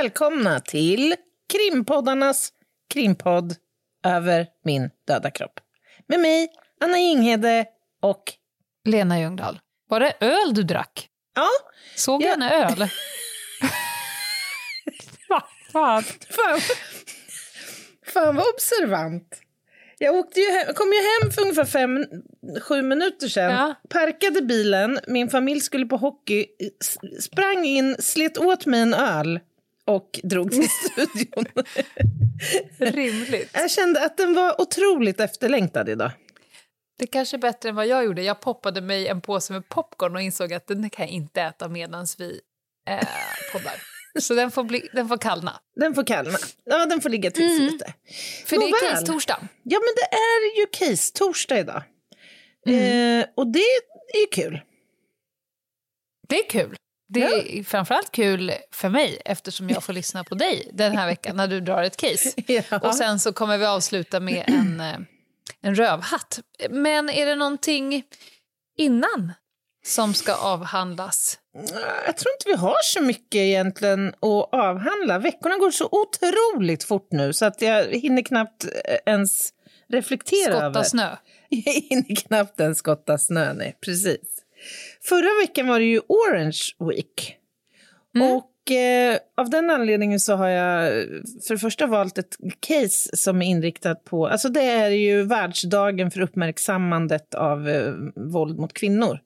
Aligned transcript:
Välkomna 0.00 0.60
till 0.60 1.14
krimpoddarnas 1.52 2.52
krimpodd 2.94 3.54
över 4.06 4.46
min 4.64 4.90
döda 5.06 5.30
kropp. 5.30 5.60
Med 6.08 6.20
mig, 6.20 6.48
Anna 6.80 6.98
Jinghede 6.98 7.64
och... 8.02 8.22
Lena 8.84 9.20
Ljungdahl. 9.20 9.60
Var 9.88 10.00
det 10.00 10.12
öl 10.20 10.54
du 10.54 10.62
drack? 10.62 11.08
Ja, 11.34 11.48
Såg 11.96 12.22
Ja. 12.22 12.26
jag 12.26 12.34
en 12.34 12.42
öl? 12.42 12.78
Va? 15.28 15.42
Fan. 15.72 16.02
fan, 16.30 16.60
fan 18.14 18.36
vad 18.36 18.44
observant. 18.54 19.40
Jag 19.98 20.14
åkte 20.14 20.40
ju 20.40 20.50
hem, 20.50 20.74
kom 20.74 20.88
ju 20.92 20.98
hem 21.22 21.32
för 21.32 21.42
ungefär 21.42 21.64
fem, 21.64 22.04
sju 22.62 22.82
minuter 22.82 23.28
sedan. 23.28 23.52
Ja. 23.52 23.74
Parkade 23.88 24.42
bilen, 24.42 24.98
min 25.06 25.30
familj 25.30 25.60
skulle 25.60 25.86
på 25.86 25.96
hockey, 25.96 26.46
sprang 27.20 27.64
in, 27.64 27.96
slet 27.98 28.38
åt 28.38 28.66
mig 28.66 28.80
en 28.80 28.94
öl 28.94 29.40
och 29.90 30.20
drog 30.22 30.50
till 30.50 30.68
studion. 30.90 31.44
Rimligt. 32.78 33.50
Jag 33.52 33.70
kände 33.70 34.04
att 34.04 34.16
den 34.16 34.34
var 34.34 34.60
otroligt 34.60 35.20
efterlängtad 35.20 35.88
idag. 35.88 36.10
Det 36.98 37.06
kanske 37.06 37.36
är 37.36 37.38
bättre 37.38 37.68
än 37.68 37.74
vad 37.74 37.86
jag 37.86 38.04
gjorde. 38.04 38.22
Jag 38.22 38.40
poppade 38.40 38.80
mig 38.80 39.08
en 39.08 39.20
påse 39.20 39.52
med 39.52 39.68
popcorn 39.68 40.16
och 40.16 40.22
insåg 40.22 40.52
att 40.52 40.66
den 40.66 40.90
kan 40.90 41.06
jag 41.06 41.14
inte 41.14 41.42
äta 41.42 41.68
medan 41.68 42.06
vi 42.18 42.40
eh, 42.88 43.08
poddar. 43.52 43.82
Så 44.20 44.34
den 44.34 44.50
får, 44.50 44.64
bli, 44.64 44.88
den 44.92 45.08
får 45.08 45.18
kallna. 45.18 45.60
Den 45.76 45.94
får 45.94 46.04
kallna. 46.04 46.38
Ja, 46.64 46.86
den 46.86 47.00
får 47.00 47.10
ligga 47.10 47.30
till 47.30 47.56
sig 47.56 47.70
lite. 47.70 47.94
För 48.46 48.56
det 48.56 48.64
är 48.64 48.70
Nåväl. 48.70 49.06
case-torsdag. 49.06 49.38
Ja, 49.62 49.78
men 49.78 49.94
det 49.96 50.16
är 50.16 50.60
ju 50.60 50.66
case-torsdag 50.66 51.58
idag. 51.58 51.82
Eh, 52.66 53.26
och 53.36 53.52
det 53.52 53.58
är 54.14 54.20
ju 54.20 54.26
kul. 54.32 54.60
Det 56.28 56.38
är 56.38 56.50
kul. 56.50 56.76
Det 57.12 57.22
är 57.22 57.64
framförallt 57.64 58.12
kul 58.12 58.52
för 58.72 58.88
mig 58.88 59.22
eftersom 59.24 59.68
jag 59.68 59.84
får 59.84 59.92
lyssna 59.92 60.24
på 60.24 60.34
dig 60.34 60.70
den 60.72 60.96
här 60.96 61.06
veckan 61.06 61.36
när 61.36 61.48
du 61.48 61.60
drar 61.60 61.82
ett 61.82 61.96
case. 61.96 62.32
Ja. 62.46 62.78
Och 62.78 62.94
sen 62.94 63.20
så 63.20 63.32
kommer 63.32 63.58
vi 63.58 63.66
avsluta 63.66 64.20
med 64.20 64.44
en, 64.46 64.80
eh, 64.80 64.96
en 65.60 65.74
rövhatt. 65.74 66.40
Men 66.70 67.10
är 67.10 67.26
det 67.26 67.34
någonting 67.34 68.02
innan 68.78 69.32
som 69.86 70.14
ska 70.14 70.34
avhandlas? 70.34 71.38
Jag 72.06 72.16
tror 72.16 72.32
inte 72.32 72.44
vi 72.46 72.54
har 72.54 72.76
så 72.82 73.02
mycket 73.02 73.34
egentligen 73.40 74.08
att 74.08 74.48
avhandla. 74.52 75.18
Veckorna 75.18 75.56
går 75.56 75.70
så 75.70 75.88
otroligt 75.92 76.84
fort 76.84 77.08
nu 77.10 77.32
så 77.32 77.44
att 77.44 77.62
jag 77.62 77.84
hinner 77.84 78.22
knappt 78.22 78.64
eh, 78.64 78.96
ens 79.06 79.52
reflektera 79.88 80.54
över. 80.54 80.70
Skotta 80.70 80.84
snö. 80.84 81.16
Jag 81.48 81.72
hinner 81.72 82.16
knappt 82.16 82.60
ens 82.60 82.78
skotta 82.78 83.18
snö, 83.18 83.52
nej. 83.52 83.76
Precis. 83.80 84.39
Förra 85.04 85.40
veckan 85.42 85.66
var 85.66 85.78
det 85.78 85.84
ju 85.84 86.00
Orange 86.08 86.60
Week. 86.78 87.36
Och 88.22 88.70
eh, 88.70 89.18
av 89.36 89.50
den 89.50 89.70
anledningen 89.70 90.20
så 90.20 90.34
har 90.34 90.48
jag 90.48 90.92
för 91.46 91.54
det 91.54 91.58
första 91.58 91.86
valt 91.86 92.18
ett 92.18 92.36
case 92.60 93.16
som 93.16 93.42
är 93.42 93.46
inriktat 93.46 94.04
på, 94.04 94.26
alltså 94.26 94.48
det 94.48 94.62
är 94.62 94.90
ju 94.90 95.22
världsdagen 95.22 96.10
för 96.10 96.20
uppmärksammandet 96.20 97.34
av 97.34 97.68
eh, 97.68 97.92
våld 98.16 98.58
mot 98.58 98.72
kvinnor. 98.72 99.18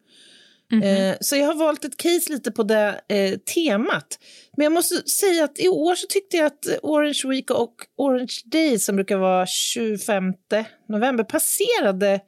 Eh, 0.83 1.17
så 1.21 1.37
jag 1.37 1.47
har 1.47 1.55
valt 1.55 1.85
ett 1.85 1.97
case 1.97 2.33
lite 2.33 2.51
på 2.51 2.63
det 2.63 3.01
eh, 3.09 3.39
temat. 3.39 4.19
Men 4.57 4.65
jag 4.65 4.73
måste 4.73 5.09
säga 5.09 5.45
att 5.45 5.59
i 5.59 5.69
år 5.69 5.95
så 5.95 6.07
tyckte 6.07 6.37
jag 6.37 6.47
att 6.47 6.67
Orange 6.83 7.21
Week 7.25 7.51
och 7.51 7.75
Orange 7.97 8.43
Day 8.45 8.79
som 8.79 8.97
brukar 8.97 9.17
vara 9.17 9.47
25 9.47 10.25
november 10.89 11.25
passerade 11.25 12.21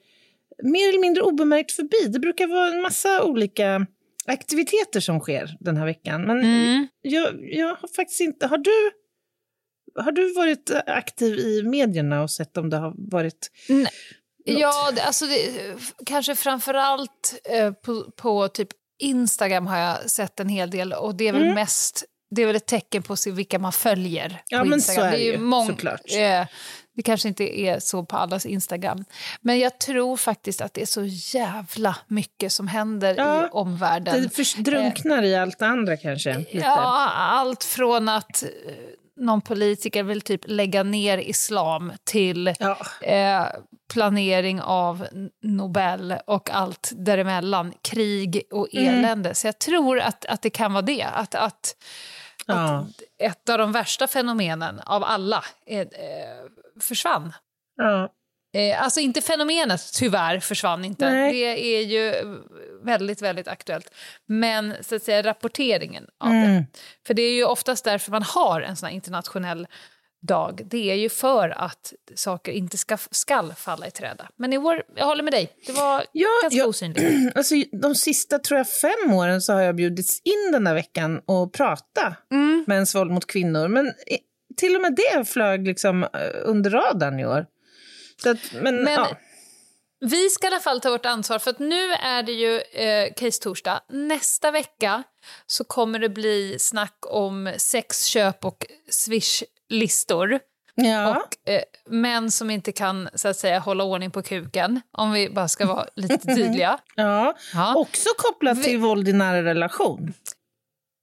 mer 0.62 0.89
eller 0.89 1.00
mindre 1.00 1.22
obemärkt 1.22 1.72
förbi. 1.72 2.09
Det 2.12 2.19
brukar 2.19 2.47
vara 2.47 2.69
en 2.69 2.83
massa 2.83 3.25
olika 3.25 3.87
aktiviteter 4.27 5.00
som 5.00 5.21
sker 5.21 5.56
den 5.61 5.77
här 5.77 5.84
veckan. 5.87 6.22
Men 6.22 6.39
Mm. 6.39 6.87
jag, 7.00 7.34
jag 7.43 7.67
har 7.69 7.89
faktiskt 7.97 8.21
inte... 8.21 8.47
Har 8.47 8.59
du, 8.59 8.91
har 10.03 10.12
du 10.12 10.33
varit 10.33 10.71
aktiv 10.87 11.39
i 11.39 11.62
medierna 11.62 12.22
och 12.22 12.31
sett 12.31 12.56
om 12.56 12.71
det 12.71 12.77
har 12.77 12.94
varit... 13.11 13.50
Nej. 13.69 13.89
Ja, 14.49 14.91
det, 14.97 15.03
alltså 15.03 15.27
det, 15.27 15.50
kanske 16.06 16.34
framför 16.34 16.75
allt 16.75 17.41
eh, 17.50 17.73
på, 17.73 18.11
på 18.17 18.49
typ 18.49 18.69
Instagram 18.99 19.67
har 19.67 19.78
jag 19.78 20.11
sett 20.11 20.41
en 20.41 20.49
hel 20.49 20.71
del 20.71 20.93
och 20.93 21.17
det 21.17 21.28
är 21.28 21.33
väl 21.33 21.55
mest 21.55 22.05
det 22.31 22.42
är 22.42 22.47
väl 22.47 22.56
ett 22.56 22.66
tecken 22.66 23.03
på 23.03 23.16
vilka 23.32 23.59
man 23.59 23.72
följer 23.72 24.42
Ja, 24.48 24.59
på 24.60 24.66
Instagram. 24.66 25.03
så 25.03 25.06
är 25.06 25.19
det 25.19 25.25
ju 25.25 25.38
mång- 25.38 25.66
såklart. 25.66 26.00
Eh, 26.10 26.47
det 26.97 27.03
kanske 27.04 27.28
inte 27.28 27.60
är 27.60 27.78
så 27.81 28.04
på 28.04 28.16
allas 28.16 28.47
Instagram. 28.47 29.04
Men 29.41 29.59
jag 29.59 29.78
tror 29.78 30.16
faktiskt 30.16 30.60
att 30.60 30.75
det 30.75 30.82
är 30.82 30.87
så 30.87 31.04
jävla 31.38 31.97
mycket 32.06 32.53
som 32.53 32.69
händer 32.69 33.14
Ja, 33.19 33.47
i 33.47 33.48
omvärlden. 33.53 34.22
Det 34.22 34.28
förs- 34.37 34.54
drunknar 34.54 35.22
i 35.22 35.37
allt 35.37 35.59
det 35.59 35.66
andra 35.66 35.97
kanske? 35.97 36.38
Lite. 36.38 36.56
Ja, 36.59 37.10
allt 37.14 37.64
från 37.64 38.09
att 38.09 38.43
eh, 38.43 38.48
någon 39.16 39.41
politiker 39.41 40.03
vill 40.03 40.20
typ 40.20 40.41
lägga 40.47 40.82
ner 40.82 41.19
islam 41.19 41.93
till 42.04 42.54
Ja. 42.58 42.78
eh, 43.03 43.47
planering 43.93 44.60
av 44.60 45.06
Nobel 45.43 46.14
och 46.26 46.50
allt 46.50 46.93
däremellan, 46.97 47.72
krig 47.82 48.43
och 48.53 48.69
Mm. 48.75 48.94
elände. 48.94 49.34
Så 49.34 49.47
jag 49.47 49.58
tror 49.58 50.00
att, 50.00 50.25
att 50.25 50.43
det 50.43 50.50
kan 50.50 50.72
vara 50.72 50.82
det, 50.82 51.03
att, 51.03 51.34
att, 51.34 51.76
Ja. 52.47 52.55
att 52.79 53.03
ett 53.19 53.49
av 53.49 53.59
de 53.59 53.73
värsta 53.73 54.07
fenomenen 54.07 54.81
av 54.81 55.05
alla 55.05 55.45
eh, 55.67 55.87
försvann. 56.81 57.33
Ja. 57.77 58.12
Eh, 58.55 58.83
alltså 58.83 59.01
inte 59.01 59.21
fenomenet, 59.21 59.81
tyvärr, 59.95 60.41
försvann 60.41 60.85
inte. 60.85 61.11
Nej. 61.11 61.33
Det 61.33 61.77
är 61.77 61.83
ju 61.83 62.37
väldigt, 62.83 63.23
väldigt 63.23 63.49
aktuellt. 63.49 63.91
Men 64.27 64.75
så 64.81 64.97
att 64.97 65.03
säga 65.03 65.23
rapporteringen 65.23 66.06
av 66.21 66.31
Mm. 66.31 66.55
det. 66.55 66.65
För 67.06 67.15
det 67.15 67.23
är 67.23 67.33
ju 67.33 67.45
oftast 67.45 67.85
därför 67.85 68.11
man 68.11 68.23
har 68.23 68.61
en 68.61 68.77
sån 68.77 68.89
internationell 68.91 69.67
dag. 70.26 70.62
Det 70.70 70.91
är 70.91 70.94
ju 70.94 71.09
för 71.09 71.48
att 71.48 71.92
saker 72.14 72.53
inte 72.53 72.78
ska, 72.78 72.98
skall 73.10 73.53
falla 73.54 73.87
i 73.87 73.91
träda. 73.91 74.28
Men 74.37 74.53
i 74.53 74.59
år, 74.59 74.82
jag 74.97 75.06
håller 75.06 75.22
med 75.22 75.32
dig, 75.32 75.53
det 75.66 75.72
var 75.72 76.04
Ja, 76.12 76.28
ganska 76.42 76.59
ja. 76.59 76.66
osynligt. 76.66 77.34
Alltså, 77.37 77.54
de 77.82 77.94
sista 77.94 78.38
tror 78.38 78.59
jag, 78.59 78.69
fem 78.70 79.12
åren 79.12 79.42
så 79.42 79.53
har 79.53 79.60
jag 79.60 79.76
bjudits 79.76 80.20
in 80.25 80.53
den 80.53 80.66
här 80.66 80.75
veckan 80.75 81.20
och 81.26 81.53
prata 81.53 82.16
Mm. 82.32 82.64
mäns 82.66 82.94
våld 82.94 83.10
mot 83.10 83.26
kvinnor. 83.26 83.69
Men 83.69 83.87
i- 83.87 84.19
till 84.56 84.76
och 84.76 84.82
med 84.82 84.97
det 84.97 85.25
flög 85.25 85.66
liksom 85.66 86.03
eh, 86.03 86.09
under 86.44 86.70
radarn 86.70 87.20
i 87.20 87.26
år. 87.26 87.47
Att, 88.26 88.38
men, 88.53 88.76
Men 88.84 88.93
ja. 88.94 89.16
vi 90.00 90.31
ska 90.31 90.47
i 90.47 90.50
alla 90.50 90.60
fall 90.60 90.81
ta 90.81 90.91
vårt 90.91 91.06
ansvar 91.06 91.38
för 91.38 91.50
att 91.50 91.58
nu 91.58 91.93
är 91.93 92.22
det 92.22 92.32
ju 92.32 92.60
eh, 92.60 93.12
case-torsdag. 93.16 93.81
Nästa 93.88 94.50
vecka 94.50 95.03
så 95.47 95.64
kommer 95.64 95.98
det 95.98 96.08
bli 96.08 96.56
snack 96.58 96.97
om 97.00 97.53
sexköp 97.58 98.44
och 98.44 98.66
swish-listor. 99.71 100.39
ja. 100.75 101.11
Och 101.17 101.51
eh, 101.51 101.63
män 101.87 102.31
som 102.31 102.51
inte 102.51 102.73
kan 102.73 103.09
så 103.15 103.29
att 103.29 103.37
säga 103.37 103.59
hålla 103.59 103.85
ordning 103.85 104.11
på 104.11 104.23
kuken, 104.23 104.81
om 104.93 105.13
vi 105.13 105.31
bara 105.31 105.49
ska 105.49 105.67
vara 105.67 105.87
lite 105.97 106.19
tydliga. 106.19 106.79
ja. 106.95 107.37
Ja. 107.55 107.75
Också 107.77 108.09
kopplat 108.19 108.59
Vi- 108.59 108.63
till 108.65 108.79
våld 108.79 109.09
i 109.09 109.13
nära 109.13 109.43
relation. 109.45 110.13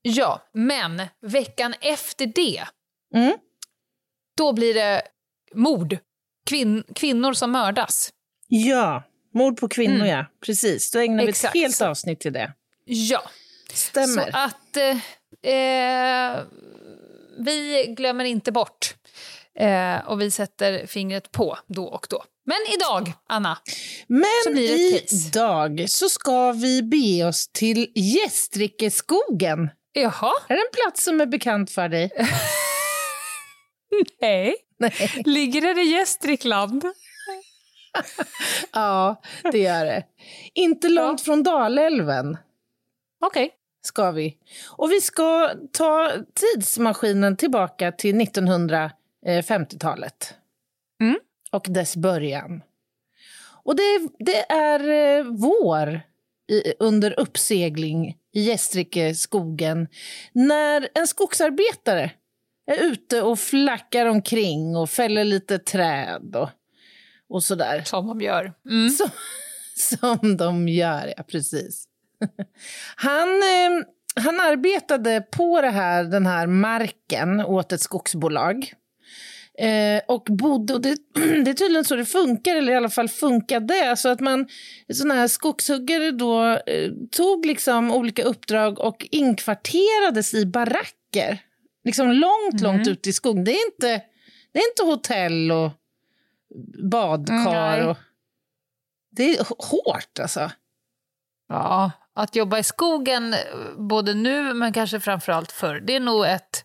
Ja, 0.02 0.42
men 0.52 1.02
veckan 1.22 1.74
efter 1.80 2.26
det, 2.26 2.64
Mm. 3.14 3.38
då 4.36 4.52
blir 4.52 4.74
det 4.74 5.02
mord. 5.54 5.98
Kvin 6.46 6.84
kvinnor 6.94 7.32
som 7.32 7.50
mördas. 7.52 8.10
Ja, 8.48 9.02
mord 9.34 9.60
på 9.60 9.68
kvinnor, 9.68 9.94
Mm. 9.96 10.06
ja. 10.08 10.26
Precis, 10.46 10.90
då 10.90 10.98
ägnar 10.98 11.24
vi 11.24 11.30
ett 11.30 11.54
helt 11.54 11.80
avsnitt 11.80 12.20
till 12.20 12.32
det. 12.32 12.52
Ja, 12.84 13.22
Stämmer. 13.72 14.30
så 14.32 14.38
att 14.38 14.76
eh, 14.76 15.52
eh, 15.54 16.40
vi 17.38 17.86
glömmer 17.96 18.24
inte 18.24 18.52
bort. 18.52 18.94
Eh, 19.58 19.96
och 20.06 20.20
vi 20.20 20.30
sätter 20.30 20.86
fingret 20.86 21.32
på 21.32 21.58
då 21.66 21.84
och 21.84 22.06
då. 22.10 22.24
Men 22.46 22.56
idag, 22.74 23.12
Anna, 23.28 23.58
så 23.64 23.72
Men 24.06 24.54
blir 24.54 24.68
det 24.90 24.96
ett 24.96 25.10
case. 25.10 25.28
idag 25.28 25.84
så 25.88 26.08
ska 26.08 26.52
vi 26.52 26.82
bege 26.82 27.24
oss 27.24 27.48
till 27.48 27.92
Gästrikeskogen 27.94 29.70
Jaha, 29.92 30.32
Är 30.48 30.54
det 30.54 30.60
en 30.60 30.82
plats 30.84 31.04
som 31.04 31.20
är 31.20 31.26
bekant 31.26 31.70
för 31.70 31.88
dig? 31.88 32.10
nej. 34.20 34.54
Nej. 34.78 35.22
Ligger 35.24 35.60
den 35.60 35.78
i 35.78 35.84
Gästrikland? 35.84 36.84
Ja, 38.72 39.22
det 39.52 39.58
gör 39.58 39.84
det. 39.84 40.04
Inte 40.54 40.88
långt 40.88 41.20
från 41.20 41.42
Dalälven 41.42 42.36
Okej. 43.20 43.50
Ska 43.86 44.10
vi. 44.10 44.36
Och 44.68 44.92
vi 44.92 45.00
ska 45.00 45.50
ta 45.72 46.10
tidsmaskinen 46.34 47.36
tillbaka 47.36 47.92
till 47.92 48.14
1950-talet. 48.14 50.34
Mm. 51.00 51.16
Och 51.50 51.66
dess 51.68 51.96
början. 51.96 52.62
Och 53.64 53.76
det, 53.76 54.08
det 54.18 54.52
är 54.52 54.88
eh, 54.88 55.24
vår 55.24 56.00
i, 56.50 56.72
under 56.78 57.20
uppsegling 57.20 58.18
i 58.32 58.40
Gästrikeskogen 58.40 59.88
när 60.32 60.88
en 60.94 61.06
skogsarbetare 61.06 62.10
är 62.66 62.82
ute 62.82 63.22
och 63.22 63.38
flackar 63.38 64.06
omkring 64.06 64.76
och 64.76 64.90
fäller 64.90 65.24
lite 65.24 65.58
träd 65.58 66.36
och, 66.36 66.48
och 67.28 67.44
sådär. 67.44 67.82
Som 67.84 68.06
de 68.06 68.20
gör. 68.20 68.52
Mm. 68.70 68.90
Som, 68.90 69.10
som 69.76 70.36
de 70.36 70.68
gör, 70.68 71.14
ja 71.16 71.22
precis. 71.22 71.88
Han, 72.96 73.28
eh, 73.28 73.86
han 74.24 74.40
arbetade 74.40 75.20
på 75.20 75.60
det 75.60 75.70
här, 75.70 76.04
den 76.04 76.26
här 76.26 76.46
marken 76.46 77.40
åt 77.40 77.72
ett 77.72 77.80
skogsbolag. 77.80 78.72
Eh, 79.58 80.02
och 80.08 80.26
bodde, 80.30 80.74
och 80.74 80.80
det, 80.80 80.96
det 81.44 81.50
är 81.50 81.54
tydligen 81.54 81.84
så 81.84 81.96
det 81.96 82.04
funkar, 82.04 82.56
eller 82.56 82.72
i 82.72 82.76
alla 82.76 82.90
fall 82.90 83.08
funkade. 83.08 83.90
Alltså 83.90 84.08
att 84.08 84.20
man, 84.20 84.48
sådana 84.92 85.14
här 85.14 85.28
skogshuggare 85.28 86.10
då 86.10 86.42
eh, 86.46 86.90
tog 87.10 87.46
liksom 87.46 87.92
olika 87.92 88.22
uppdrag 88.22 88.78
och 88.78 89.06
inkvarterades 89.10 90.34
i 90.34 90.46
baracker. 90.46 91.38
Liksom 91.84 92.10
långt, 92.10 92.60
långt 92.60 92.88
ute 92.88 93.10
i 93.10 93.12
skogen. 93.12 93.44
Det 93.44 93.52
är 93.52 93.66
inte, 93.66 94.04
det 94.52 94.58
är 94.58 94.70
inte 94.70 94.82
hotell 94.82 95.52
och 95.52 95.70
badkar. 96.90 97.78
Nej. 97.78 97.84
Och, 97.84 97.96
det 99.10 99.38
är 99.38 99.44
hårt 99.44 100.18
alltså. 100.20 100.50
Ja, 101.48 101.90
att 102.14 102.36
jobba 102.36 102.58
i 102.58 102.62
skogen, 102.62 103.34
eh, 103.34 103.38
både 103.76 104.14
nu 104.14 104.54
men 104.54 104.72
kanske 104.72 105.00
framförallt 105.00 105.52
förr, 105.52 105.80
det 105.86 105.96
är 105.96 106.00
nog 106.00 106.26
ett, 106.26 106.64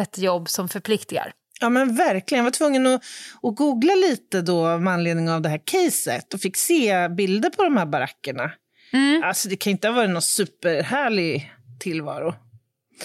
ett 0.00 0.18
jobb 0.18 0.48
som 0.48 0.68
förpliktigar. 0.68 1.32
Ja 1.60 1.68
men 1.68 1.96
verkligen. 1.96 2.38
Jag 2.38 2.44
var 2.44 2.50
tvungen 2.50 2.86
att, 2.86 3.02
att 3.42 3.56
googla 3.56 3.94
lite 3.94 4.40
då 4.42 4.78
med 4.78 4.92
anledning 4.92 5.30
av 5.30 5.42
det 5.42 5.48
här 5.48 5.60
caset 5.64 6.34
och 6.34 6.40
fick 6.40 6.56
se 6.56 7.08
bilder 7.08 7.50
på 7.50 7.64
de 7.64 7.76
här 7.76 7.86
barackerna. 7.86 8.52
Mm. 8.92 9.22
Alltså 9.22 9.48
det 9.48 9.56
kan 9.56 9.70
inte 9.70 9.88
ha 9.88 9.94
varit 9.94 10.10
någon 10.10 10.22
superhärlig 10.22 11.52
tillvaro. 11.80 12.34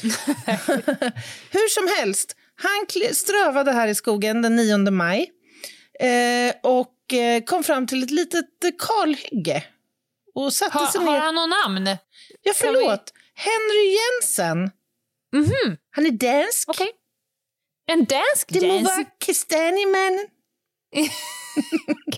Hur 1.52 1.70
som 1.70 2.00
helst, 2.00 2.36
han 2.56 3.14
strövade 3.14 3.72
här 3.72 3.88
i 3.88 3.96
skogen 3.96 4.42
den 4.42 4.56
9 4.56 4.78
maj 4.78 5.32
eh, 6.00 6.56
och 6.64 7.14
eh, 7.14 7.44
kom 7.44 7.64
fram 7.64 7.88
till 7.88 8.04
ett 8.04 8.12
litet 8.12 8.64
eh, 8.64 8.70
kalhygge. 8.80 9.64
Och 10.38 10.54
satte 10.54 10.78
Ha, 10.78 10.92
sig 10.92 11.02
har 11.02 11.12
ner. 11.12 11.20
han 11.20 11.36
något 11.36 11.50
namn? 11.66 11.88
Ja, 11.88 11.98
kan 12.62 12.74
vi- 12.74 12.80
förlåt. 12.80 13.14
Henry 13.34 13.98
Jensen. 13.98 14.72
Mhm, 15.34 15.78
Han 15.92 16.06
är 16.06 16.12
dansk. 16.12 16.70
okej. 16.70 16.92
En 17.92 18.06
dansk 18.06 18.48
Det 18.50 18.68
må 18.68 18.80
vara 18.80 19.04
Kastaniemannen. 19.26 20.28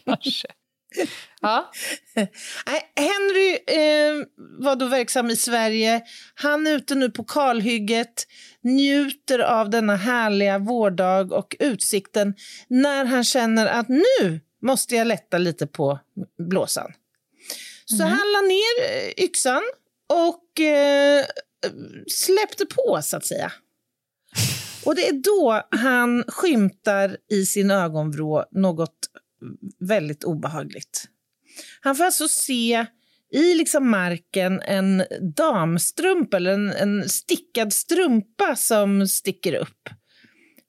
kanske. 0.05 0.47
Ja. 1.41 1.71
Henry 2.95 3.51
eh, 3.67 4.25
var 4.59 4.75
då 4.75 4.85
verksam 4.85 5.29
i 5.29 5.35
Sverige. 5.35 6.01
Han 6.35 6.67
är 6.67 6.71
ute 6.71 6.95
nu 6.95 7.11
på 7.11 7.23
kalhygget, 7.23 8.27
njuter 8.61 9.39
av 9.39 9.69
denna 9.69 9.95
härliga 9.95 10.57
vårdag 10.59 11.31
och 11.33 11.55
utsikten 11.59 12.33
när 12.67 13.05
han 13.05 13.23
känner 13.23 13.65
att 13.65 13.89
nu 13.89 14.39
måste 14.61 14.95
jag 14.95 15.07
lätta 15.07 15.37
lite 15.37 15.67
på 15.67 15.99
blåsan. 16.49 16.93
Så 17.97 18.03
han 18.03 18.31
la 18.33 18.41
ner 18.41 18.89
eh, 18.89 19.25
yxan 19.25 19.61
och 20.07 20.59
eh, 20.59 21.25
släppte 22.07 22.65
på, 22.65 22.99
så 23.03 23.17
att 23.17 23.25
säga. 23.25 23.51
Och 24.85 24.95
det 24.95 25.07
är 25.07 25.13
då 25.13 25.63
han 25.71 26.23
skymtar 26.27 27.17
i 27.31 27.45
sin 27.45 27.71
ögonvrå 27.71 28.45
något 28.51 28.97
väldigt 29.79 30.23
obehagligt. 30.23 31.05
Han 31.81 31.95
får 31.95 32.03
alltså 32.03 32.27
se 32.27 32.85
i 33.31 33.53
liksom 33.53 33.89
marken 33.89 34.61
en 34.61 35.03
damstrumpa, 35.35 36.37
eller 36.37 36.51
en, 36.51 36.69
en 36.69 37.09
stickad 37.09 37.73
strumpa 37.73 38.55
som 38.55 39.07
sticker 39.07 39.53
upp. 39.53 39.89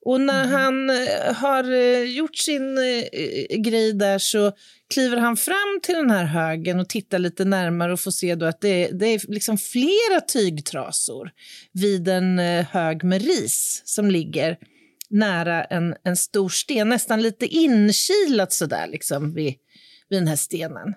Och 0.02 0.20
när 0.20 0.46
han 0.46 0.90
eh, 0.90 1.34
har 1.34 1.72
eh, 1.72 2.02
gjort 2.02 2.36
sin 2.36 2.78
eh, 2.78 3.58
grej 3.58 3.92
där 3.92 4.18
så 4.18 4.52
kliver 4.94 5.16
han 5.16 5.36
fram 5.36 5.80
till 5.82 5.94
den 5.94 6.10
här 6.10 6.24
högen 6.24 6.80
och 6.80 6.88
tittar 6.88 7.18
lite 7.18 7.44
närmare 7.44 7.92
och 7.92 8.00
får 8.00 8.10
se 8.10 8.34
då 8.34 8.46
att 8.46 8.60
det, 8.60 8.90
det 8.92 9.06
är 9.06 9.30
liksom 9.32 9.58
flera 9.58 10.20
tygtrasor 10.28 11.30
vid 11.72 12.08
en 12.08 12.38
hög 12.64 13.04
med 13.04 13.22
ris 13.22 13.82
som 13.84 14.10
ligger 14.10 14.56
nära 15.10 15.64
en, 15.64 15.94
en 16.04 16.16
stor 16.16 16.48
sten, 16.48 16.88
nästan 16.88 17.22
lite 17.22 17.46
inkilat 17.46 18.52
sådär 18.52 18.86
liksom 18.86 19.34
vid, 19.34 19.54
vid 20.08 20.18
den 20.18 20.28
här 20.28 20.36
stenen. 20.36 20.94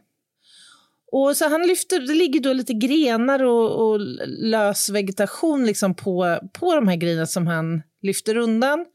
Och 1.11 1.37
så 1.37 1.49
han 1.49 1.67
lyfter, 1.67 1.99
det 1.99 2.13
ligger 2.13 2.39
då 2.39 2.53
lite 2.53 2.73
grenar 2.73 3.43
och, 3.43 3.91
och 3.91 3.99
lös 4.27 4.89
vegetation 4.89 5.65
liksom 5.65 5.95
på, 5.95 6.39
på 6.53 6.75
de 6.75 6.87
här 6.87 6.95
grejerna 6.95 7.25
som 7.25 7.47
han 7.47 7.81
lyfter 8.01 8.37
undan. 8.37 8.85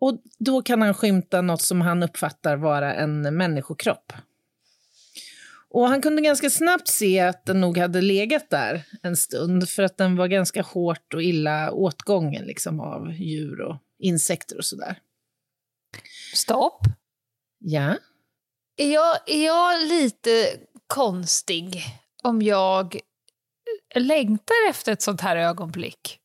Och 0.00 0.22
då 0.38 0.62
kan 0.62 0.82
han 0.82 0.94
skymta 0.94 1.42
något 1.42 1.62
som 1.62 1.80
han 1.80 2.02
uppfattar 2.02 2.56
vara 2.56 2.94
en 2.94 3.36
människokropp. 3.36 4.12
Och 5.70 5.88
han 5.88 6.02
kunde 6.02 6.22
ganska 6.22 6.50
snabbt 6.50 6.88
se 6.88 7.20
att 7.20 7.46
den 7.46 7.60
nog 7.60 7.78
hade 7.78 8.00
legat 8.00 8.50
där 8.50 8.82
en 9.02 9.16
stund 9.16 9.68
för 9.68 9.82
att 9.82 9.96
den 9.96 10.16
var 10.16 10.26
ganska 10.26 10.62
hårt 10.62 11.14
och 11.14 11.22
illa 11.22 11.72
åtgången 11.72 12.44
liksom, 12.44 12.80
av 12.80 13.12
djur 13.12 13.60
och 13.60 13.76
insekter 13.98 14.58
och 14.58 14.64
sådär. 14.64 14.98
Stopp. 16.34 16.80
Ja. 17.58 17.96
Är 18.76 18.92
jag, 18.92 19.16
är 19.26 19.46
jag 19.46 19.88
lite 19.88 20.30
konstig 20.86 21.84
om 22.22 22.42
jag 22.42 23.00
längtar 23.94 24.68
efter 24.70 24.92
ett 24.92 25.02
sånt 25.02 25.20
här 25.20 25.36
ögonblick? 25.36 26.18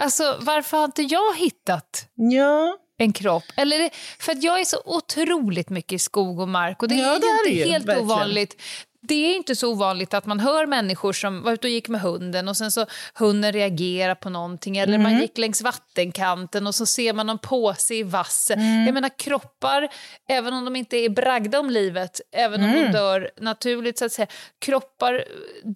Alltså, 0.00 0.38
varför 0.40 0.76
har 0.76 0.84
inte 0.84 1.02
jag 1.02 1.36
hittat 1.36 2.08
Ja, 2.14 2.78
en 2.98 3.12
kropp? 3.12 3.44
Eller 3.56 3.78
det- 3.78 3.90
för 4.18 4.32
att 4.32 4.42
jag 4.42 4.60
är 4.60 4.64
så 4.64 4.82
otroligt 4.84 5.70
mycket 5.70 5.92
i 5.92 5.98
skog 5.98 6.40
och 6.40 6.48
mark 6.48 6.82
och 6.82 6.88
det 6.88 6.94
Ja, 6.94 7.14
är 7.16 7.20
det 7.20 7.26
är 7.26 7.46
inte 7.48 7.58
ju, 7.64 7.72
helt 7.72 7.86
verkligen. 7.86 8.10
ovanligt. 8.10 8.62
Det 9.08 9.14
är 9.14 9.36
inte 9.36 9.56
så 9.56 9.72
ovanligt 9.72 10.14
att 10.14 10.26
man 10.26 10.40
hör 10.40 10.66
människor 10.66 11.12
som 11.12 11.42
var 11.42 11.52
ute 11.52 11.66
och 11.66 11.70
gick 11.70 11.88
med 11.88 12.00
hunden 12.00 12.48
och 12.48 12.56
sen 12.56 12.70
så 12.70 12.86
hunden 13.14 13.52
reagerar 13.52 14.14
på 14.14 14.30
någonting 14.30 14.76
eller 14.78 14.94
Mm. 14.94 15.02
man 15.12 15.20
gick 15.20 15.38
längs 15.38 15.62
vattenkanten 15.62 16.66
och 16.66 16.74
så 16.74 16.86
ser 16.86 17.12
man 17.12 17.26
någon 17.26 17.38
påse 17.38 17.94
i 17.94 18.02
vassen. 18.02 18.58
Mm. 18.60 18.84
Jag 18.86 18.94
menar 18.94 19.10
kroppar, 19.18 19.88
även 20.28 20.54
om 20.54 20.64
de 20.64 20.76
inte 20.76 20.96
är 20.96 21.08
bragda 21.08 21.60
om 21.60 21.70
livet, 21.70 22.20
även 22.32 22.60
om 22.64 22.70
Mm. 22.70 22.84
de 22.84 22.92
dör 22.98 23.30
naturligt 23.40 23.98
så 23.98 24.04
att 24.04 24.12
säga, 24.12 24.26
kroppar 24.58 25.24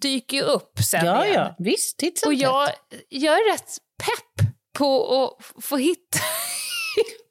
dyker 0.01 0.37
ju 0.37 0.43
upp 0.43 0.79
sen 0.91 1.05
ja, 1.05 1.25
igen. 1.25 1.35
ja. 1.37 1.55
visst. 1.59 1.97
Titt 1.97 2.25
Och 2.25 2.33
jag, 2.33 2.69
jag 3.09 3.33
är 3.35 3.53
rätt 3.53 3.77
pepp 4.05 4.47
på 4.77 5.15
att 5.23 5.63
få 5.63 5.77
hitta... 5.77 6.17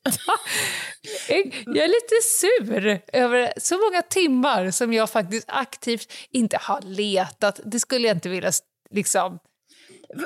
jag 1.66 1.76
är 1.76 1.88
lite 1.88 2.23
sur 2.23 3.00
över 3.12 3.52
så 3.57 3.75
många 3.78 4.02
timmar 4.02 4.71
som 4.71 4.92
jag 4.92 5.11
faktiskt 5.11 5.45
aktivt 5.49 6.12
inte 6.30 6.57
har 6.61 6.80
letat. 6.83 7.61
Det 7.64 7.80
skulle 7.80 8.09
jag 8.09 8.16
inte 8.16 8.28
vilja 8.28 8.52
liksom, 8.90 9.38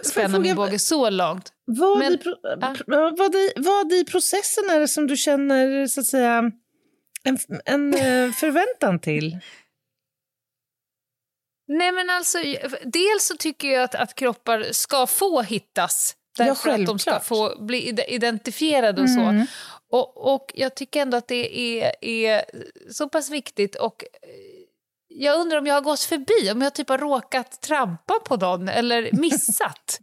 spänna 0.03 0.39
min 0.39 0.57
båge 0.57 0.79
så 0.79 1.11
långt. 1.11 1.53
Vad, 1.65 1.99
Men- 1.99 2.13
i, 2.13 2.19
pro- 2.19 2.41
pr- 2.57 3.17
vad, 3.19 3.35
i, 3.35 3.53
vad 3.57 3.93
i 3.93 4.05
processen 4.05 4.71
är 4.71 4.81
det 4.81 4.89
som 4.89 5.07
du 5.07 5.17
känner 5.17 5.87
så 5.87 6.01
att 6.01 6.07
säga, 6.07 6.51
en, 7.25 7.39
en 7.65 7.95
eh, 7.95 8.33
förväntan 8.41 8.99
till? 9.01 9.39
Nej 11.69 11.93
men 11.93 12.11
alltså, 12.11 12.39
dels 12.85 13.27
så 13.27 13.37
tycker 13.37 13.69
jag 13.69 13.83
att, 13.83 13.95
att 13.95 14.15
kroppar 14.15 14.67
ska 14.73 15.07
få 15.07 15.43
hittas. 15.43 16.17
Ja, 16.39 16.45
Därför 16.45 16.71
att 16.71 16.87
de 16.87 16.99
ska 16.99 17.21
få 17.21 17.55
bli 17.65 17.89
ide- 17.89 18.05
identifierade 18.15 19.03
och 19.03 19.11
så. 19.11 19.21
Mm. 19.21 19.47
Och, 19.91 20.35
och 20.35 20.53
jag 20.55 20.75
tycker 20.75 21.01
ändå 21.03 21.17
att 21.17 21.29
det 21.29 21.59
är, 21.83 21.93
är 22.01 22.45
så 22.93 23.09
pass 23.09 23.31
viktigt 23.31 23.75
och 23.77 24.05
eh, 24.05 24.29
jag 25.09 25.41
undrar 25.41 25.59
om 25.59 25.67
jag 25.67 25.75
har 25.75 25.81
gått 25.81 26.01
förbi, 26.01 26.51
om 26.53 26.63
jag 26.63 26.75
typ 26.75 26.89
har 26.89 26.99
råkat 26.99 27.61
trampa 27.63 28.15
på 28.25 28.37
någon 28.37 28.69
eller 28.69 29.09
missat 29.21 30.01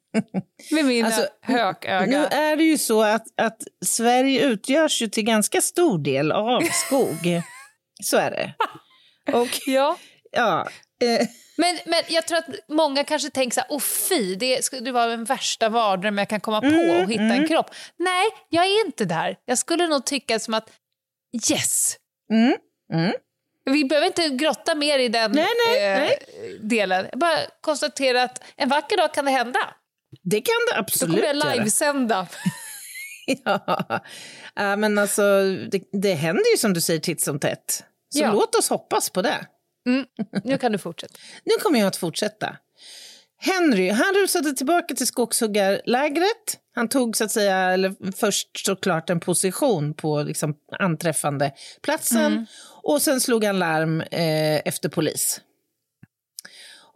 med 0.71 0.85
mina 0.85 1.07
Alltså, 1.07 1.27
hököga. 1.41 2.05
Nu 2.05 2.25
är 2.25 2.55
det 2.55 2.63
ju 2.63 2.77
så 2.77 3.01
att, 3.01 3.23
att 3.41 3.57
Sverige 3.85 4.41
utgörs 4.45 5.01
ju 5.01 5.07
till 5.07 5.23
ganska 5.23 5.61
stor 5.61 5.97
del 5.97 6.31
av 6.31 6.61
skog. 6.61 7.41
så 8.03 8.17
är 8.17 8.31
det. 8.31 8.53
Och 9.37 9.59
Ja, 9.65 9.97
ja, 10.31 10.67
Men, 11.57 11.79
men 11.85 12.03
jag 12.07 12.27
tror 12.27 12.37
att 12.37 12.45
många 12.67 13.03
kanske 13.03 13.29
tänker 13.29 13.53
så 13.55 13.59
här, 13.61 13.67
åh 13.71 13.79
fy, 13.79 14.35
det 14.35 14.65
skulle 14.65 14.91
vara 14.91 15.07
den 15.07 15.23
värsta 15.23 15.69
vardröm 15.69 16.17
jag 16.17 16.29
kan 16.29 16.39
komma 16.39 16.61
på 16.61 16.67
Mm, 16.67 17.03
och 17.03 17.11
hitta 17.11 17.23
en 17.23 17.47
kropp. 17.47 17.69
Nej, 17.97 18.25
jag 18.49 18.65
är 18.65 18.85
inte 18.85 19.05
där. 19.05 19.37
Jag 19.45 19.57
skulle 19.57 19.87
nog 19.87 20.05
tycka 20.05 20.39
som 20.39 20.53
att, 20.53 20.69
yes. 21.49 21.95
Mm, 22.31 22.55
mm. 22.93 23.13
Vi 23.65 23.85
behöver 23.85 24.07
inte 24.07 24.27
grotta 24.29 24.75
mer 24.75 24.99
i 24.99 25.09
den 25.09 25.31
Nej, 25.31 25.47
nej, 25.67 25.85
eh, 25.93 25.97
nej. 25.99 26.19
delen. 26.61 27.07
Jag 27.11 27.19
bara 27.19 27.37
konstatera 27.61 28.23
att 28.23 28.43
en 28.55 28.69
vacker 28.69 28.97
dag 28.97 29.13
kan 29.13 29.25
det 29.25 29.31
hända. 29.31 29.59
det 30.23 30.41
kan 30.41 30.53
det 30.71 30.75
Då 30.75 30.79
absolut 30.79 31.21
kommer 31.21 31.33
jag 31.33 31.55
livesända. 31.57 32.27
Ja. 33.45 33.85
Ja, 34.55 34.75
men 34.75 34.97
alltså, 34.97 35.21
det, 35.71 35.83
det 35.91 36.13
händer 36.13 36.51
ju 36.51 36.57
som 36.57 36.73
du 36.73 36.81
säger 36.81 36.99
titt 36.99 37.21
som 37.21 37.39
tätt. 37.39 37.83
Så 38.13 38.19
Ja. 38.19 38.31
låt 38.31 38.55
oss 38.55 38.69
hoppas 38.69 39.09
på 39.09 39.21
det. 39.21 39.45
Nu 40.43 40.57
kan 40.57 40.71
du 40.71 40.77
fortsätta. 40.77 41.13
Nu 41.43 41.51
kommer 41.63 41.79
jag 41.79 41.87
att 41.87 41.95
fortsätta. 41.95 42.57
Henry, 43.37 43.89
han 43.89 44.13
rusade 44.15 44.53
tillbaka 44.53 44.95
till 44.95 45.07
skogshuggarlägret. 45.07 46.59
Han 46.75 46.89
tog 46.89 47.17
så 47.17 47.23
att 47.23 47.31
säga, 47.31 47.57
eller 47.57 48.11
först 48.15 48.65
såklart 48.65 49.09
en 49.09 49.19
position 49.19 49.93
på 49.93 50.23
liksom 50.23 50.55
anträffande 50.79 51.51
platsen 51.81 52.47
och 52.83 53.01
sen 53.01 53.21
slog 53.21 53.43
han 53.43 53.59
larm 53.59 54.01
eh, 54.01 54.67
efter 54.67 54.89
polis. 54.89 55.41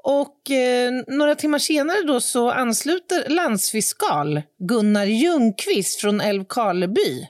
Och 0.04 0.52
eh, 0.52 0.92
några 1.08 1.36
timmar 1.36 1.60
senare 1.60 2.02
då 2.08 2.22
så 2.22 2.52
ansluter 2.52 3.30
landsfiskal 3.30 4.42
Gunnar 4.60 5.06
Ljungqvist 5.06 6.02
från 6.02 6.22
Älvkarleby 6.22 7.28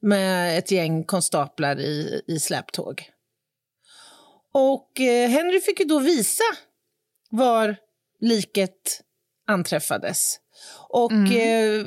med 0.00 0.58
ett 0.58 0.70
gäng 0.70 1.04
konstaplar 1.04 1.80
i, 1.80 2.22
i 2.26 2.40
släptåg. 2.40 3.10
Och 4.52 5.00
eh, 5.00 5.28
Henry 5.28 5.60
fick 5.60 5.80
ju 5.80 5.86
då 5.86 5.98
visa 5.98 6.44
var 7.30 7.76
liket 8.20 9.00
anträffades. 9.46 10.36
Och 10.88 11.12
eh, 11.12 11.86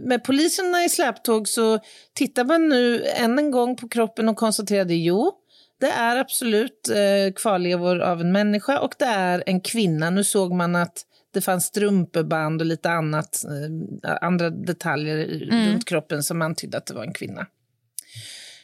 med 0.00 0.24
poliserna 0.24 0.84
i 0.84 0.88
släptåg 0.88 1.48
så 1.48 1.78
tittar 2.14 2.44
man 2.44 2.68
nu 2.68 3.04
än 3.04 3.38
en 3.38 3.50
gång 3.50 3.76
på 3.76 3.88
kroppen 3.88 4.28
och 4.28 4.36
konstaterade 4.36 4.94
jo, 4.94 5.32
det 5.80 5.90
är 5.90 6.16
absolut 6.16 6.88
eh, 6.88 7.32
kvarlevor 7.36 8.00
av 8.00 8.20
en 8.20 8.32
människa 8.32 8.78
och 8.78 8.94
det 8.98 9.04
är 9.04 9.42
en 9.46 9.60
kvinna. 9.60 10.10
Nu 10.10 10.24
såg 10.24 10.52
man 10.52 10.76
att 10.76 11.06
det 11.34 11.40
fanns 11.40 11.64
strumpeband 11.64 12.60
och 12.60 12.66
lite 12.66 12.90
annat, 12.90 13.44
eh, 13.44 14.16
andra 14.20 14.50
detaljer 14.50 15.26
runt 15.50 15.84
kroppen 15.84 16.22
som 16.22 16.42
antydde 16.42 16.78
att 16.78 16.86
det 16.86 16.94
var 16.94 17.04
en 17.04 17.12
kvinna. 17.12 17.46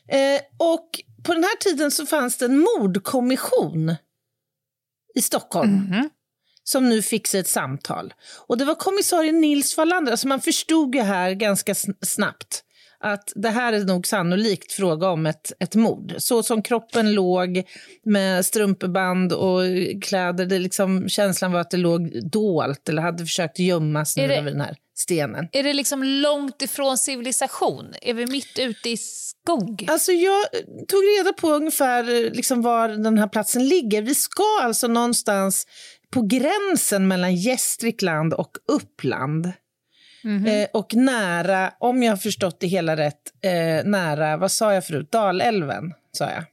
Eh, 0.08 0.40
och 0.58 0.88
på 1.24 1.34
den 1.34 1.44
här 1.44 1.56
tiden 1.56 1.90
så 1.90 2.06
fanns 2.06 2.36
det 2.36 2.44
en 2.44 2.58
mordkommission 2.58 3.94
i 5.14 5.22
Stockholm 5.22 5.70
som 6.64 6.88
nu 6.88 7.02
fick 7.02 7.26
sig 7.26 7.40
ett 7.40 7.48
samtal. 7.48 8.14
Och 8.46 8.58
det 8.58 8.64
var 8.64 8.74
kommissarie 8.74 9.32
Nils 9.32 9.76
Wallander, 9.76 10.12
alltså 10.12 10.28
man 10.28 10.40
förstod 10.40 10.94
ju 10.94 11.00
här 11.00 11.32
ganska 11.32 11.72
sn- 11.72 12.04
snabbt 12.06 12.64
att 13.00 13.32
det 13.34 13.48
här 13.48 13.72
är 13.72 13.84
nog 13.84 14.06
sannolikt 14.06 14.72
fråga 14.72 15.08
om 15.08 15.26
ett, 15.26 15.52
ett 15.60 15.74
mord. 15.74 16.14
Så 16.18 16.42
som 16.42 16.62
kroppen 16.62 17.12
låg 17.12 17.62
med 18.04 18.46
strumpeband 18.46 19.32
och 19.32 19.62
kläder, 20.02 20.46
det 20.46 20.58
liksom, 20.58 21.08
känslan 21.08 21.52
var 21.52 21.60
att 21.60 21.70
det 21.70 21.76
låg 21.76 22.30
dolt 22.30 22.88
eller 22.88 23.02
hade 23.02 23.18
försökt 23.18 23.58
gömmas 23.58 24.16
nu 24.16 24.22
över 24.22 24.50
den 24.50 24.60
här 24.60 24.76
stenen. 24.94 25.48
Är 25.52 25.62
det 25.62 25.72
liksom 25.72 26.04
långt 26.04 26.62
ifrån 26.62 26.98
civilisation? 26.98 27.94
Är 28.02 28.14
vi 28.14 28.26
mitt 28.26 28.58
ute 28.58 28.90
i 28.90 28.96
skog? 28.96 29.86
Alltså 29.88 30.12
jag 30.12 30.42
tog 30.88 31.00
reda 31.18 31.32
på 31.32 31.50
ungefär 31.50 32.30
liksom 32.34 32.62
var 32.62 32.88
den 32.88 33.18
här 33.18 33.28
platsen 33.28 33.68
ligger. 33.68 34.02
Vi 34.02 34.14
ska 34.14 34.60
alltså 34.62 34.88
någonstans 34.88 35.66
på 36.10 36.22
gränsen 36.22 37.08
mellan 37.08 37.36
Gästrikland 37.36 38.34
och 38.34 38.50
Uppland. 38.68 39.52
Eh, 40.46 40.68
och 40.72 40.94
nära, 40.94 41.72
om 41.78 42.02
jag 42.02 42.12
har 42.12 42.16
förstått 42.16 42.60
det 42.60 42.66
hela 42.66 42.96
rätt, 42.96 43.22
eh, 43.42 43.84
nära, 43.84 44.36
vad 44.36 44.52
sa 44.52 44.74
jag 44.74 44.86
förut, 44.86 45.12
Dalälven, 45.12 45.92
sa 46.12 46.30
jag. 46.30 46.44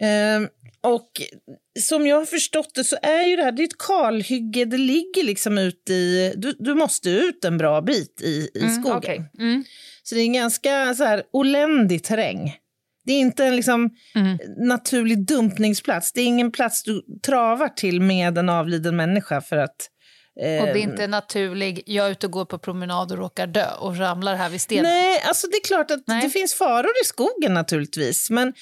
Eh, 0.00 0.48
och 0.80 1.10
som 1.80 2.06
jag 2.06 2.16
har 2.16 2.24
förstått 2.24 2.74
det 2.74 2.84
så 2.84 2.96
är 3.02 3.22
ju 3.22 3.36
det 3.36 3.42
här 3.42 3.52
det 3.52 3.62
är 3.62 3.64
ett 3.64 3.78
kalhygge, 3.78 4.64
det 4.64 4.78
ligger 4.78 5.24
liksom 5.24 5.58
ut 5.58 5.90
i, 5.90 6.32
du, 6.36 6.56
du 6.58 6.74
måste 6.74 7.10
ut 7.10 7.44
en 7.44 7.58
bra 7.58 7.80
bit 7.80 8.20
i, 8.22 8.50
i 8.54 8.60
skogen. 8.60 8.96
Okej. 8.96 9.30
Mm. 9.38 9.64
Så 10.02 10.14
det 10.14 10.20
är 10.20 10.24
en 10.24 10.32
ganska 10.32 10.94
så 10.94 11.04
här, 11.04 11.22
oländig 11.32 12.04
terräng. 12.04 12.56
Det 13.04 13.12
är 13.12 13.20
inte 13.20 13.44
en 13.44 13.56
liksom, 13.56 13.90
naturlig 14.58 15.26
dumpningsplats. 15.26 16.12
Det 16.12 16.20
är 16.20 16.26
ingen 16.26 16.52
plats 16.52 16.82
du 16.82 17.02
travar 17.26 17.68
till 17.68 18.00
med 18.00 18.38
en 18.38 18.48
avliden 18.48 18.96
människa 18.96 19.40
för 19.40 19.56
att... 19.56 19.88
Och 20.36 20.66
det 20.66 20.72
är 20.72 20.76
inte 20.76 21.06
naturlig, 21.06 21.82
jag 21.86 22.06
är 22.06 22.10
ute 22.10 22.26
och 22.26 22.32
går 22.32 22.44
på 22.44 22.58
promenad 22.58 23.12
och 23.12 23.18
råkar 23.18 23.46
dö 23.46 23.66
och 23.78 23.98
ramlar 23.98 24.34
här 24.34 24.48
vid 24.48 24.60
stenen. 24.60 24.84
Nej, 24.84 25.22
alltså 25.24 25.46
det 25.46 25.56
är 25.56 25.64
klart 25.64 25.90
att 25.90 26.02
Nej. 26.06 26.22
det 26.22 26.30
finns 26.30 26.54
faror 26.54 26.90
i 27.02 27.06
skogen 27.06 27.54
naturligtvis. 27.54 28.30
Men 28.30 28.52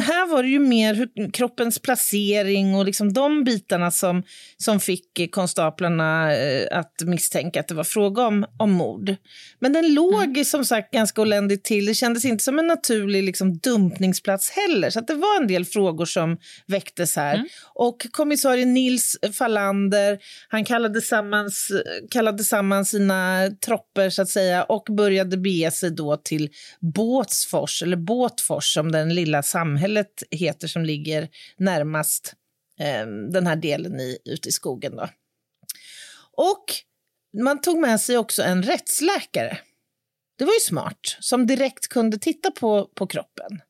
här 0.00 0.26
var 0.26 0.42
det 0.42 0.48
ju 0.48 0.58
mer 0.58 0.94
hur, 0.94 1.32
kroppens 1.32 1.78
placering 1.78 2.74
och 2.74 2.84
liksom 2.84 3.12
de 3.12 3.44
bitarna 3.44 3.90
som, 3.90 4.22
som 4.56 4.80
fick 4.80 5.30
konstaplarna 5.30 6.36
eh, 6.36 6.78
att 6.78 7.02
misstänka 7.02 7.60
att 7.60 7.68
det 7.68 7.74
var 7.74 7.84
fråga 7.84 8.26
om, 8.26 8.46
om 8.58 8.72
mord. 8.72 9.16
Men 9.58 9.72
den 9.72 9.94
låg 9.94 10.42
som 10.46 10.64
sagt 10.64 10.92
ganska 10.92 11.22
oländigt 11.22 11.64
till. 11.64 11.86
Det 11.86 11.94
kändes 11.94 12.24
inte 12.24 12.44
som 12.44 12.58
en 12.58 12.66
naturlig 12.66 13.22
liksom, 13.22 13.58
dumpningsplats 13.58 14.50
heller. 14.50 14.90
Så 14.90 15.00
det 15.00 15.14
var 15.14 15.40
en 15.40 15.46
del 15.46 15.64
frågor 15.64 16.04
som 16.04 16.38
väcktes 16.66 17.16
här. 17.16 17.44
Och 17.74 18.06
kommissarie 18.10 18.66
Nils 18.66 19.18
Fallander, 19.32 20.18
han 20.48 20.64
kallade 20.64 21.00
tillsammans, 21.16 21.72
kallade 22.10 22.44
samman 22.44 22.84
sina 22.84 23.50
tropper 23.66 24.10
så 24.10 24.22
att 24.22 24.28
säga 24.28 24.64
och 24.64 24.86
började 24.96 25.36
bege 25.36 25.70
sig 25.70 25.90
då 25.90 26.16
till 26.16 26.50
Båtsfors, 26.80 27.82
eller 27.82 27.96
Båtfors 27.96 28.74
som 28.74 28.92
den 28.92 29.14
lilla 29.14 29.42
samhället 29.42 30.22
heter 30.30 30.68
som 30.68 30.84
ligger 30.84 31.28
närmast 31.56 32.34
eh, 32.80 33.06
den 33.32 33.46
här 33.46 33.56
delen 33.56 34.00
i, 34.00 34.18
ute 34.24 34.48
i 34.48 34.52
skogen. 34.52 34.96
Då. 34.96 35.08
Och 36.36 36.64
man 37.42 37.60
tog 37.60 37.78
med 37.78 38.00
sig 38.00 38.18
också 38.18 38.42
en 38.42 38.62
rättsläkare. 38.62 39.58
Det 40.38 40.44
var 40.44 40.52
ju 40.52 40.60
smart, 40.60 41.16
som 41.20 41.46
direkt 41.46 41.88
kunde 41.88 42.18
titta 42.18 42.50
på, 42.50 42.90
på 42.94 43.06
kroppen. 43.06 43.60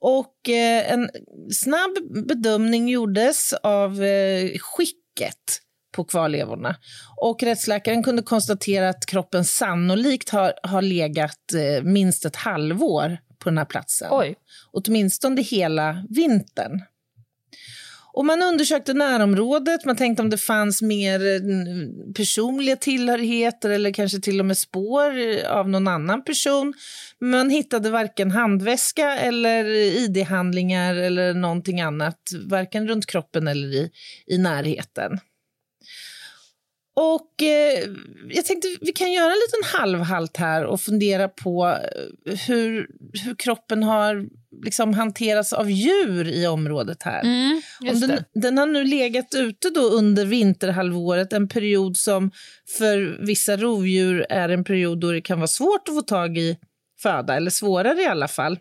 Och 0.00 0.48
eh, 0.48 0.92
en 0.92 1.10
snabb 1.52 1.90
bedömning 2.26 2.88
gjordes 2.88 3.52
av 3.52 4.04
eh, 4.04 4.58
skicket 4.58 5.62
på 5.92 6.04
kvarlevorna. 6.04 6.76
Och 7.16 7.42
rättsläkaren 7.42 8.02
kunde 8.02 8.22
konstatera 8.22 8.88
att 8.88 9.06
kroppen 9.06 9.44
sannolikt 9.44 10.28
har, 10.28 10.52
har 10.62 10.82
legat 10.82 11.52
eh, 11.54 11.84
minst 11.84 12.24
ett 12.24 12.36
halvår 12.36 13.18
på 13.38 13.48
den 13.48 13.58
här 13.58 13.64
platsen. 13.64 14.08
Oj. 14.10 14.34
Åtminstone 14.72 15.42
hela 15.42 16.04
vintern. 16.08 16.82
Och 18.18 18.24
man 18.24 18.42
undersökte 18.42 18.94
närområdet, 18.94 19.84
man 19.84 19.96
tänkte 19.96 20.22
om 20.22 20.30
det 20.30 20.38
fanns 20.38 20.82
mer 20.82 21.26
eh, 21.26 21.40
personliga 22.16 22.76
tillhörigheter 22.76 23.70
eller 23.70 23.92
kanske 23.92 24.20
till 24.20 24.40
och 24.40 24.46
med 24.46 24.58
spår 24.58 25.18
eh, 25.18 25.50
av 25.50 25.68
någon 25.68 25.88
annan 25.88 26.24
person. 26.24 26.74
Men 27.18 27.30
man 27.30 27.50
hittade 27.50 27.90
varken 27.90 28.30
handväska 28.30 29.18
eller 29.18 29.64
id-handlingar 30.04 30.94
eller 30.94 31.34
någonting 31.34 31.80
annat, 31.80 32.18
varken 32.46 32.88
runt 32.88 33.06
kroppen 33.06 33.48
eller 33.48 33.68
i, 33.68 33.90
i 34.26 34.38
närheten. 34.38 35.18
Och 37.00 37.42
eh, 37.42 37.88
jag 38.28 38.44
tänkte 38.44 38.68
vi 38.80 38.92
kan 38.92 39.12
göra 39.12 39.32
en 39.32 39.38
liten 39.38 39.80
halvhalt 39.80 40.36
här 40.36 40.64
och 40.64 40.80
fundera 40.80 41.28
på 41.28 41.66
eh, 41.66 42.36
hur, 42.46 42.86
hur 43.24 43.34
kroppen 43.34 43.82
har 43.82 44.26
liksom 44.64 44.94
hanterats 44.94 45.52
av 45.52 45.70
djur 45.70 46.28
i 46.28 46.46
området 46.46 47.02
här. 47.02 47.22
Mm, 47.22 47.62
Om 47.80 48.00
den, 48.00 48.24
den 48.34 48.58
har 48.58 48.66
nu 48.66 48.84
legat 48.84 49.34
ute 49.34 49.70
då 49.70 49.80
under 49.80 50.24
vinterhalvåret, 50.24 51.32
en 51.32 51.48
period 51.48 51.96
som 51.96 52.30
för 52.78 53.26
vissa 53.26 53.56
rovdjur 53.56 54.26
är 54.30 54.48
en 54.48 54.64
period 54.64 55.00
då 55.00 55.12
det 55.12 55.20
kan 55.20 55.38
vara 55.38 55.48
svårt 55.48 55.88
att 55.88 55.94
få 55.94 56.02
tag 56.02 56.38
i 56.38 56.58
föda, 57.02 57.36
eller 57.36 57.50
svårare 57.50 58.02
i 58.02 58.06
alla 58.06 58.28
fall. 58.28 58.58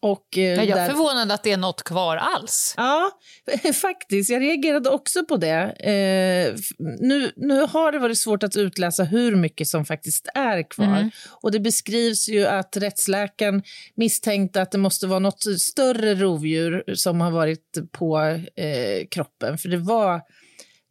Och, 0.00 0.38
eh, 0.38 0.42
Ja, 0.42 0.50
jag 0.62 0.68
är 0.68 0.74
där- 0.76 0.88
förvånad 0.88 1.32
att 1.32 1.42
det 1.42 1.52
är 1.52 1.56
något 1.56 1.82
kvar 1.82 2.16
alls. 2.16 2.74
Ja, 2.76 3.10
faktiskt. 3.74 4.30
Jag 4.30 4.42
reagerade 4.42 4.90
också 4.90 5.24
på 5.24 5.36
det. 5.36 5.62
Eh, 5.80 6.54
nu, 7.00 7.32
nu 7.36 7.60
har 7.60 7.92
det 7.92 7.98
varit 7.98 8.18
svårt 8.18 8.42
att 8.42 8.56
utläsa 8.56 9.04
hur 9.04 9.36
mycket 9.36 9.68
som 9.68 9.84
faktiskt 9.84 10.28
är 10.34 10.70
kvar. 10.70 11.10
Och 11.42 11.52
Det 11.52 11.60
beskrivs 11.60 12.28
ju 12.28 12.46
att 12.46 12.76
rättsläkaren 12.76 13.62
misstänkte 13.94 14.62
att 14.62 14.72
det 14.72 14.78
måste 14.78 15.06
vara 15.06 15.18
något 15.18 15.44
större 15.60 16.14
rovdjur 16.14 16.84
som 16.94 17.20
har 17.20 17.30
varit 17.30 17.78
på 17.92 18.18
eh, 18.56 19.06
kroppen. 19.10 19.58
För 19.58 19.68
det 19.68 19.76
var 19.78 20.20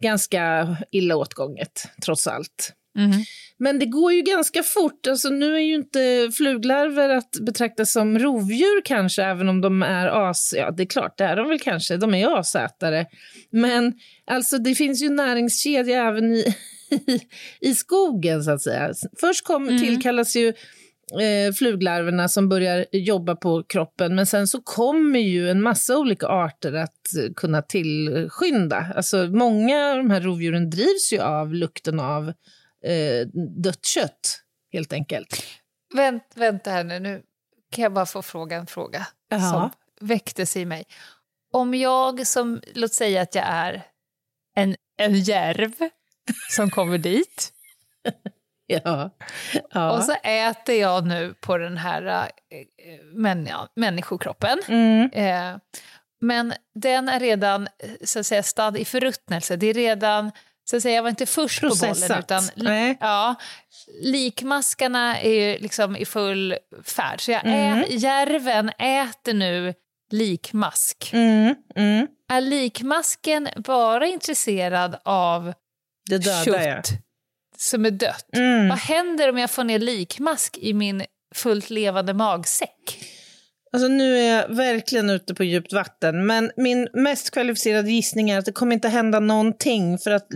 ganska 0.01 0.77
illa 0.91 1.15
åtgånget, 1.15 1.87
trots 2.05 2.27
allt. 2.27 2.73
Men 3.57 3.79
det 3.79 3.85
går 3.85 4.13
ju 4.13 4.21
ganska 4.21 4.63
fort. 4.63 5.07
Alltså, 5.07 5.29
nu 5.29 5.55
är 5.55 5.59
ju 5.59 5.75
inte 5.75 6.31
fluglarver 6.37 7.09
att 7.09 7.31
betrakta 7.41 7.85
som 7.85 8.19
rovdjur 8.19 8.81
kanske, 8.85 9.23
även 9.23 9.49
om 9.49 9.61
de 9.61 9.83
är 9.83 10.29
as... 10.29 10.53
Ja, 10.57 10.71
det 10.71 10.83
är 10.83 10.87
klart, 10.87 11.17
det 11.17 11.23
är 11.23 11.35
de 11.35 11.49
väl 11.49 11.59
kanske. 11.59 11.97
De 11.97 12.13
är 12.13 12.39
asätare. 12.39 13.05
Men 13.51 13.93
alltså, 14.25 14.57
det 14.57 14.75
finns 14.75 15.03
ju 15.03 15.09
näringskedja 15.09 16.07
även 16.07 16.33
i, 16.33 16.55
i, 16.89 17.19
i 17.69 17.75
skogen, 17.75 18.43
så 18.43 18.51
att 18.51 18.61
säga. 18.61 18.93
Först 19.19 19.45
kom, 19.45 19.67
tillkallas 19.67 20.35
ju 20.35 20.47
eh, 20.47 21.53
fluglarverna 21.57 22.27
som 22.27 22.49
börjar 22.49 22.85
jobba 22.91 23.35
på 23.35 23.63
kroppen. 23.63 24.15
Men 24.15 24.25
sen 24.25 24.47
så 24.47 24.61
kommer 24.61 25.19
ju 25.19 25.49
en 25.49 25.61
massa 25.61 25.97
olika 25.97 26.27
arter 26.27 26.73
att 26.73 27.35
kunna 27.35 27.61
tillskynda. 27.61 28.85
Alltså 28.95 29.17
många 29.17 29.89
av 29.89 29.97
de 29.97 30.09
här 30.09 30.21
rovdjuren 30.21 30.69
drivs 30.69 31.13
ju 31.13 31.19
av 31.19 31.53
lukten 31.53 31.99
av 31.99 32.33
eh, 32.85 33.27
dött 33.63 33.85
kött, 33.85 34.41
helt 34.73 34.93
enkelt. 34.93 35.43
Vänt, 35.95 36.23
vänta 36.35 36.71
här 36.71 36.83
nu, 36.83 36.99
nu 36.99 37.23
kan 37.71 37.83
jag 37.83 37.93
bara 37.93 38.05
få 38.05 38.21
fråga 38.21 38.57
en 38.57 38.67
fråga 38.67 39.07
Ja. 39.29 39.39
som 39.39 39.69
väcktes 40.07 40.57
i 40.57 40.65
mig. 40.65 40.83
Om 41.53 41.73
jag 41.73 42.27
som, 42.27 42.61
låt 42.73 42.93
säga 42.93 43.21
att 43.21 43.35
jag 43.35 43.45
är 43.47 43.83
en, 44.55 44.75
en 44.97 45.15
järv 45.15 45.73
som 46.51 46.69
kommer 46.69 46.97
dit 46.97 47.51
Ja. 48.67 49.09
ja. 49.71 49.91
och 49.97 50.03
så 50.03 50.13
äter 50.23 50.75
jag 50.75 51.07
nu 51.07 51.33
på 51.41 51.57
den 51.57 51.77
här 51.77 52.05
äh, 52.05 53.05
män, 53.13 53.47
ja, 53.49 53.67
människokroppen. 53.75 54.59
Mm. 54.67 55.09
Eh, 55.13 55.59
men 56.21 56.53
den 56.75 57.09
är 57.09 57.19
redan 57.19 57.67
eh, 57.79 57.89
så 58.03 58.19
att 58.19 58.25
säga, 58.25 58.43
stadd 58.43 58.77
i 58.77 58.85
förruttnelse. 58.85 59.55
Det 59.55 59.67
är 59.67 59.73
redan, 59.73 60.31
så 60.69 60.75
att 60.77 60.81
säga, 60.81 60.95
jag 60.95 61.03
var 61.03 61.09
inte 61.09 61.25
först 61.25 61.61
på 61.61 61.67
bollen. 61.67 61.79
Processat. 61.93 62.19
Utan, 62.19 62.43
Nej. 62.55 62.97
ja, 63.01 63.35
likmaskarna 64.01 65.19
är 65.21 65.59
liksom 65.59 65.95
i 65.95 66.05
full 66.05 66.55
färd. 66.83 67.21
Så 67.21 67.31
jag 67.31 67.45
Mm. 67.45 67.79
ä, 67.79 67.85
järven 67.89 68.69
äter 68.69 69.33
nu 69.33 69.73
likmask. 70.11 71.09
Mm. 71.13 71.55
Mm. 71.75 72.07
Är 72.31 72.41
likmasken 72.41 73.49
bara 73.55 74.07
intresserad 74.07 74.99
av 75.05 75.53
Det 76.09 76.17
döda, 76.17 76.43
ja. 76.45 76.75
kött 76.75 76.89
som 77.57 77.85
är 77.85 77.91
dött? 77.91 78.25
Mm. 78.33 78.69
Vad 78.69 78.77
händer 78.79 79.29
om 79.29 79.37
jag 79.37 79.51
får 79.51 79.63
ner 79.63 79.79
likmask 79.79 80.57
i 80.57 80.73
min 80.73 81.05
fullt 81.35 81.69
levande 81.69 82.13
magsäck? 82.13 82.99
Alltså 83.73 83.87
nu 83.87 84.17
är 84.17 84.35
jag 84.35 84.55
verkligen 84.55 85.09
ute 85.09 85.35
på 85.35 85.43
djupt 85.43 85.73
vatten, 85.73 86.25
men 86.25 86.51
min 86.57 86.87
mest 86.93 87.31
kvalificerade 87.31 87.91
gissning 87.91 88.29
är 88.29 88.39
att 88.39 88.45
det 88.45 88.51
kommer 88.51 88.73
inte 88.73 88.89
hända 88.89 89.19
någonting 89.19 89.97
för 89.97 90.11
att 90.11 90.27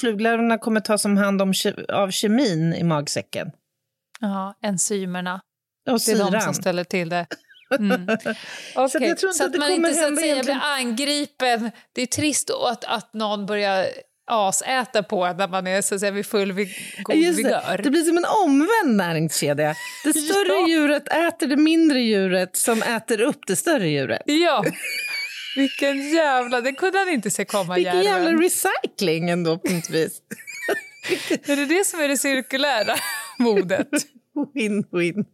fluglarverna 0.00 0.58
kommer 0.58 0.80
tas 0.80 1.04
om 1.04 1.16
hand 1.16 1.42
om 1.42 1.52
ke- 1.52 1.92
av 1.92 2.10
kemin 2.10 2.74
i 2.74 2.82
magsäcken. 2.84 3.50
Ja, 4.20 4.54
enzymerna. 4.62 5.40
Och 5.90 6.00
Det 6.06 6.12
är 6.12 6.30
de 6.30 6.40
som 6.40 6.54
ställer 6.54 6.84
till 6.84 7.08
det. 7.08 7.26
Mm. 7.78 8.06
Så 8.74 8.88
tror 8.88 9.02
inte 9.04 9.32
så 9.32 9.44
att 9.44 9.58
man 9.58 9.70
inte 9.72 9.94
så 9.94 10.12
att 10.12 10.18
säga 10.20 10.42
blir 10.42 10.60
angripen. 10.62 11.70
Det 11.92 12.02
är 12.02 12.06
trist 12.06 12.50
att, 12.50 12.84
att 12.84 13.14
någon 13.14 13.46
börjar 13.46 13.86
asäta 14.26 15.02
på 15.02 15.32
när 15.32 15.48
man 15.48 15.66
är 15.66 15.82
så 15.82 15.94
att 15.94 16.00
säga, 16.00 16.12
vid 16.12 16.26
full 16.26 16.52
vid, 16.52 16.68
god 17.02 17.16
Just 17.16 17.38
vigör. 17.38 17.76
det. 17.76 17.82
det 17.82 17.90
blir 17.90 18.02
som 18.02 18.18
en 18.18 18.24
omvänd 18.44 18.96
näringskedja. 18.96 19.74
Det 20.04 20.12
större 20.14 20.48
Ja. 20.60 20.68
djuret 20.68 21.08
äter 21.08 21.46
det 21.46 21.56
mindre 21.56 22.00
djuret 22.00 22.56
som 22.56 22.82
äter 22.82 23.20
upp 23.20 23.40
det 23.46 23.56
större 23.56 23.88
djuret. 23.88 24.22
Ja, 24.24 24.64
vilken 25.56 26.10
jävla... 26.14 26.60
Det 26.60 26.72
kunde 26.72 26.98
han 26.98 27.08
inte 27.08 27.30
se 27.30 27.44
komma, 27.44 27.74
Vilken 27.74 28.02
järven. 28.02 28.24
jävla 28.24 28.42
recycling 28.42 29.30
ändå 29.30 29.58
på 29.58 29.72
något 29.72 29.90
vis. 29.90 30.18
Är 31.46 31.56
det 31.56 31.64
det 31.66 31.86
som 31.86 32.00
är 32.00 32.08
det 32.08 32.16
cirkulära 32.16 32.94
modet? 33.38 33.88
Win-win. 34.54 35.24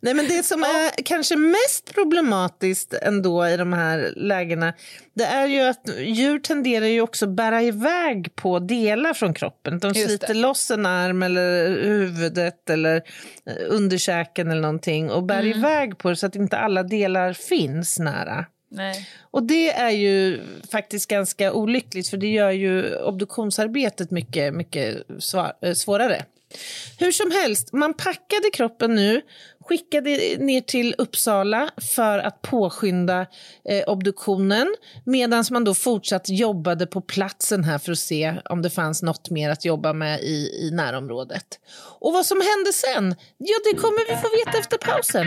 Nej, 0.00 0.14
men 0.14 0.28
det 0.28 0.42
som 0.42 0.62
är 0.62 1.02
kanske 1.02 1.36
mest 1.36 1.94
problematiskt 1.94 2.94
ändå 3.02 3.48
i 3.48 3.56
de 3.56 3.72
här 3.72 4.12
lägena 4.16 4.72
det 5.14 5.24
är 5.24 5.46
ju 5.46 5.60
att 5.60 5.90
djur 5.98 6.38
tenderar 6.38 6.86
ju 6.86 7.00
också 7.00 7.26
bära 7.26 7.62
iväg 7.62 8.36
på 8.36 8.58
delar 8.58 9.14
från 9.14 9.34
kroppen. 9.34 9.78
De 9.78 9.92
Just 9.92 10.06
sliter 10.08 10.26
det. 10.34 10.34
loss 10.40 10.70
en 10.70 10.86
arm 10.86 11.22
eller 11.22 11.68
huvudet 11.82 12.70
eller 12.70 12.96
eh, 13.46 13.54
underkäken 13.68 14.50
eller 14.50 14.62
någonting 14.62 15.10
och 15.10 15.22
bär 15.22 15.42
Mm. 15.42 15.58
iväg 15.58 15.98
på 15.98 16.10
det 16.10 16.16
så 16.16 16.26
att 16.26 16.36
inte 16.36 16.56
alla 16.58 16.82
delar 16.82 17.32
finns 17.32 17.98
nära. 17.98 18.46
Nej. 18.70 19.08
Och 19.30 19.42
det 19.42 19.72
är 19.72 19.90
ju 19.90 20.40
faktiskt 20.72 21.10
ganska 21.10 21.52
olyckligt 21.52 22.08
för 22.08 22.16
det 22.16 22.26
gör 22.32 22.50
ju 22.50 22.96
obduktionsarbetet 22.96 24.10
mycket, 24.10 24.54
mycket 24.54 24.96
eh, 25.62 25.72
svårare. 25.72 26.22
Hur 26.98 27.12
som 27.12 27.30
helst, 27.30 27.72
man 27.72 27.94
packade 27.94 28.50
kroppen 28.52 28.94
nu, 28.94 29.20
skickade 29.68 30.10
ner 30.38 30.60
till 30.60 30.94
Uppsala 30.98 31.70
för 31.94 32.18
att 32.18 32.42
påskynda 32.42 33.26
eh, 33.68 33.84
obduktionen 33.86 34.74
medan 35.04 35.44
man 35.50 35.64
då 35.64 35.74
fortsatt 35.74 36.28
jobbade 36.28 36.86
på 36.86 37.00
platsen 37.00 37.64
här 37.64 37.78
för 37.78 37.92
att 37.92 37.98
se 37.98 38.34
om 38.44 38.62
det 38.62 38.70
fanns 38.70 39.02
något 39.02 39.30
mer 39.30 39.50
att 39.50 39.64
jobba 39.64 39.92
med 39.92 40.20
i, 40.20 40.66
i 40.66 40.70
närområdet. 40.72 41.46
Och 42.00 42.12
vad 42.12 42.26
som 42.26 42.40
hände 42.40 42.72
sen, 42.72 43.14
ja 43.38 43.56
det 43.64 43.78
kommer 43.80 44.08
vi 44.08 44.16
få 44.16 44.28
veta 44.46 44.58
efter 44.58 44.78
pausen. 44.78 45.26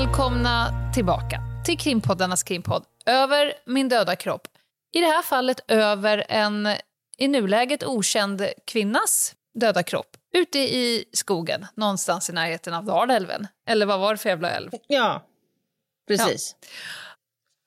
Välkomna 0.00 0.72
tillbaka 0.94 1.40
till 1.64 1.78
krimpoddarnas 1.78 2.42
krimpodd 2.42 2.84
Över 3.06 3.52
min 3.66 3.88
döda 3.88 4.16
kropp. 4.16 4.48
I 4.92 5.00
det 5.00 5.06
här 5.06 5.22
fallet 5.22 5.60
över 5.68 6.24
en 6.28 6.68
i 7.18 7.28
nuläget 7.28 7.84
okänd 7.84 8.46
kvinnas 8.66 9.34
döda 9.54 9.82
kropp 9.82 10.16
ute 10.32 10.58
i 10.58 11.04
skogen 11.12 11.66
någonstans 11.74 12.30
i 12.30 12.32
närheten 12.32 12.74
av 12.74 12.84
Dalälven. 12.84 13.46
Eller 13.66 13.86
vad 13.86 14.00
var 14.00 14.12
det 14.12 14.18
för 14.18 14.28
jävla 14.28 14.50
älv? 14.50 14.70
Ja, 14.86 15.26
precis. 16.08 16.56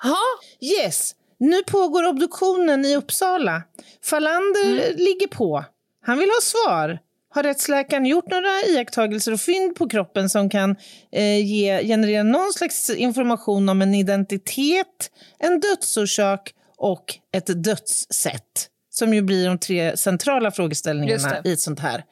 Ja. 0.03 0.17
Yes, 0.61 1.15
nu 1.37 1.63
pågår 1.63 2.07
obduktionen 2.07 2.85
i 2.85 2.95
Uppsala. 2.95 3.63
Fallander 4.03 4.93
ligger 4.97 5.27
på. 5.27 5.65
Han 6.05 6.17
vill 6.17 6.29
ha 6.29 6.41
svar. 6.41 6.99
Har 7.35 7.43
rättsläkaren 7.43 8.05
gjort 8.05 8.31
några 8.31 8.61
iakttagelser 8.69 9.31
och 9.31 9.39
fynd 9.39 9.75
på 9.75 9.89
kroppen 9.89 10.29
som 10.29 10.49
kan 10.49 10.75
eh, 11.11 11.45
ge, 11.45 11.83
generera 11.83 12.23
någon 12.23 12.53
slags 12.53 12.89
information 12.89 13.69
om 13.69 13.81
en 13.81 13.93
identitet, 13.93 15.11
en 15.39 15.59
dödsorsak 15.59 16.53
och 16.77 17.15
ett 17.31 17.63
dödssätt? 17.63 18.69
Som 18.89 19.13
ju 19.13 19.21
blir 19.21 19.47
de 19.47 19.57
tre 19.57 19.97
centrala 19.97 20.51
frågeställningarna 20.51 21.41
i 21.43 21.53
ett 21.53 21.59
sånt 21.59 21.79
här 21.79 22.03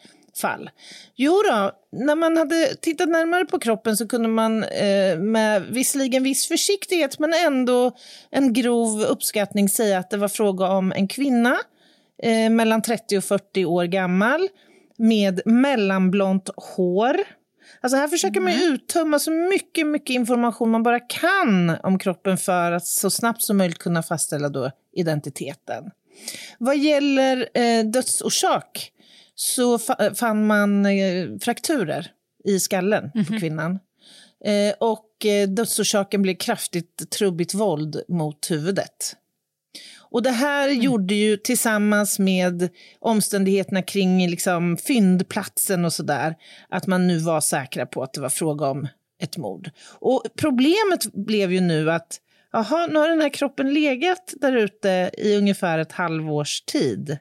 fall. 0.41 0.69
Jo 1.15 1.41
då, 1.49 1.71
när 1.91 2.15
man 2.15 2.37
hade 2.37 2.75
tittat 2.75 3.09
närmare 3.09 3.45
på 3.45 3.59
kroppen 3.59 3.97
så 3.97 4.07
kunde 4.07 4.29
man 4.29 4.63
eh, 4.63 5.17
med 5.17 5.63
visserligen 5.69 6.23
viss 6.23 6.47
försiktighet 6.47 7.19
men 7.19 7.33
ändå 7.33 7.91
en 8.31 8.53
grov 8.53 9.01
uppskattning 9.01 9.69
säga 9.69 9.99
att 9.99 10.09
det 10.09 10.17
var 10.17 10.27
fråga 10.27 10.67
om 10.67 10.91
en 10.91 11.07
kvinna 11.07 11.57
eh, 12.23 12.49
mellan 12.49 12.81
30 12.81 13.17
och 13.17 13.23
40 13.23 13.65
år 13.65 13.85
gammal 13.85 14.47
med 15.01 15.41
mellanblont 15.45 16.49
hår. 16.55 17.15
Alltså 17.81 17.97
här 17.97 18.07
försöker 18.07 18.41
man 18.41 18.51
ju 18.53 18.59
uttömma 18.63 19.19
så 19.19 19.31
mycket, 19.31 19.87
mycket 19.87 20.09
information 20.13 20.69
man 20.69 20.83
bara 20.83 20.99
kan 20.99 21.69
om 21.83 21.99
kroppen 21.99 22.37
för 22.37 22.71
att 22.71 22.85
så 22.85 23.09
snabbt 23.09 23.41
som 23.41 23.57
möjligt 23.57 23.77
kunna 23.77 24.03
fastställa 24.03 24.49
då 24.49 24.71
identiteten. 24.95 25.83
Vad 26.57 26.77
gäller 26.77 27.49
eh, 27.53 27.85
dödsorsak 27.85 28.91
så 29.35 29.77
fa- 29.77 30.13
fann 30.13 30.47
man 30.47 30.85
eh, 30.85 31.27
frakturer 31.41 32.11
i 32.43 32.59
skallen 32.59 33.11
på 33.27 33.39
kvinnan. 33.39 33.79
Eh, 34.45 34.73
och 34.79 35.25
eh, 35.25 35.49
dödsorsaken 35.49 36.21
blev 36.21 36.35
kraftigt 36.35 37.09
trubbigt 37.09 37.53
våld 37.53 38.01
mot 38.07 38.51
huvudet. 38.51 39.15
Och 40.11 40.23
det 40.23 40.31
här 40.31 40.69
gjorde 40.69 41.15
ju 41.15 41.37
tillsammans 41.37 42.19
med 42.19 42.69
omständigheterna 42.99 43.81
kring 43.81 44.27
liksom 44.27 44.77
fyndplatsen 44.77 45.85
och 45.85 45.93
sådär 45.93 46.35
att 46.69 46.87
man 46.87 47.07
nu 47.07 47.17
var 47.17 47.41
säkra 47.41 47.85
på 47.85 48.03
att 48.03 48.13
det 48.13 48.21
var 48.21 48.29
fråga 48.29 48.65
om 48.65 48.87
ett 49.21 49.37
mord. 49.37 49.69
Och 49.99 50.23
problemet 50.35 51.13
blev 51.13 51.51
ju 51.51 51.61
nu 51.61 51.91
att 51.91 52.19
jaha, 52.51 52.87
nu 52.87 52.99
har 52.99 53.09
den 53.09 53.21
här 53.21 53.29
kroppen 53.29 53.73
legat 53.73 54.33
där 54.41 54.53
ute 54.53 55.11
i 55.17 55.35
ungefär 55.35 55.79
ett 55.79 55.91
halvårs 55.91 56.61
tid. 56.61 57.17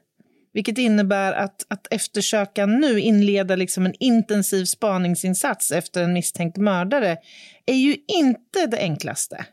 Vilket 0.53 0.79
innebär 0.79 1.33
att, 1.33 1.67
att 1.69 1.87
eftersöka 1.91 2.67
nu, 2.67 3.01
inleda 3.01 3.57
liksom 3.57 3.87
en 3.87 3.95
intensiv 4.01 4.65
spaningsinsats 4.65 5.73
efter 5.73 6.03
en 6.03 6.13
misstänkt 6.13 6.57
mördare, 6.57 7.17
är 7.67 7.75
ju 7.75 7.97
inte 8.09 8.67
det 8.67 8.79
enklaste. 8.79 9.45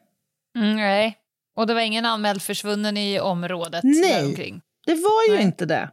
Mm, 0.56 0.76
nej. 0.76 1.18
Och 1.58 1.68
det 1.68 1.74
var 1.74 1.82
ingen 1.82 2.06
anmäld 2.06 2.42
försvunnen 2.42 2.98
i 2.98 3.20
området 3.20 3.84
Nej. 3.84 4.14
däromkring? 4.14 4.62
Det 4.86 4.94
var 4.94 5.28
ju 5.30 5.36
Nej. 5.36 5.44
inte 5.44 5.66
det. 5.66 5.90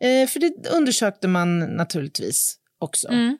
Eh, 0.00 0.28
för 0.28 0.40
det 0.40 0.68
undersökte 0.68 1.28
man 1.28 1.58
naturligtvis 1.58 2.56
också. 2.78 3.08
Mm. 3.08 3.38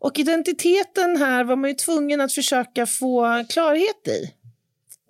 Och 0.00 0.18
identiteten 0.18 1.16
här 1.16 1.44
var 1.44 1.56
man 1.56 1.70
ju 1.70 1.76
tvungen 1.76 2.20
att 2.20 2.32
försöka 2.32 2.86
få 2.86 3.44
klarhet 3.48 4.08
i. 4.08 4.32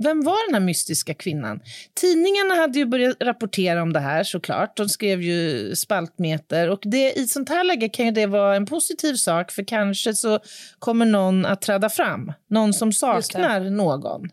Vem 0.03 0.23
var 0.23 0.49
den 0.49 0.55
här 0.55 0.67
mystiska 0.67 1.15
kvinnan? 1.15 1.61
Tidningarna 1.95 2.55
hade 2.55 2.79
ju 2.79 2.87
börjat 2.87 3.17
rapportera 3.21 3.83
om 3.83 3.93
det 3.93 4.01
här 4.01 4.25
såklart. 4.25 4.77
De 4.77 4.89
skrev 4.89 5.23
ju 5.23 5.75
spaltmeter 5.77 6.71
och 6.71 6.81
det, 6.83 7.13
i 7.13 7.29
sånt 7.29 7.49
här 7.49 7.65
läge 7.65 7.89
kan 7.89 8.07
ju 8.07 8.13
det 8.13 8.27
vara 8.27 8.57
en 8.57 8.67
positiv 8.67 9.15
sak 9.15 9.53
för 9.53 9.65
kanske 9.65 10.15
så 10.15 10.41
kommer 10.79 11.07
någon 11.07 11.47
att 11.47 11.63
träda 11.63 11.89
fram. 11.89 12.33
Någon 12.51 12.75
som 12.75 12.93
saknar 12.93 13.61
någon. 13.61 14.31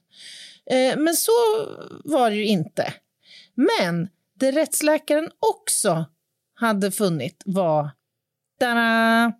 Eh, 0.71 0.97
men 0.97 1.15
så 1.15 1.31
var 2.03 2.29
det 2.29 2.35
ju 2.35 2.45
inte. 2.45 2.93
Men 3.55 4.09
det 4.39 4.51
rättsläkaren 4.51 5.31
också 5.53 6.05
hade 6.55 6.91
funnit 6.91 7.43
var 7.45 7.89
tada, 8.59 9.33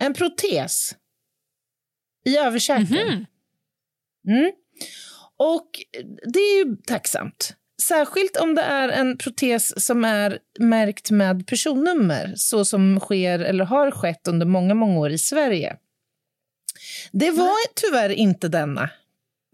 en 0.00 0.14
protes 0.14 0.96
i 2.24 2.36
överkäken. 2.36 3.26
Mm. 4.28 4.52
Och 5.36 5.70
det 6.32 6.38
är 6.38 6.64
ju 6.64 6.76
tacksamt. 6.76 7.56
Särskilt 7.82 8.36
om 8.36 8.54
det 8.54 8.62
är 8.62 8.88
en 8.88 9.18
protes 9.18 9.86
som 9.86 10.04
är 10.04 10.38
märkt 10.58 11.10
med 11.10 11.46
personnummer 11.46 12.32
så 12.36 12.64
som 12.64 13.00
sker 13.00 13.38
eller 13.38 13.64
har 13.64 13.90
skett 13.90 14.28
under 14.28 14.46
många, 14.46 14.74
många 14.74 14.98
år 14.98 15.10
i 15.10 15.18
Sverige. 15.18 15.76
Det 17.12 17.30
var 17.30 17.74
tyvärr 17.74 18.10
inte 18.10 18.48
denna 18.48 18.90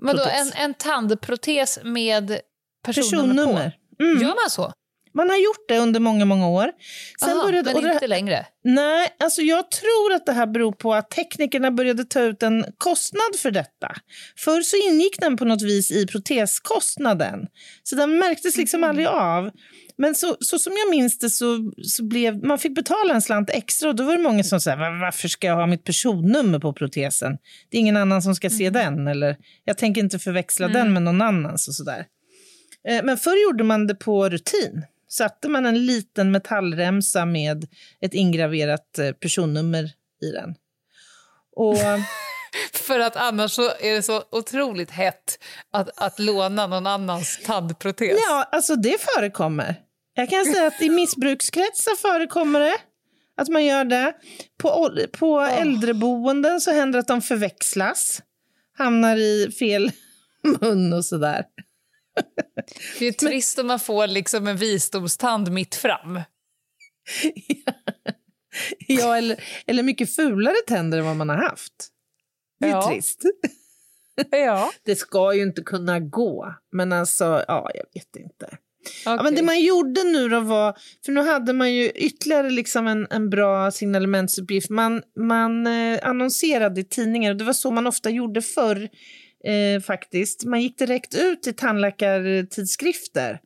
Vadå, 0.02 0.22
en, 0.22 0.52
en 0.52 0.74
tandprotes 0.74 1.78
med 1.84 2.40
personnummer, 2.84 3.34
personnummer. 3.34 3.70
på? 3.98 4.04
Mm. 4.04 4.22
Gör 4.22 4.28
man 4.42 4.50
så? 4.50 4.72
Man 5.14 5.30
har 5.30 5.36
gjort 5.36 5.68
det 5.68 5.78
under 5.78 6.00
många, 6.00 6.24
många 6.24 6.48
år. 6.48 6.72
Sen 7.20 7.30
Aha, 7.30 7.42
började, 7.46 7.68
men 7.68 7.76
och 7.76 7.82
det- 7.82 7.92
inte 7.92 8.06
längre? 8.06 8.46
Nej, 8.64 9.08
alltså 9.18 9.42
jag 9.42 9.70
tror 9.70 10.12
att 10.14 10.26
det 10.26 10.32
här 10.32 10.46
beror 10.46 10.72
på 10.72 10.94
att 10.94 11.10
teknikerna 11.10 11.70
började 11.70 12.04
ta 12.04 12.20
ut 12.20 12.42
en 12.42 12.64
kostnad 12.78 13.36
för 13.38 13.50
detta. 13.50 13.94
Förr 14.38 14.62
så 14.62 14.76
ingick 14.76 15.20
den 15.20 15.36
på 15.36 15.44
något 15.44 15.62
vis 15.62 15.90
i 15.90 16.06
proteskostnaden, 16.06 17.46
så 17.82 17.96
den 17.96 18.18
märktes 18.18 18.56
liksom 18.56 18.84
aldrig 18.84 19.06
av. 19.06 19.50
Men 19.98 20.14
så, 20.14 20.36
så 20.40 20.58
som 20.58 20.72
jag 20.76 20.90
minns 20.90 21.18
det 21.18 21.30
så, 21.30 21.72
så 21.82 22.04
blev 22.04 22.44
man 22.44 22.58
fick 22.58 22.74
betala 22.74 23.14
en 23.14 23.22
slant 23.22 23.50
extra 23.50 23.88
och 23.88 23.96
då 23.96 24.04
var 24.04 24.16
det 24.16 24.22
många 24.22 24.44
som 24.44 24.60
sa 24.60 24.76
"Va- 24.76 24.98
varför 25.00 25.28
ska 25.28 25.46
jag 25.46 25.54
ha 25.56 25.66
mitt 25.66 25.84
personnummer 25.84 26.58
på 26.58 26.72
protesen? 26.72 27.38
Det 27.70 27.76
är 27.76 27.80
ingen 27.80 27.96
annan 27.96 28.22
som 28.22 28.34
ska 28.34 28.50
se 28.50 28.70
den 28.70 29.08
eller 29.08 29.36
jag 29.64 29.78
tänker 29.78 30.00
inte 30.00 30.18
förväxla 30.18 30.68
den 30.68 30.92
med 30.92 31.02
någon 31.02 31.22
annans 31.22 31.68
och 31.68 31.74
sådär. 31.74 32.06
Eh, 32.88 33.04
Men 33.04 33.16
förr 33.18 33.42
gjorde 33.42 33.64
man 33.64 33.86
det 33.86 33.94
på 33.94 34.28
rutin. 34.28 34.82
Satte 35.08 35.48
man 35.48 35.66
en 35.66 35.86
liten 35.86 36.30
metallremsa 36.30 37.24
med 37.24 37.66
ett 38.00 38.14
ingraverat 38.14 38.98
eh, 38.98 39.12
personnummer 39.12 39.84
i 40.22 40.30
den. 40.30 40.54
Och 41.56 41.76
För 42.72 43.00
att 43.00 43.16
annars 43.16 43.52
så 43.52 43.62
är 43.62 43.94
det 43.94 44.02
så 44.02 44.22
otroligt 44.32 44.90
hett 44.90 45.38
att, 45.72 45.90
att 46.02 46.18
låna 46.18 46.66
någon 46.66 46.86
annans 46.86 47.40
tandprotes. 47.46 48.18
ja, 48.28 48.48
alltså 48.52 48.76
det 48.76 48.96
förekommer. 49.00 49.74
Jag 50.16 50.30
kan 50.30 50.44
säga 50.44 50.66
att 50.66 50.82
i 50.82 50.90
missbrukskretsar 50.90 51.96
förekommer 51.96 52.60
det. 52.60 52.76
Att 53.36 53.48
man 53.48 53.64
gör 53.64 53.84
det. 53.84 54.14
På, 54.58 54.90
på 55.12 55.40
äldreboenden 55.40 56.60
så 56.60 56.72
händer 56.72 56.92
det 56.92 57.00
att 57.00 57.08
de 57.08 57.22
förväxlas. 57.22 58.22
Hamnar 58.78 59.16
i 59.16 59.50
fel 59.58 59.90
mun 60.60 60.92
och 60.92 61.04
sådär. 61.04 61.44
Det 62.98 63.04
är 63.04 63.06
ju 63.06 63.12
trist 63.12 63.58
om 63.58 63.66
man 63.66 63.80
får 63.80 64.06
liksom 64.06 64.46
en 64.46 64.56
visdomstand 64.56 65.52
mitt 65.52 65.74
fram. 65.74 66.20
Ja, 68.88 69.16
eller, 69.16 69.44
eller 69.66 69.82
mycket 69.82 70.16
fulare 70.16 70.54
tänder 70.66 70.98
än 70.98 71.04
vad 71.04 71.16
man 71.16 71.28
har 71.28 71.36
haft. 71.36 71.72
Det 72.60 72.66
är 72.66 72.70
Ja. 72.70 72.88
trist. 72.88 73.22
Ja. 74.30 74.70
Det 74.84 74.96
ska 74.96 75.34
ju 75.34 75.42
inte 75.42 75.62
kunna 75.62 76.00
gå, 76.00 76.54
men 76.72 76.92
alltså, 76.92 77.44
ja, 77.48 77.70
jag 77.74 77.84
vet 77.94 78.16
inte. 78.16 78.58
Ja, 79.04 79.22
men 79.22 79.34
det 79.34 79.42
man 79.42 79.60
gjorde 79.60 80.02
nu 80.04 80.28
då 80.28 80.40
var, 80.40 80.76
för 81.04 81.12
nu 81.12 81.20
hade 81.20 81.52
man 81.52 81.74
ju 81.74 81.90
ytterligare 81.90 82.50
liksom 82.50 82.86
en, 82.86 83.06
en 83.10 83.30
bra 83.30 83.70
signalementsuppgift. 83.70 84.70
Man, 84.70 85.02
man 85.18 85.66
eh, 85.66 85.98
annonserade 86.02 86.80
i 86.80 86.84
tidningar 86.84 87.30
och 87.30 87.36
det 87.36 87.44
var 87.44 87.52
så 87.52 87.70
man 87.70 87.86
ofta 87.86 88.10
gjorde 88.10 88.42
förr 88.42 88.88
eh, 89.44 89.82
faktiskt. 89.82 90.44
Man 90.44 90.62
gick 90.62 90.78
direkt 90.78 91.14
ut 91.14 91.42
till 91.42 91.56
tandläkartidskrifter 91.56 93.40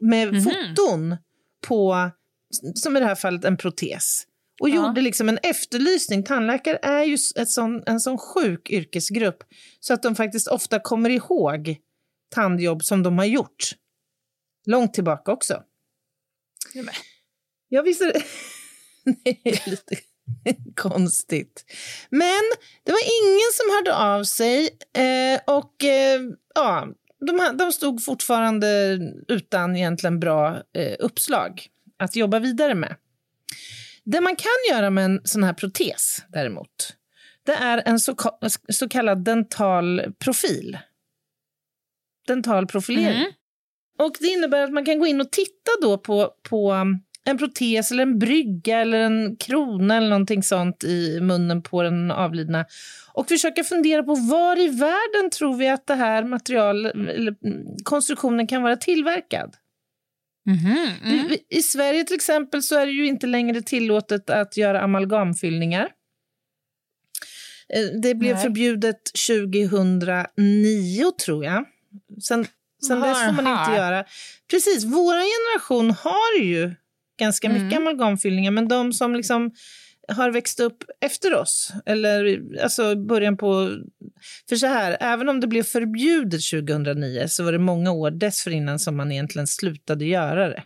med 0.00 0.44
foton 0.44 1.16
på, 1.66 2.10
som 2.74 2.96
i 2.96 3.00
det 3.00 3.06
här 3.06 3.14
fallet, 3.14 3.44
en 3.44 3.56
protes. 3.56 4.24
Och 4.60 4.68
Ja. 4.68 4.74
gjorde 4.74 5.00
liksom 5.00 5.28
en 5.28 5.38
efterlysning. 5.42 6.22
Tandläkare 6.24 6.78
är 6.82 7.04
ju 7.04 7.14
ett 7.36 7.48
sån, 7.50 7.82
en 7.86 8.00
sån 8.00 8.18
sjuk 8.18 8.70
yrkesgrupp 8.70 9.38
så 9.80 9.94
att 9.94 10.02
de 10.02 10.16
faktiskt 10.16 10.48
ofta 10.48 10.78
kommer 10.80 11.10
ihåg 11.10 11.76
tandjobb 12.34 12.82
som 12.84 13.02
de 13.02 13.18
har 13.18 13.24
gjort. 13.24 13.72
Långt 14.66 14.94
tillbaka 14.94 15.32
också. 15.32 15.62
Ja, 17.68 17.82
visst 17.82 18.02
är 18.02 18.12
det, 18.12 18.22
det 19.24 19.48
är 19.48 19.70
lite 19.70 19.96
konstigt. 20.76 21.64
Men 22.10 22.40
det 22.84 22.92
var 22.92 23.00
ingen 23.22 23.50
som 23.54 23.70
hörde 23.74 23.96
av 23.96 24.24
sig 24.24 24.68
eh, 24.96 25.40
och 25.56 25.84
eh, 25.84 26.20
ja, 26.54 26.88
de, 27.26 27.56
de 27.58 27.72
stod 27.72 28.04
fortfarande 28.04 28.98
utan 29.28 29.76
egentligen 29.76 30.20
bra 30.20 30.62
eh, 30.74 30.96
uppslag 30.98 31.66
att 31.98 32.16
jobba 32.16 32.38
vidare 32.38 32.74
med. 32.74 32.96
Det 34.04 34.20
man 34.20 34.36
kan 34.36 34.76
göra 34.76 34.90
med 34.90 35.04
en 35.04 35.20
sån 35.24 35.44
här 35.44 35.52
protes 35.52 36.24
däremot, 36.28 36.96
det 37.46 37.52
är 37.52 37.82
en 37.86 38.00
så, 38.00 38.16
så 38.68 38.88
kallad 38.88 39.24
dental 39.24 40.02
profil. 40.18 40.78
Dental 42.26 42.66
profilering. 42.66 43.26
Och 44.00 44.16
det 44.20 44.26
innebär 44.26 44.62
att 44.62 44.72
man 44.72 44.84
kan 44.84 44.98
gå 44.98 45.06
in 45.06 45.20
och 45.20 45.30
titta 45.32 45.70
då 45.82 45.98
på, 45.98 46.30
på 46.48 46.72
um, 46.72 46.98
en 47.24 47.38
protes 47.38 47.90
eller 47.92 48.02
en 48.02 48.18
brygga 48.18 48.78
eller 48.80 48.98
en 48.98 49.36
krona 49.36 49.96
eller 49.96 50.08
någonting 50.08 50.42
sånt 50.42 50.84
i 50.84 51.20
munnen 51.20 51.62
på 51.62 51.82
den 51.82 52.10
avlidna 52.10 52.64
och 53.14 53.28
försöka 53.28 53.64
fundera 53.64 54.02
på 54.02 54.14
var 54.14 54.58
i 54.60 54.68
världen 54.68 55.30
tror 55.32 55.56
vi 55.56 55.68
att 55.68 55.86
det 55.86 55.94
här 55.94 56.24
material, 56.24 56.86
eller 56.86 57.34
mm, 57.44 57.66
konstruktionen 57.84 58.46
kan 58.46 58.62
vara 58.62 58.76
tillverkad. 58.76 59.54
Mm. 60.48 61.28
Vi- 61.28 61.44
I 61.58 61.62
Sverige 61.62 62.04
till 62.04 62.16
exempel 62.16 62.62
så 62.62 62.78
är 62.78 62.86
det 62.86 62.92
ju 62.92 63.06
inte 63.06 63.26
längre 63.26 63.62
tillåtet 63.62 64.30
att 64.30 64.56
göra 64.56 64.80
amalgamfyllningar. 64.80 65.88
Eh, 67.74 68.00
Det 68.02 68.14
blev 68.14 68.34
Nej. 68.34 68.42
förbjudet 68.42 69.00
2009 69.28 71.12
tror 71.24 71.44
jag. 71.44 71.64
Sen, 72.22 72.46
sen 72.86 73.00
dess 73.00 73.18
får 73.18 73.42
man 73.42 73.60
inte 73.60 73.76
göra. 73.76 74.04
Precis, 74.50 74.84
vår 74.84 75.14
generation 75.14 75.90
har 75.90 76.42
ju 76.42 76.74
ganska 77.20 77.48
mycket 77.48 77.78
amalgamfyllningar 77.78 78.50
men 78.50 78.68
de 78.68 78.92
som 78.92 79.14
liksom 79.14 79.50
har 80.08 80.30
växt 80.30 80.60
upp 80.60 80.84
efter 81.00 81.34
oss, 81.34 81.72
eller 81.86 82.40
alltså 82.62 82.96
början 82.96 83.36
på... 83.36 83.70
För 84.48 84.56
så 84.56 84.66
här, 84.66 84.96
även 85.00 85.28
om 85.28 85.40
det 85.40 85.46
blev 85.46 85.62
förbjudet 85.62 86.40
2009 86.50 87.24
så 87.28 87.44
var 87.44 87.52
det 87.52 87.58
många 87.58 87.92
år 87.92 88.10
dessförinnan 88.10 88.78
som 88.78 88.96
man 88.96 89.12
egentligen 89.12 89.46
slutade 89.46 90.04
göra 90.04 90.48
det. 90.48 90.62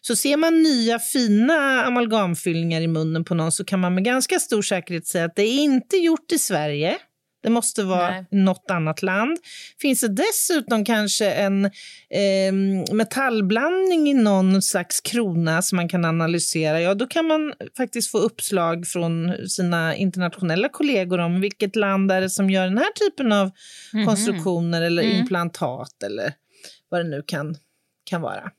Så 0.00 0.16
ser 0.16 0.36
man 0.36 0.62
nya 0.62 0.98
fina 0.98 1.84
amalgamfyllningar 1.84 2.80
i 2.80 2.86
munnen 2.86 3.24
på 3.24 3.34
någon 3.34 3.52
så 3.52 3.64
kan 3.64 3.80
man 3.80 3.94
med 3.94 4.04
ganska 4.04 4.38
stor 4.38 4.62
säkerhet 4.62 5.06
säga 5.06 5.24
att 5.24 5.36
det 5.36 5.42
är 5.42 5.58
inte 5.58 5.96
gjort 5.96 6.32
i 6.32 6.38
Sverige. 6.38 6.96
Det 7.42 7.50
måste 7.50 7.82
vara 7.82 8.10
Nej. 8.10 8.26
något 8.30 8.70
annat 8.70 9.02
land. 9.02 9.38
Finns 9.80 10.00
det 10.00 10.08
dessutom 10.08 10.84
kanske 10.84 11.30
en 11.30 11.64
eh, 11.64 12.52
metallblandning 12.92 14.08
i 14.08 14.14
någon 14.14 14.62
slags 14.62 15.00
krona 15.00 15.62
som 15.62 15.76
man 15.76 15.88
kan 15.88 16.04
analysera, 16.04 16.80
ja 16.80 16.94
då 16.94 17.06
kan 17.06 17.26
man 17.26 17.52
faktiskt 17.76 18.10
få 18.10 18.18
uppslag 18.18 18.86
från 18.86 19.34
sina 19.48 19.96
internationella 19.96 20.68
kollegor 20.68 21.18
om 21.18 21.40
vilket 21.40 21.76
land 21.76 22.12
är 22.12 22.20
det 22.20 22.30
som 22.30 22.50
gör 22.50 22.64
den 22.64 22.78
här 22.78 22.92
typen 22.92 23.32
av 23.32 23.50
konstruktioner 24.06 24.82
eller 24.82 25.02
implantat 25.02 26.02
eller 26.02 26.32
vad 26.88 27.00
det 27.00 27.08
nu 27.08 27.22
kan, 27.26 27.56
kan 28.04 28.22
vara. 28.22 28.50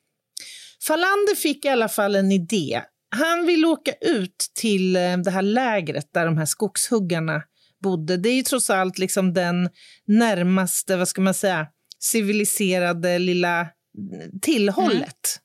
Falander 0.87 1.35
fick 1.35 1.65
i 1.65 1.69
alla 1.69 1.89
fall 1.89 2.15
en 2.15 2.31
idé. 2.31 2.81
Han 3.15 3.45
ville 3.45 3.67
åka 3.67 3.91
ut 4.01 4.51
till 4.53 4.95
eh, 4.95 5.17
det 5.17 5.31
här 5.31 5.41
lägret 5.41 6.13
där 6.13 6.25
de 6.25 6.37
här 6.37 6.45
skogshuggarna 6.45 7.43
bodde. 7.79 8.17
Det 8.17 8.29
är 8.29 8.35
ju 8.35 8.41
trots 8.41 8.69
allt 8.69 8.97
liksom 8.97 9.33
den 9.33 9.69
närmaste, 10.07 10.97
vad 10.97 11.07
ska 11.07 11.21
man 11.21 11.33
säga, 11.33 11.67
civiliserade 11.99 13.19
lilla 13.19 13.59
mm, 13.59 14.39
tillhållet. 14.41 15.39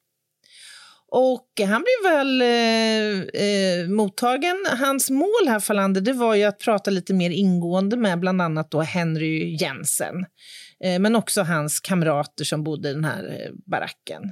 Och 1.16 1.48
han 1.58 1.84
blev 1.84 2.12
väl 2.12 2.42
eh, 2.42 3.42
eh, 3.42 3.88
mottagen. 3.88 4.66
Hans 4.78 5.10
mål 5.10 5.48
här, 5.48 5.60
Falander, 5.60 6.00
det 6.00 6.12
var 6.12 6.34
ju 6.34 6.44
att 6.44 6.58
prata 6.58 6.90
lite 6.90 7.14
mer 7.14 7.30
ingående 7.30 7.96
med 7.96 8.20
bland 8.20 8.42
annat 8.42 8.70
då 8.70 8.80
Henry 8.80 9.56
Jensen. 9.56 10.26
Eh, 10.84 10.98
men 11.00 11.16
också 11.16 11.42
hans 11.42 11.80
kamrater 11.80 12.44
som 12.44 12.64
bodde 12.64 12.90
i 12.90 12.92
den 12.92 13.04
här 13.04 13.24
eh, 13.24 13.52
baracken. 13.70 14.22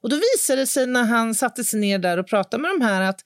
Och 0.00 0.10
då 0.10 0.16
visade 0.16 0.60
det 0.60 0.66
sig 0.66 0.86
när 0.86 1.04
han 1.04 1.34
satte 1.34 1.64
sig 1.64 1.80
ner 1.80 1.98
där 1.98 2.18
och 2.18 2.28
pratade 2.28 2.62
med 2.62 2.70
de 2.70 2.84
här 2.84 3.02
att 3.02 3.20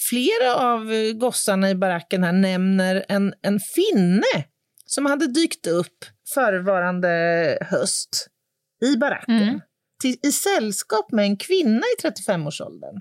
flera 0.00 0.54
av 0.54 1.12
gossarna 1.12 1.70
i 1.70 1.74
baracken 1.74 2.24
här 2.24 2.32
nämner 2.32 3.04
en, 3.08 3.34
en 3.42 3.60
finne 3.60 4.44
som 4.86 5.06
hade 5.06 5.26
dykt 5.26 5.66
upp 5.66 6.04
förevarande 6.34 7.08
höst 7.60 8.26
i 8.82 8.96
baracken 8.96 9.42
Mm. 9.42 9.60
till, 10.00 10.16
i 10.22 10.32
sällskap 10.32 11.12
med 11.12 11.24
en 11.24 11.36
kvinna 11.36 11.82
i 11.98 12.02
35-årsåldern. 12.02 13.00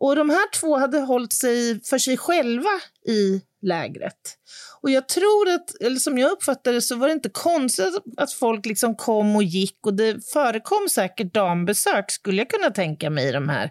Och 0.00 0.16
de 0.16 0.30
här 0.30 0.50
två 0.60 0.76
hade 0.78 0.98
hållit 0.98 1.32
sig 1.32 1.80
för 1.84 1.98
sig 1.98 2.16
själva 2.16 2.70
i 3.08 3.42
lägret. 3.62 4.38
Och 4.86 4.90
jag 4.90 5.08
tror 5.08 5.48
att, 5.48 5.82
eller 5.82 5.96
som 5.96 6.18
jag 6.18 6.30
uppfattade 6.30 6.76
det, 6.76 6.80
så 6.82 6.96
var 6.96 7.06
det 7.06 7.12
inte 7.12 7.28
konstigt 7.28 7.94
att 8.16 8.32
folk 8.32 8.66
liksom 8.66 8.96
kom 8.96 9.36
och 9.36 9.42
gick 9.42 9.86
och 9.86 9.94
det 9.94 10.32
förekom 10.32 10.88
säkert 10.90 11.34
dambesök, 11.34 12.10
skulle 12.10 12.38
jag 12.38 12.50
kunna 12.50 12.70
tänka 12.70 13.10
mig, 13.10 13.28
i 13.28 13.32
de 13.32 13.48
här 13.48 13.70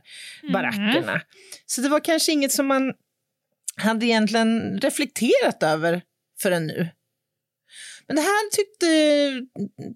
barackerna. 0.54 1.22
Så 1.66 1.82
det 1.82 1.90
var 1.90 2.00
kanske 2.00 2.32
inget 2.32 2.52
som 2.52 2.68
man 2.68 2.94
hade 3.76 4.06
egentligen 4.06 4.80
reflekterat 4.82 5.64
över 5.64 6.02
förrän 6.42 6.68
nu. 6.68 6.90
Men 8.08 8.16
det 8.16 8.22
här 8.22 8.52
tyckte, 8.52 8.88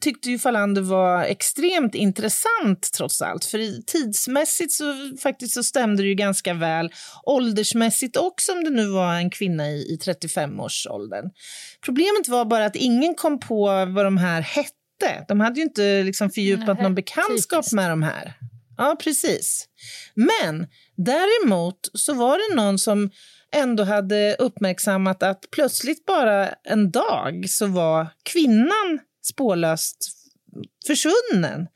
tyckte 0.02 0.30
ju 0.30 0.40
Falander 0.40 0.82
var 0.82 1.24
extremt 1.24 1.96
intressant 1.96 2.92
trots 2.94 3.22
allt. 3.22 3.46
För 3.46 3.82
tidsmässigt 3.82 4.72
så, 4.74 4.94
faktiskt 5.22 5.54
så 5.54 5.64
stämde 5.64 6.04
det 6.04 6.08
ju 6.08 6.16
ganska 6.16 6.54
väl. 6.54 6.94
Åldersmässigt 7.24 8.18
också 8.18 8.52
om 8.52 8.64
det 8.64 8.70
nu 8.70 8.88
var 8.88 9.16
en 9.16 9.30
kvinna 9.30 9.70
i, 9.70 9.76
i 9.76 10.00
35-årsåldern. 10.06 11.30
Problemet 11.86 12.28
var 12.28 12.46
bara 12.46 12.66
att 12.66 12.76
ingen 12.76 13.16
kom 13.16 13.40
på 13.40 13.66
vad 13.66 14.06
de 14.06 14.18
här 14.18 14.42
hette. 14.42 15.26
De 15.28 15.40
hade 15.40 15.60
ju 15.60 15.64
inte 15.66 16.04
liksom 16.04 16.30
fördjupat 16.30 16.78
Nej, 16.78 16.84
någon 16.84 16.96
bekantskap 16.96 17.60
typiskt. 17.60 17.74
med 17.74 17.90
de 17.90 18.04
här. 18.04 18.34
Ja, 18.78 18.96
precis. 19.04 19.66
Men 20.14 20.68
däremot 20.98 21.90
så 21.94 22.14
var 22.14 22.38
det 22.50 22.56
någon 22.56 22.80
som 22.80 23.10
ändå 23.56 23.84
hade 23.84 24.36
uppmärksammat 24.40 25.24
att 25.24 25.46
plötsligt 25.52 26.06
bara 26.06 26.48
en 26.48 26.92
dag 26.92 27.46
så 27.50 27.68
var 27.68 28.08
kvinnan 28.24 29.00
spårlöst 29.22 29.98
försvunnen. 30.88 31.68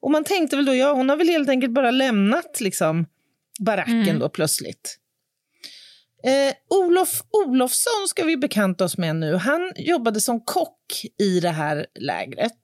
Och 0.00 0.10
man 0.10 0.24
tänkte 0.24 0.56
väl 0.56 0.64
då, 0.64 0.74
ja 0.74 0.92
hon 0.92 1.08
har 1.08 1.16
väl 1.16 1.28
helt 1.28 1.48
enkelt 1.48 1.72
bara 1.72 1.90
lämnat 1.90 2.60
liksom 2.60 3.06
baracken 3.60 4.18
då 4.18 4.28
plötsligt. 4.28 4.98
Eh, 6.24 6.54
Olof 6.68 7.22
Olofsson 7.30 8.08
ska 8.08 8.24
vi 8.24 8.36
bekanta 8.36 8.84
oss 8.84 8.98
med 8.98 9.16
nu. 9.16 9.34
Han 9.34 9.72
jobbade 9.76 10.20
som 10.20 10.40
kock 10.44 11.04
i 11.18 11.40
det 11.40 11.50
här 11.50 11.86
lägret. 12.00 12.62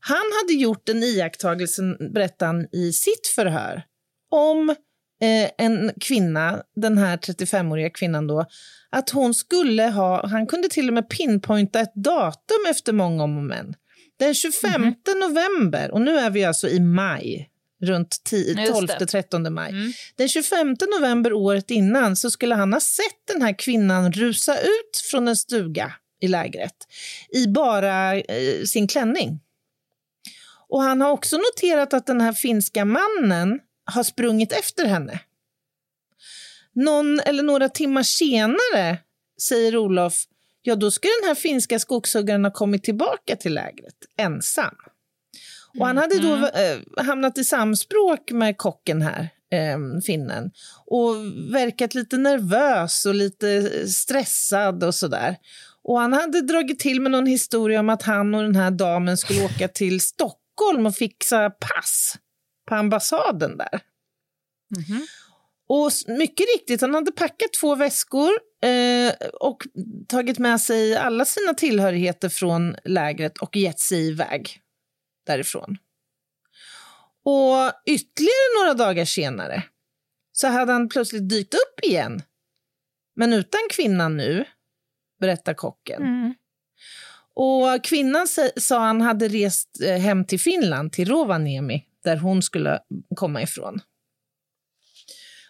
Han 0.00 0.24
hade 0.42 0.52
gjort 0.52 0.88
en 0.88 1.02
iakttagelse, 1.02 1.82
berättade 2.14 2.46
han 2.46 2.68
i 2.72 2.92
sitt 2.92 3.26
förhör, 3.26 3.82
om 4.30 4.74
eh, 5.24 5.50
en 5.58 5.92
kvinna, 6.00 6.62
den 6.76 6.98
här 6.98 7.16
35-åriga 7.16 7.90
kvinnan 7.90 8.26
då, 8.26 8.46
att 8.90 9.10
hon 9.10 9.34
skulle 9.34 9.82
ha, 9.82 10.26
han 10.26 10.46
kunde 10.46 10.68
till 10.68 10.88
och 10.88 10.94
med 10.94 11.08
pinpointa 11.08 11.80
ett 11.80 11.94
datum 11.94 12.66
efter 12.70 12.92
många 12.92 13.24
om 13.24 13.36
och 13.36 13.44
men. 13.44 13.74
Den 14.18 14.34
25 14.34 14.94
november, 15.16 15.90
och 15.90 16.00
nu 16.00 16.18
är 16.18 16.30
vi 16.30 16.44
alltså 16.44 16.68
i 16.68 16.80
maj, 16.80 17.50
runt 17.82 18.32
Just 18.32 18.98
det. 18.98 19.04
12-13 19.04 19.50
maj. 19.50 19.72
Den 20.16 20.28
25 20.28 20.76
november 20.98 21.32
året 21.32 21.70
innan 21.70 22.16
så 22.16 22.30
skulle 22.30 22.54
han 22.54 22.72
ha 22.72 22.80
sett 22.80 23.26
den 23.32 23.42
här 23.42 23.58
kvinnan 23.58 24.12
rusa 24.12 24.58
ut 24.58 24.96
från 25.10 25.28
en 25.28 25.36
stuga 25.36 25.92
i 26.20 26.28
lägret 26.28 26.74
i 27.28 27.46
bara 27.46 28.16
eh, 28.16 28.64
sin 28.66 28.88
klänning. 28.88 29.40
Och 30.68 30.82
han 30.82 31.00
har 31.00 31.10
också 31.10 31.36
noterat 31.36 31.94
att 31.94 32.06
den 32.06 32.20
här 32.20 32.32
finska 32.32 32.84
mannen 32.84 33.60
har 33.84 34.02
sprungit 34.02 34.52
efter 34.52 34.86
henne. 34.86 35.20
Någon 36.72 37.20
eller 37.20 37.42
några 37.42 37.68
timmar 37.68 38.02
senare, 38.02 38.98
säger 39.42 39.76
Olof, 39.76 40.14
ja 40.62 40.76
då 40.76 40.90
ska 40.90 41.08
den 41.20 41.28
här 41.28 41.34
finska 41.34 41.78
skogshuggaren 41.78 42.44
ha 42.44 42.52
kommit 42.52 42.84
tillbaka 42.84 43.36
till 43.36 43.54
lägret 43.54 43.96
ensam. 44.16 44.74
Och 45.78 45.86
han 45.86 45.98
hade 45.98 46.18
då 46.18 46.34
eh, 46.34 47.04
hamnat 47.04 47.38
i 47.38 47.44
samspråk 47.44 48.30
med 48.30 48.58
kocken 48.58 49.02
här, 49.02 49.28
eh, 49.52 50.00
finnen, 50.06 50.50
och 50.86 51.16
verkat 51.54 51.94
lite 51.94 52.16
nervös 52.16 53.06
och 53.06 53.14
lite 53.14 53.70
stressad 53.88 54.84
och 54.84 54.94
sådär. 54.94 55.36
Och 55.82 56.00
han 56.00 56.12
hade 56.12 56.40
dragit 56.40 56.78
till 56.78 57.00
med 57.00 57.12
någon 57.12 57.26
historia 57.26 57.80
om 57.80 57.88
att 57.88 58.02
han 58.02 58.34
och 58.34 58.42
den 58.42 58.56
här 58.56 58.70
damen 58.70 59.16
skulle 59.16 59.44
åka 59.44 59.68
till 59.68 60.00
Stockholm 60.00 60.86
och 60.86 60.94
fixa 60.94 61.50
pass 61.50 62.18
på 62.68 62.74
ambassaden 62.74 63.56
där. 63.58 63.80
Och 65.68 65.88
s- 65.88 66.06
mycket 66.06 66.46
riktigt, 66.56 66.80
han 66.80 66.94
hade 66.94 67.12
packat 67.12 67.52
två 67.60 67.74
väskor 67.74 68.30
eh, 68.62 69.14
och 69.40 69.62
tagit 70.08 70.38
med 70.38 70.60
sig 70.60 70.96
alla 70.96 71.24
sina 71.24 71.54
tillhörigheter 71.54 72.28
från 72.28 72.76
lägret 72.84 73.38
och 73.38 73.56
gett 73.56 73.80
sig 73.80 74.08
iväg 74.08 74.60
därifrån. 75.26 75.76
Och 77.24 77.72
ytterligare 77.86 78.58
några 78.64 78.74
dagar 78.74 79.04
senare 79.04 79.62
så 80.32 80.46
hade 80.48 80.72
han 80.72 80.88
plötsligt 80.88 81.28
dykt 81.28 81.54
upp 81.54 81.80
igen. 81.84 82.22
Men 83.16 83.32
utan 83.32 83.60
kvinnan 83.70 84.16
nu, 84.16 84.44
berättar 85.20 85.54
kocken. 85.54 86.02
Och 87.34 87.84
kvinnan 87.84 88.28
sa- 88.28 88.50
sa 88.56 88.78
han 88.78 89.00
hade 89.00 89.28
rest 89.28 89.80
eh, 89.84 89.96
hem 89.98 90.24
till 90.24 90.40
Finland, 90.40 90.92
till 90.92 91.08
Rovaniemi, 91.08 91.84
där 92.04 92.16
hon 92.16 92.42
skulle 92.42 92.78
komma 93.16 93.42
ifrån. 93.42 93.80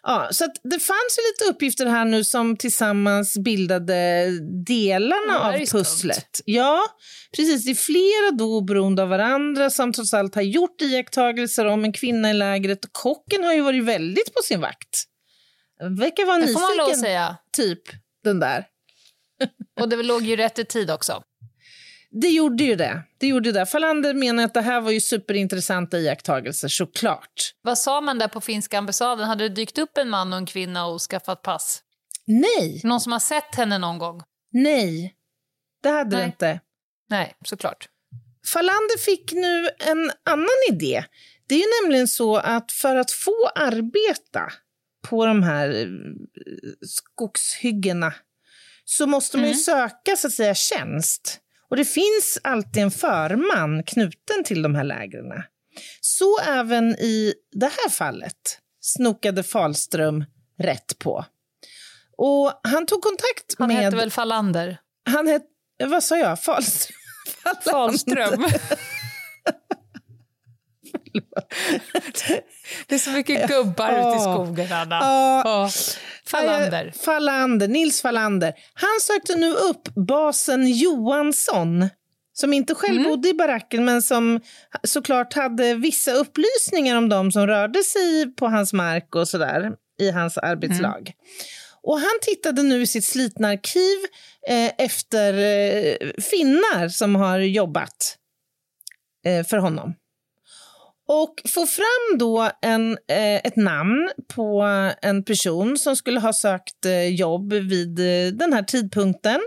Ja, 0.06 0.28
så 0.30 0.44
det 0.44 0.78
fanns 0.78 1.18
ju 1.18 1.22
lite 1.32 1.54
uppgifter 1.54 1.86
här 1.86 2.04
nu 2.04 2.24
som 2.24 2.56
tillsammans 2.56 3.38
bildade 3.38 4.26
delarna 4.66 5.38
av 5.38 5.52
skumt. 5.52 5.66
pusslet. 5.66 6.40
Ja, 6.44 6.82
precis. 7.36 7.64
Det 7.64 7.70
är 7.70 7.74
flera 7.74 8.30
då 8.38 8.58
oberoende 8.58 9.02
av 9.02 9.08
varandra 9.08 9.70
som 9.70 9.92
trots 9.92 10.14
allt 10.14 10.34
har 10.34 10.42
gjort 10.42 10.82
iakttagelser 10.82 11.64
om 11.64 11.84
en 11.84 11.92
kvinna 11.92 12.30
i 12.30 12.34
lägret. 12.34 12.78
Kocken 12.92 13.44
har 13.44 13.52
ju 13.54 13.60
varit 13.60 13.84
väldigt 13.84 14.34
på 14.34 14.42
sin 14.42 14.60
vakt. 14.60 15.04
Verkar 15.80 16.26
vara 16.26 16.36
Det 16.36 16.46
nyfiken, 16.46 17.34
typ, 17.56 17.82
den 18.24 18.40
där. 18.40 18.66
Och 19.80 19.88
det 19.88 20.02
låg 20.02 20.22
ju 20.22 20.36
rätt 20.36 20.58
i 20.58 20.64
tid 20.64 20.90
också. 20.90 21.22
Det 22.20 22.28
gjorde 22.28 22.64
ju 22.64 22.76
det. 22.76 23.02
det, 23.18 23.26
gjorde 23.26 23.52
det. 23.52 23.66
Falander 23.66 24.14
menar 24.14 24.44
att 24.44 24.54
det 24.54 24.60
här 24.60 24.80
var 24.80 24.90
ju 24.90 25.00
superintressanta 25.00 25.98
iakttagelser, 25.98 26.68
såklart. 26.68 27.54
Vad 27.62 27.78
sa 27.78 28.00
man 28.00 28.18
där 28.18 28.28
på 28.28 28.40
finska 28.40 28.78
ambassaden? 28.78 29.28
Hade 29.28 29.48
det 29.48 29.54
dykt 29.54 29.78
upp 29.78 29.98
en 29.98 30.10
man 30.10 30.32
och 30.32 30.38
en 30.38 30.46
kvinna 30.46 30.86
och 30.86 31.00
skaffat 31.00 31.42
pass? 31.42 31.82
Nej, 32.26 32.80
Någon 32.84 33.00
som 33.00 33.12
har 33.12 33.18
sett 33.18 33.54
henne 33.54 33.78
någon 33.78 33.98
gång? 33.98 34.22
nej. 34.52 35.14
Det 35.82 35.88
hade 35.90 36.10
det 36.10 36.16
Nej. 36.16 36.26
inte. 36.26 36.60
Nej, 37.10 37.34
såklart. 37.44 37.88
Falander 38.52 38.98
fick 38.98 39.32
nu 39.32 39.68
en 39.78 40.10
annan 40.24 40.48
idé. 40.72 41.04
Det 41.48 41.54
är 41.54 41.58
ju 41.58 41.82
nämligen 41.82 42.08
så 42.08 42.36
att 42.36 42.72
för 42.72 42.96
att 42.96 43.10
få 43.10 43.48
arbeta 43.54 44.52
på 45.08 45.26
de 45.26 45.42
här 45.42 45.68
eh, 45.70 45.86
skogshyggena 46.86 48.14
så 48.84 49.06
måste 49.06 49.38
man 49.38 49.48
ju 49.48 49.54
söka 49.54 50.16
så 50.16 50.26
att 50.26 50.32
säga 50.32 50.54
tjänst. 50.54 51.40
Och 51.70 51.76
det 51.76 51.84
finns 51.84 52.38
alltid 52.44 52.82
en 52.82 52.90
förman 52.90 53.82
knuten 53.82 54.44
till 54.44 54.62
de 54.62 54.74
här 54.74 54.84
lägren. 54.84 55.42
Så 56.00 56.38
även 56.38 56.90
i 56.90 57.34
det 57.52 57.66
här 57.66 57.90
fallet 57.90 58.58
snokade 58.80 59.42
Falström 59.42 60.24
rätt 60.58 60.98
på. 60.98 61.24
Och 62.16 62.60
han 62.62 62.86
tog 62.86 63.02
kontakt 63.02 63.54
Han 63.58 63.68
med... 63.68 63.76
hette 63.76 63.96
väl 63.96 64.10
Falander? 64.10 64.78
Han 65.10 65.26
hette... 65.26 65.46
Vad 65.84 66.02
sa 66.04 66.16
jag? 66.16 66.40
Falström? 66.40 66.96
Falström. 67.64 68.44
det 72.86 72.94
är 72.94 72.98
så 72.98 73.10
mycket 73.10 73.48
gubbar 73.48 73.90
ute 73.90 74.16
i 74.16 74.20
skogen, 74.20 74.72
Anna. 74.72 74.98
Ja. 75.00 75.64
Eh, 75.64 75.70
Fallander, 77.04 77.68
Nils 77.68 78.02
Fallander. 78.02 78.52
Han 78.74 79.00
sökte 79.02 79.34
nu 79.34 79.52
upp 79.54 79.88
basen 79.94 80.68
Johansson 80.70 81.88
som 82.32 82.52
inte 82.52 82.74
själv 82.74 82.96
Mm. 82.96 83.10
bodde 83.10 83.28
i 83.28 83.34
baracken 83.34 83.84
men 83.84 84.02
som 84.02 84.40
såklart 84.82 85.34
hade 85.34 85.74
vissa 85.74 86.12
upplysningar 86.12 86.96
om 86.96 87.08
dem 87.08 87.32
som 87.32 87.46
rörde 87.46 87.82
sig 87.82 88.34
på 88.36 88.46
hans 88.46 88.72
mark 88.72 89.14
och 89.14 89.28
sådär 89.28 89.72
i 90.00 90.10
hans 90.10 90.38
arbetslag. 90.38 91.00
Mm. 91.00 91.14
Och 91.82 91.98
han 91.98 92.18
tittade 92.22 92.62
nu 92.62 92.82
i 92.82 92.86
sitt 92.86 93.04
slitna 93.04 93.48
arkiv 93.48 93.98
eh, 94.48 94.72
efter 94.78 95.32
eh, 95.34 96.10
finnar 96.22 96.88
som 96.88 97.14
har 97.14 97.38
jobbat 97.38 98.16
eh, 99.26 99.46
för 99.46 99.56
honom. 99.56 99.94
Och 101.06 101.42
få 101.48 101.66
fram 101.66 102.18
då 102.18 102.50
en, 102.62 102.92
eh, 102.92 103.34
ett 103.36 103.56
namn 103.56 104.10
på 104.34 104.62
en 105.02 105.24
person 105.24 105.78
som 105.78 105.96
skulle 105.96 106.20
ha 106.20 106.32
sökt 106.32 106.84
eh, 106.84 107.08
jobb 107.08 107.52
vid 107.52 107.98
eh, 107.98 108.32
den 108.32 108.52
här 108.52 108.62
tidpunkten 108.62 109.40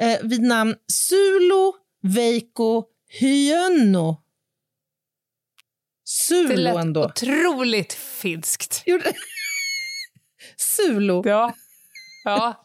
eh, 0.00 0.18
vid 0.22 0.42
namn 0.42 0.74
Sulo 0.92 1.74
Veikko 2.02 2.84
Hyönno. 3.20 4.12
Det 4.12 6.10
Sulo 6.10 6.56
lät 6.56 6.76
ändå. 6.76 7.04
otroligt 7.04 7.92
finskt. 7.92 8.84
Sulo. 10.56 11.22
Ja. 11.26 11.54
Ja. 12.24 12.64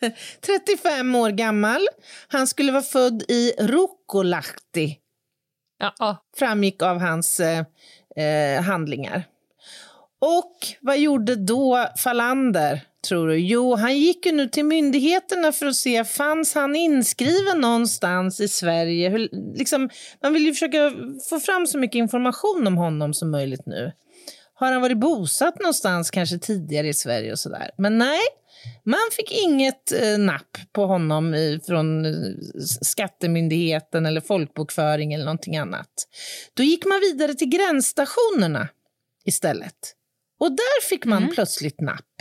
35 0.40 1.14
år 1.14 1.30
gammal. 1.30 1.88
Han 2.28 2.46
skulle 2.46 2.72
vara 2.72 2.82
född 2.82 3.22
i 3.28 3.52
Rukolahti, 3.58 4.96
ja, 5.98 6.22
framgick 6.36 6.82
av 6.82 6.98
hans 6.98 7.40
eh, 7.40 7.64
eh, 8.16 8.62
handlingar. 8.62 9.24
Och 10.20 10.56
vad 10.80 10.98
gjorde 10.98 11.36
då 11.36 11.88
Falander, 11.96 12.80
tror 13.08 13.28
du? 13.28 13.38
Jo, 13.38 13.74
han 13.74 13.98
gick 13.98 14.26
ju 14.26 14.32
nu 14.32 14.48
till 14.48 14.64
myndigheterna 14.64 15.52
för 15.52 15.66
att 15.66 15.76
se, 15.76 16.04
fanns 16.04 16.54
han 16.54 16.76
inskriven 16.76 17.60
någonstans 17.60 18.40
i 18.40 18.48
Sverige? 18.48 19.08
Hur, 19.08 19.28
liksom, 19.58 19.90
man 20.22 20.32
vill 20.32 20.46
ju 20.46 20.52
försöka 20.52 20.92
få 21.30 21.40
fram 21.40 21.66
så 21.66 21.78
mycket 21.78 21.98
information 21.98 22.66
om 22.66 22.76
honom 22.76 23.14
som 23.14 23.30
möjligt 23.30 23.66
nu. 23.66 23.92
Har 24.66 24.72
han 24.72 24.82
varit 24.82 24.98
bosatt 24.98 25.60
någonstans 25.60 26.10
kanske 26.10 26.38
tidigare 26.38 26.88
i 26.88 26.94
Sverige 26.94 27.32
och 27.32 27.38
sådär? 27.38 27.70
Men 27.78 27.98
nej, 27.98 28.20
man 28.84 28.98
fick 29.12 29.32
inget 29.32 29.92
eh, 29.92 30.18
napp 30.18 30.58
på 30.72 30.86
honom 30.86 31.34
i, 31.34 31.60
från 31.66 32.04
eh, 32.04 32.12
Skattemyndigheten 32.82 34.06
eller 34.06 34.20
folkbokföring 34.20 35.12
eller 35.12 35.24
någonting 35.24 35.56
annat. 35.56 35.88
Då 36.54 36.62
gick 36.62 36.84
man 36.84 37.00
vidare 37.00 37.34
till 37.34 37.48
gränsstationerna 37.48 38.68
istället. 39.24 39.94
Och 40.40 40.50
där 40.50 40.88
fick 40.88 41.04
man 41.04 41.30
plötsligt 41.34 41.80
napp. 41.80 42.11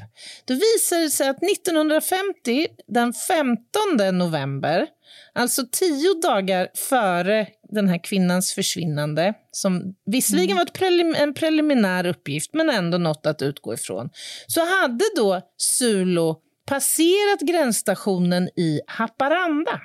Då 0.46 0.54
visade 0.54 1.02
det 1.02 1.10
sig 1.10 1.30
att 1.30 1.44
1950, 1.44 2.68
den 2.88 3.14
15 3.14 4.18
november, 4.18 4.88
alltså 5.34 5.64
tio 5.72 6.14
dagar 6.22 6.68
före 6.76 7.48
den 7.70 7.88
här 7.88 8.04
kvinnans 8.04 8.54
försvinnande, 8.54 9.34
som 9.52 9.96
visserligen 10.06 10.56
var 10.58 10.64
ett 10.64 10.74
prelim 10.74 11.16
en 11.18 11.34
preliminär 11.34 12.06
uppgift, 12.06 12.54
men 12.54 12.70
ändå 12.70 12.98
något 12.98 13.26
att 13.26 13.42
utgå 13.42 13.74
ifrån, 13.74 14.10
så 14.48 14.66
hade 14.66 15.06
då 15.16 15.42
Sulo 15.58 16.42
passerat 16.66 17.40
gränsstationen 17.42 18.48
i 18.48 18.82
Haparanda. 18.88 19.82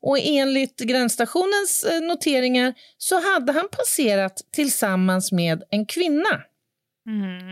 Och 0.00 0.18
enligt 0.18 0.80
gränsstationens 0.80 1.84
eh, 1.84 2.00
noteringar 2.00 2.74
så 2.98 3.20
hade 3.20 3.52
han 3.52 3.68
passerat 3.68 4.42
tillsammans 4.52 5.32
med 5.32 5.62
en 5.70 5.86
kvinna. 5.86 6.42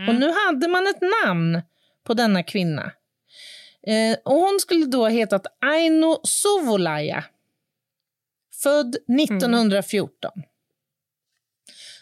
Och 0.07 0.15
nu 0.15 0.33
hade 0.45 0.67
man 0.67 0.87
ett 0.87 1.01
namn 1.25 1.61
på 2.03 2.13
denna 2.13 2.43
kvinna. 2.43 2.91
Eh, 3.87 4.17
och 4.25 4.35
hon 4.35 4.59
skulle 4.59 4.85
då 4.85 4.99
ha 5.01 5.09
hetat 5.09 5.45
Aino 5.61 6.19
Sovolaja. 6.23 7.23
Född 8.63 8.95
1914. 9.21 10.31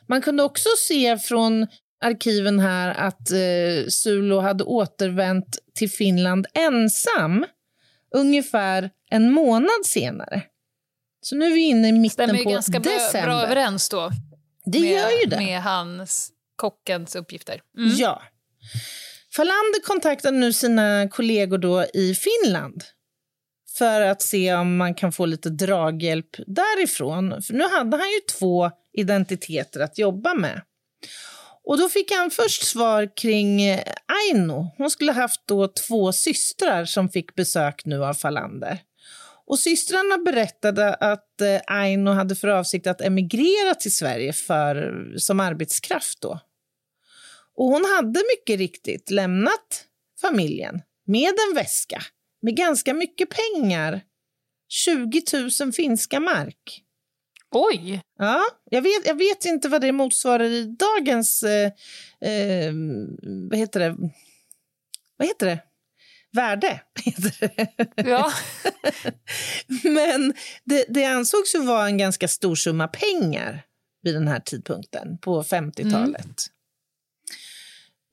Man 0.07 0.21
kunde 0.21 0.43
också 0.43 0.69
se 0.77 1.17
från 1.17 1.67
arkiven 2.01 2.59
här 2.59 2.89
att 2.89 3.31
eh, 3.31 3.87
Sulo 3.89 4.39
hade 4.39 4.63
återvänt 4.63 5.57
till 5.73 5.89
Finland 5.91 6.47
ensam 6.53 7.45
ungefär 8.15 8.89
en 9.09 9.31
månad 9.31 9.85
senare. 9.85 10.41
Så 11.21 11.35
nu 11.35 11.45
är 11.45 11.53
vi 11.53 11.61
inne 11.61 11.87
i 11.87 11.91
mitten 11.91 12.27
Stämmer 12.27 12.43
på 12.43 12.49
ganska 12.49 12.79
december. 12.79 13.27
bra 13.27 13.43
överens 13.43 13.89
då. 13.89 14.11
det 14.65 14.79
med, 14.79 14.89
gör 14.89 15.09
ju 15.23 15.29
det. 15.29 15.37
Med 15.37 15.61
hans, 15.61 16.31
kockens 16.63 17.15
uppgifter. 17.15 17.61
Mm. 17.77 17.95
Ja. 17.97 18.21
Falander 19.35 19.83
kontaktade 19.83 20.37
nu 20.37 20.53
sina 20.53 21.09
kollegor 21.09 21.57
då 21.57 21.85
i 21.93 22.15
Finland 22.15 22.83
för 23.77 24.01
att 24.01 24.21
se 24.21 24.53
om 24.53 24.77
man 24.77 24.95
kan 24.95 25.11
få 25.11 25.25
lite 25.25 25.49
draghjälp 25.49 26.29
därifrån. 26.47 27.41
För 27.41 27.53
nu 27.53 27.63
hade 27.63 27.97
han 27.97 28.09
ju 28.09 28.19
två 28.39 28.71
identiteter 28.93 29.79
att 29.79 29.97
jobba 29.97 30.33
med. 30.33 30.61
Och 31.63 31.77
då 31.77 31.89
fick 31.89 32.11
han 32.11 32.31
först 32.31 32.63
svar 32.63 33.17
kring 33.17 33.61
Aino. 34.29 34.71
Hon 34.77 34.89
skulle 34.89 35.11
haft 35.11 35.47
då 35.47 35.67
två 35.67 36.11
systrar 36.11 36.85
som 36.85 37.09
fick 37.09 37.35
besök 37.35 37.85
nu 37.85 38.05
av 38.05 38.13
Falander. 38.13 38.79
Och 39.47 39.59
systrarna 39.59 40.17
berättade 40.17 40.93
att 40.93 41.41
eh, 41.41 41.61
Aino 41.67 42.11
hade 42.11 42.35
för 42.35 42.47
avsikt 42.47 42.87
att 42.87 43.01
emigrera 43.01 43.75
till 43.75 43.95
Sverige 43.95 44.33
för, 44.33 45.05
som 45.17 45.39
arbetskraft 45.39 46.21
då. 46.21 46.39
Och 47.55 47.65
hon 47.65 47.85
hade 47.95 48.23
mycket 48.37 48.57
riktigt 48.57 49.11
lämnat 49.11 49.85
familjen 50.21 50.81
med 51.05 51.33
en 51.49 51.55
väska 51.55 52.01
med 52.41 52.57
ganska 52.57 52.93
mycket 52.93 53.29
pengar. 53.29 54.01
20 54.69 55.21
000 55.61 55.73
finska 55.73 56.19
mark. 56.19 56.83
Oj! 57.51 58.01
Ja, 58.19 58.43
jag 58.71 58.81
vet, 58.81 59.05
jag 59.05 59.17
vet 59.17 59.45
inte 59.45 59.69
vad 59.69 59.81
det 59.81 59.91
motsvarar 59.91 60.43
i 60.43 60.63
dagens... 60.63 61.43
Eh, 61.43 61.71
eh, 62.29 62.73
vad 63.49 63.59
heter 63.59 63.79
det? 63.79 63.95
Vad 65.17 65.27
heter 65.27 65.45
det? 65.45 65.59
Värde. 66.31 66.81
heter 67.05 67.33
det. 67.39 68.09
Ja. 68.09 68.33
Men 69.83 70.33
det, 70.63 70.85
det 70.89 71.05
ansågs 71.05 71.55
ju 71.55 71.59
vara 71.59 71.85
en 71.85 71.97
ganska 71.97 72.27
stor 72.27 72.55
summa 72.55 72.87
pengar 72.87 73.65
vid 74.01 74.13
den 74.13 74.27
här 74.27 74.39
tidpunkten, 74.39 75.17
på 75.17 75.43
50-talet. 75.43 76.45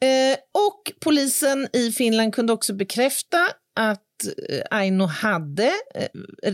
Eh, 0.04 0.38
och 0.68 0.92
polisen 1.00 1.68
i 1.72 1.92
Finland 1.92 2.34
kunde 2.34 2.52
också 2.52 2.74
bekräfta 2.74 3.38
att 3.76 4.24
eh, 4.48 4.62
Aino 4.70 5.04
hade 5.04 5.72
eh, 5.94 6.08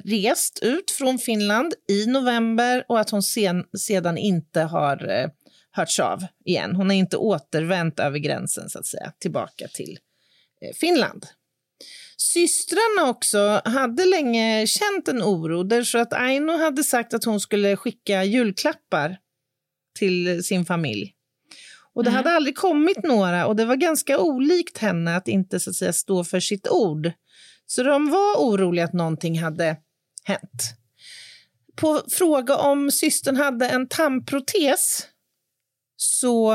rest 0.05 0.59
ut 0.63 0.91
från 0.91 1.19
Finland 1.19 1.75
i 1.89 2.07
november 2.07 2.85
och 2.89 3.01
att 3.01 3.11
hon 3.11 3.23
sen, 3.23 3.65
sedan 3.79 4.19
inte 4.19 4.61
har 4.61 5.09
eh, 5.11 5.31
hörts 5.71 6.01
av 6.01 6.27
igen. 6.45 6.77
Hon 6.77 6.87
har 6.87 6.97
inte 6.97 7.17
återvänt 7.17 8.01
över 8.01 8.19
gränsen 8.19 8.71
så 8.71 8.79
att 8.79 8.87
säga, 8.87 9.13
tillbaka 9.19 9.69
till 9.69 9.99
eh, 10.63 10.75
Finland. 10.81 11.27
Systrarna 12.19 13.11
också 13.11 13.61
hade 13.65 14.05
länge 14.05 14.67
känt 14.67 15.09
en 15.09 15.23
oro 15.23 15.63
därför 15.63 15.99
att 15.99 16.13
Aino 16.13 16.53
hade 16.53 16.85
sagt 16.85 17.15
att 17.15 17.25
hon 17.25 17.41
skulle 17.41 17.77
skicka 17.77 18.25
julklappar 18.25 19.19
till 19.99 20.27
eh, 20.27 20.39
sin 20.39 20.65
familj. 20.65 21.16
Och 21.97 22.05
det 22.05 22.11
hade 22.11 22.31
aldrig 22.31 22.57
kommit 22.57 23.05
några 23.05 23.47
och 23.47 23.57
det 23.57 23.65
var 23.65 23.77
ganska 23.77 24.19
olikt 24.19 24.79
henne 24.79 25.17
att 25.17 25.29
inte 25.29 25.61
så 25.61 25.71
att 25.71 25.77
säga 25.77 25.93
stå 25.93 26.25
för 26.25 26.41
sitt 26.41 26.69
ord. 26.69 27.13
Så 27.67 27.83
de 27.83 28.11
var 28.11 28.37
oroliga 28.37 28.85
att 28.85 28.93
någonting 28.93 29.39
hade 29.39 29.77
hänt. 30.25 30.75
På 31.77 32.03
fråga 32.11 32.57
om 32.57 32.91
systern 32.91 33.37
hade 33.37 33.69
en 33.69 33.89
tandprotes 33.89 35.07
så 35.97 36.55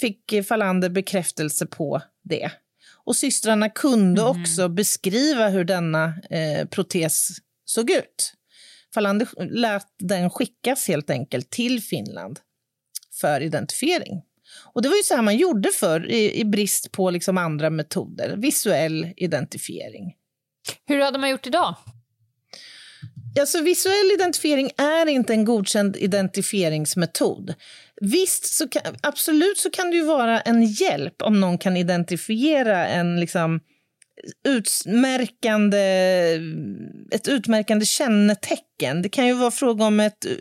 fick 0.00 0.46
Falander 0.48 0.88
bekräftelse 0.88 1.66
på 1.66 2.02
det. 2.24 2.50
Och 3.04 3.16
systrarna 3.16 3.68
kunde 3.68 4.22
också 4.22 4.68
beskriva 4.68 5.48
hur 5.48 5.64
denna 5.64 6.14
eh, 6.30 6.68
protes 6.68 7.28
såg 7.64 7.90
ut. 7.90 8.34
Falander 8.94 9.28
lät 9.50 9.86
den 9.98 10.30
skickas 10.30 10.88
helt 10.88 11.10
enkelt 11.10 11.50
till 11.50 11.82
Finland 11.82 12.40
för 13.20 13.40
identifiering. 13.40 14.22
Och 14.72 14.82
det 14.82 14.88
var 14.88 14.96
ju 14.96 15.02
så 15.02 15.14
här 15.14 15.22
man 15.22 15.36
gjorde 15.36 15.68
förr 15.72 16.10
i, 16.10 16.40
i 16.40 16.44
brist 16.44 16.92
på 16.92 17.10
liksom 17.10 17.38
andra 17.38 17.70
metoder, 17.70 18.36
visuell 18.36 19.12
identifiering. 19.16 20.14
Hur 20.86 21.00
hade 21.00 21.18
man 21.18 21.30
gjort 21.30 21.46
idag? 21.46 21.76
Alltså, 23.40 23.60
visuell 23.60 24.10
identifiering 24.14 24.70
är 24.76 25.06
inte 25.06 25.32
en 25.32 25.44
godkänd 25.44 25.96
identifieringsmetod. 25.96 27.54
Visst, 28.00 28.44
så 28.44 28.68
kan, 28.68 28.82
absolut 29.02 29.58
så 29.58 29.70
kan 29.70 29.90
det 29.90 29.96
ju 29.96 30.04
vara 30.04 30.40
en 30.40 30.66
hjälp 30.66 31.22
om 31.22 31.40
någon 31.40 31.58
kan 31.58 31.76
identifiera 31.76 32.86
en 32.88 33.20
liksom, 33.20 33.60
utmärkande, 34.44 35.78
ett 37.10 37.28
utmärkande 37.28 37.86
kännetecken. 37.86 39.02
Det 39.02 39.08
kan 39.08 39.26
ju 39.26 39.34
vara 39.34 39.50
fråga 39.50 39.84
om 39.84 40.00
ett 40.00 40.24
eh, 40.24 40.32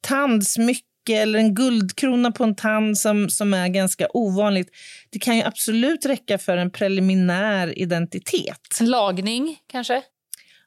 tandsmycke 0.00 0.86
eller 1.10 1.38
en 1.38 1.54
guldkrona 1.54 2.32
på 2.32 2.44
en 2.44 2.56
tand 2.56 2.98
som, 2.98 3.30
som 3.30 3.54
är 3.54 3.68
ganska 3.68 4.06
ovanligt. 4.14 4.68
Det 5.10 5.18
kan 5.18 5.36
ju 5.36 5.42
absolut 5.42 6.06
räcka 6.06 6.38
för 6.38 6.56
en 6.56 6.70
preliminär 6.70 7.78
identitet. 7.78 8.78
Lagning, 8.80 9.56
kanske? 9.66 10.02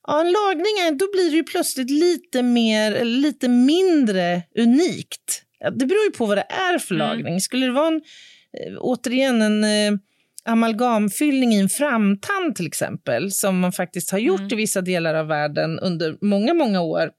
Ja, 0.07 0.21
en 0.21 0.31
lagning 0.31 0.97
då 0.97 1.05
blir 1.11 1.29
det 1.29 1.36
ju 1.36 1.43
plötsligt 1.43 1.89
lite 1.89 2.43
mer, 2.43 3.05
lite 3.05 3.47
mindre 3.47 4.41
unikt. 4.57 5.41
Det 5.71 5.86
beror 5.86 6.03
ju 6.05 6.11
på 6.11 6.25
vad 6.25 6.38
det 6.38 6.47
är 6.49 6.79
för 6.79 6.95
lagning. 6.95 7.41
Skulle 7.41 7.65
det 7.65 7.71
vara 7.71 7.88
en, 7.88 7.95
eh, 7.95 8.77
återigen 8.79 9.41
en 9.41 9.63
eh, 9.63 9.99
amalgamfyllning 10.45 11.53
i 11.53 11.59
en 11.59 11.69
framtand 11.69 12.55
till 12.55 12.67
exempel, 12.67 13.31
som 13.31 13.59
man 13.59 13.71
faktiskt 13.71 14.11
har 14.11 14.19
gjort 14.19 14.51
i 14.51 14.55
vissa 14.55 14.81
delar 14.81 15.13
av 15.13 15.27
världen 15.27 15.79
under 15.79 16.17
många, 16.21 16.53
många 16.53 16.81
år, 16.81 17.11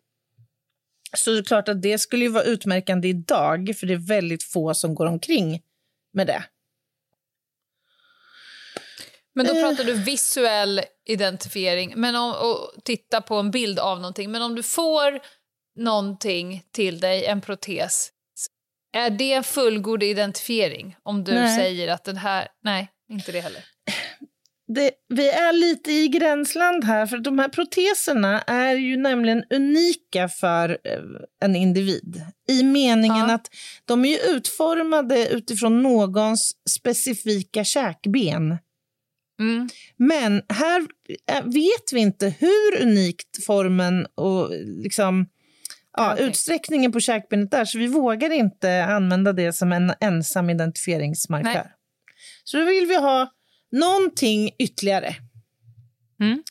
Så 1.19 1.31
det 1.31 1.39
är 1.39 1.43
klart 1.43 1.69
att 1.69 1.83
det 1.83 1.99
skulle 1.99 2.25
ju 2.25 2.31
vara 2.31 2.45
utmärkande 2.45 3.09
idag, 3.09 3.75
för 3.79 3.87
det 3.87 3.95
är 3.95 4.09
väldigt 4.09 4.43
få 4.43 4.75
som 4.75 4.95
går 4.95 5.07
omkring 5.07 5.63
med 6.13 6.27
det. 6.27 6.45
Men 9.35 9.47
då 9.47 9.55
Eh. 9.57 9.61
pratar 9.63 9.85
du 9.85 9.93
visuell 9.93 10.81
identifiering, 11.05 11.93
men 11.97 12.17
om, 12.17 12.33
och 12.33 12.85
titta 12.85 13.21
på 13.21 13.35
en 13.35 13.51
bild 13.51 13.79
av 13.79 14.01
någonting. 14.01 14.31
Men 14.31 14.43
om 14.43 14.55
du 14.55 14.63
får 14.63 15.21
någonting 15.77 16.65
till 16.73 17.01
dig, 17.01 17.25
en 17.27 17.41
protes, 17.41 18.11
är 18.93 19.11
det 19.11 19.33
en 19.33 19.45
fullgod 19.45 20.03
identifiering? 20.03 20.97
Om 21.03 21.25
du 21.25 21.33
Nej. 21.35 21.59
säger 21.59 21.89
att 21.89 22.05
den 22.05 22.17
här... 22.17 22.49
Nej, 22.63 22.89
inte 23.11 23.33
det 23.33 23.41
heller. 23.41 23.65
Det, 24.69 24.91
vi 25.09 25.29
är 25.31 25.53
lite 25.53 25.93
i 25.93 26.09
gränsland 26.09 26.85
här, 26.85 27.07
för 27.07 27.19
de 27.19 27.39
här 27.39 27.49
proteserna 27.49 28.41
är 28.41 28.75
ju 28.75 28.97
nämligen 28.97 29.45
unika 29.51 30.29
för 30.29 30.69
eh, 30.85 31.01
en 31.43 31.57
individ. 31.57 32.23
I 32.49 32.63
meningen 32.63 33.29
Ja. 33.29 33.35
att 33.35 33.51
de 33.85 34.05
är 34.05 34.31
utformade 34.31 35.29
utifrån 35.29 35.83
någons 35.83 36.53
specifika 36.71 37.65
käkben. 37.65 38.59
Mm. 39.41 39.69
Men 39.97 40.43
här 40.49 40.87
eh, 41.33 41.45
vet 41.45 41.93
vi 41.93 42.01
inte 42.01 42.35
hur 42.39 42.83
unikt 42.83 43.45
formen 43.47 44.07
och 44.15 44.51
liksom, 44.67 45.27
ja, 45.97 46.13
Okej. 46.13 46.27
utsträckningen 46.27 46.93
på 46.93 47.01
käkbenet 47.01 47.55
är, 47.55 47.65
så 47.65 47.79
vi 47.79 47.87
vågar 47.87 48.31
inte 48.31 48.85
använda 48.85 49.33
det 49.33 49.53
som 49.53 49.73
en 49.73 49.93
ensam 50.01 50.51
identifieringsmarkör. 50.51 51.53
Nej. 51.53 51.73
Så 52.45 52.57
då 52.59 52.65
vill 52.65 52.87
vi 52.87 52.97
ha 52.97 53.33
någonting 53.73 54.51
ytterligare. 54.59 55.15
Mm. 56.21 56.43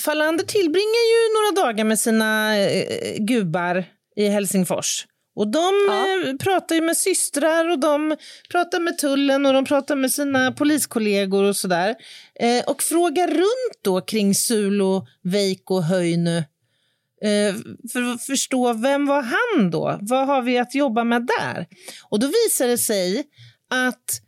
Fallander 0.00 0.44
tillbringar 0.44 1.04
ju 1.12 1.34
några 1.34 1.66
dagar 1.66 1.84
med 1.84 1.98
sina 1.98 2.58
eh, 2.58 3.16
gubbar 3.18 3.84
i 4.16 4.28
Helsingfors. 4.28 5.06
Och 5.36 5.48
de 5.48 5.72
Ja. 5.88 6.28
eh, 6.30 6.36
pratar 6.36 6.80
med 6.80 6.96
systrar 6.96 7.68
och 7.70 7.78
de 7.78 8.16
pratar 8.50 8.80
med 8.80 8.98
tullen 8.98 9.46
och 9.46 9.52
de 9.52 9.64
pratar 9.64 9.96
med 9.96 10.12
sina 10.12 10.52
poliskollegor 10.52 11.44
och 11.44 11.56
sådär. 11.56 11.94
Eh, 12.40 12.64
och 12.66 12.82
frågar 12.82 13.28
runt 13.28 13.78
då 13.82 14.00
kring 14.00 14.34
Sulo, 14.34 15.06
Veikko, 15.22 15.80
Höjny. 15.80 16.36
Eh, 17.22 17.54
för 17.92 18.02
att 18.02 18.22
förstå 18.26 18.72
vem 18.72 19.06
var 19.06 19.22
han 19.22 19.70
då? 19.70 19.98
Vad 20.00 20.26
har 20.26 20.42
vi 20.42 20.58
att 20.58 20.74
jobba 20.74 21.04
med 21.04 21.26
där? 21.38 21.66
Och 22.08 22.20
då 22.20 22.26
visar 22.26 22.66
det 22.66 22.78
sig 22.78 23.24
att 23.70 24.20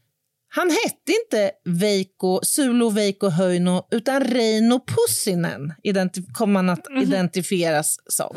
han 0.59 0.71
hette 0.71 1.13
inte 1.23 1.51
Veikko, 1.65 2.41
Sulo 2.43 2.91
Veikko 2.91 3.29
Höjno 3.29 3.87
utan 3.91 4.25
Reino 4.25 4.81
Pussinen 4.81 5.75
identi- 5.85 6.33
kom 6.33 6.57
han 6.57 6.71
att 6.71 6.87
identifieras 7.03 7.97
som. 8.07 8.37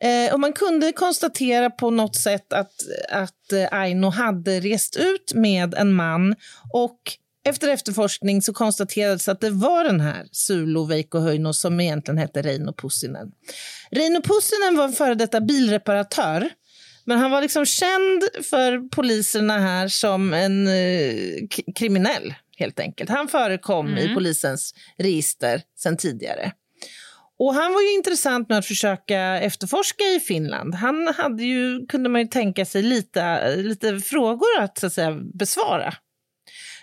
Eh, 0.00 0.34
och 0.34 0.40
man 0.40 0.52
kunde 0.52 0.92
konstatera 0.92 1.70
på 1.70 1.90
något 1.90 2.16
sätt 2.16 2.52
att, 2.52 2.72
att 3.10 3.52
eh, 3.52 3.68
Aino 3.72 4.10
hade 4.10 4.60
rest 4.60 4.96
ut 4.96 5.34
med 5.34 5.74
en 5.74 5.92
man 5.92 6.34
och 6.72 6.98
efter 7.44 7.68
efterforskning 7.68 8.42
så 8.42 8.52
konstaterades 8.52 9.28
att 9.28 9.40
det 9.40 9.50
var 9.50 9.84
den 9.84 10.00
här 10.00 10.26
Sulo 10.32 10.84
Veikko 10.84 11.52
som 11.52 11.80
egentligen 11.80 12.18
hette 12.18 12.42
Reino 12.42 12.72
Pussinen. 12.72 13.32
Reino 13.90 14.22
Pussinen 14.22 14.76
var 14.76 14.84
en 14.84 14.92
före 14.92 15.14
detta 15.14 15.40
bilreparatör 15.40 16.50
men 17.04 17.18
han 17.18 17.30
var 17.30 17.42
liksom 17.42 17.66
känd 17.66 18.22
för 18.50 18.88
poliserna 18.88 19.58
här 19.58 19.88
som 19.88 20.34
en 20.34 20.66
eh, 20.66 21.48
kriminell, 21.74 22.34
helt 22.56 22.80
enkelt. 22.80 23.10
Han 23.10 23.28
förekom 23.28 23.98
i 23.98 24.14
polisens 24.14 24.74
register 24.98 25.62
sen 25.78 25.96
tidigare. 25.96 26.52
Och 27.38 27.54
han 27.54 27.72
var 27.72 27.80
ju 27.80 27.94
intressant 27.94 28.48
med 28.48 28.58
att 28.58 28.66
försöka 28.66 29.20
efterforska 29.40 30.04
i 30.04 30.20
Finland. 30.20 30.74
Han 30.74 31.14
hade 31.16 31.42
ju, 31.44 31.86
kunde 31.86 32.08
man 32.08 32.20
ju 32.20 32.26
tänka 32.26 32.64
sig, 32.64 32.82
lite, 32.82 33.56
lite 33.56 33.98
frågor 34.00 34.58
att, 34.58 34.78
så 34.78 34.86
att 34.86 34.92
säga, 34.92 35.18
besvara. 35.34 35.94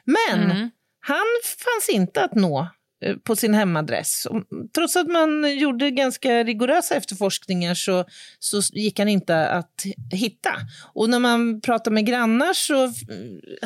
Men 0.05 0.51
Mm. 0.51 0.69
han 0.99 1.25
fanns 1.43 1.89
inte 1.89 2.23
att 2.23 2.35
nå 2.35 2.67
Eh, 3.05 3.15
på 3.15 3.35
sin 3.35 3.53
hemadress. 3.53 4.27
Och 4.29 4.43
Trots 4.75 4.95
att 4.95 5.07
man 5.07 5.57
gjorde 5.59 5.91
ganska 5.91 6.43
rigorösa 6.43 6.95
efterforskningar 6.95 7.73
så, 7.73 8.05
så 8.39 8.61
gick 8.73 8.99
han 8.99 9.07
inte 9.07 9.47
att 9.47 9.85
hitta. 10.11 10.51
Och 10.93 11.09
när 11.09 11.19
man 11.19 11.61
pratade 11.61 11.93
med 11.93 12.05
grannar 12.05 12.53
så 12.53 12.93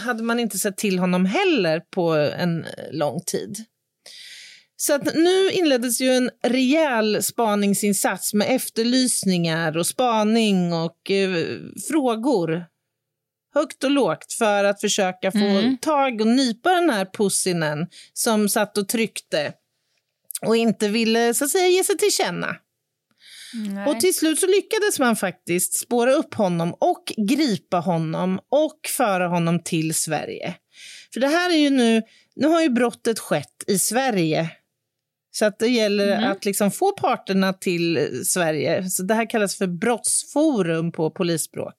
hade 0.02 0.24
man 0.24 0.40
inte 0.40 0.58
sett 0.58 0.78
till 0.78 1.00
honom 1.00 1.26
heller 1.26 1.80
på 1.80 2.14
en 2.14 2.64
eh, 2.64 2.70
lång 2.92 3.20
tid. 3.26 3.66
Så 4.76 4.94
att 4.94 5.16
nu 5.16 5.52
inleddes 5.52 6.02
ju 6.02 6.10
en 6.10 6.30
rejäl 6.44 7.24
spaningsinsats 7.24 8.34
med 8.34 8.56
efterlysningar 8.56 9.78
och 9.78 9.88
spaning 9.88 10.74
och 10.74 11.12
eh, 11.12 11.58
frågor 11.90 12.66
högt 13.54 13.84
och 13.84 13.92
lågt 13.92 14.34
för 14.34 14.64
att 14.64 14.82
försöka 14.82 15.32
få 15.32 15.38
Mm. 15.38 15.78
tag 15.78 16.22
och 16.22 16.28
nypa 16.28 16.70
den 16.74 16.90
här 16.90 17.06
pussinen 17.14 17.88
som 18.14 18.50
satt 18.50 18.78
och 18.78 18.88
tryckte 18.88 19.54
och 20.42 20.58
inte 20.58 20.88
ville 20.90 21.34
så 21.34 21.44
att 21.46 21.52
säga, 21.52 21.68
ge 21.68 21.84
sig 21.84 21.98
till 21.98 22.12
känna. 22.12 22.56
Nej. 23.54 23.88
Och 23.88 24.00
till 24.00 24.16
slut 24.16 24.40
så 24.40 24.48
lyckades 24.48 25.00
man 25.00 25.16
faktiskt 25.16 25.80
spåra 25.80 26.14
upp 26.14 26.34
honom 26.34 26.74
och 26.80 27.14
gripa 27.30 27.78
honom 27.78 28.40
och 28.50 28.80
föra 28.98 29.28
honom 29.28 29.64
till 29.64 29.94
Sverige. 29.94 30.56
För 31.14 31.20
det 31.20 31.28
här 31.28 31.50
är 31.50 31.58
ju 31.58 31.70
nu, 31.70 32.02
nu 32.36 32.48
har 32.48 32.62
ju 32.62 32.70
brottet 32.70 33.20
skett 33.20 33.64
i 33.68 33.80
Sverige. 33.80 34.50
Så 35.32 35.46
att 35.46 35.60
det 35.60 35.68
gäller 35.68 36.26
att 36.32 36.46
liksom 36.46 36.72
få 36.72 36.92
parterna 36.92 37.54
till 37.54 38.22
Sverige. 38.26 38.90
Så 38.90 39.04
det 39.04 39.14
här 39.14 39.30
kallas 39.30 39.56
för 39.58 39.68
brottsforum 39.68 40.92
på 40.92 41.12
polisspråk. 41.12 41.76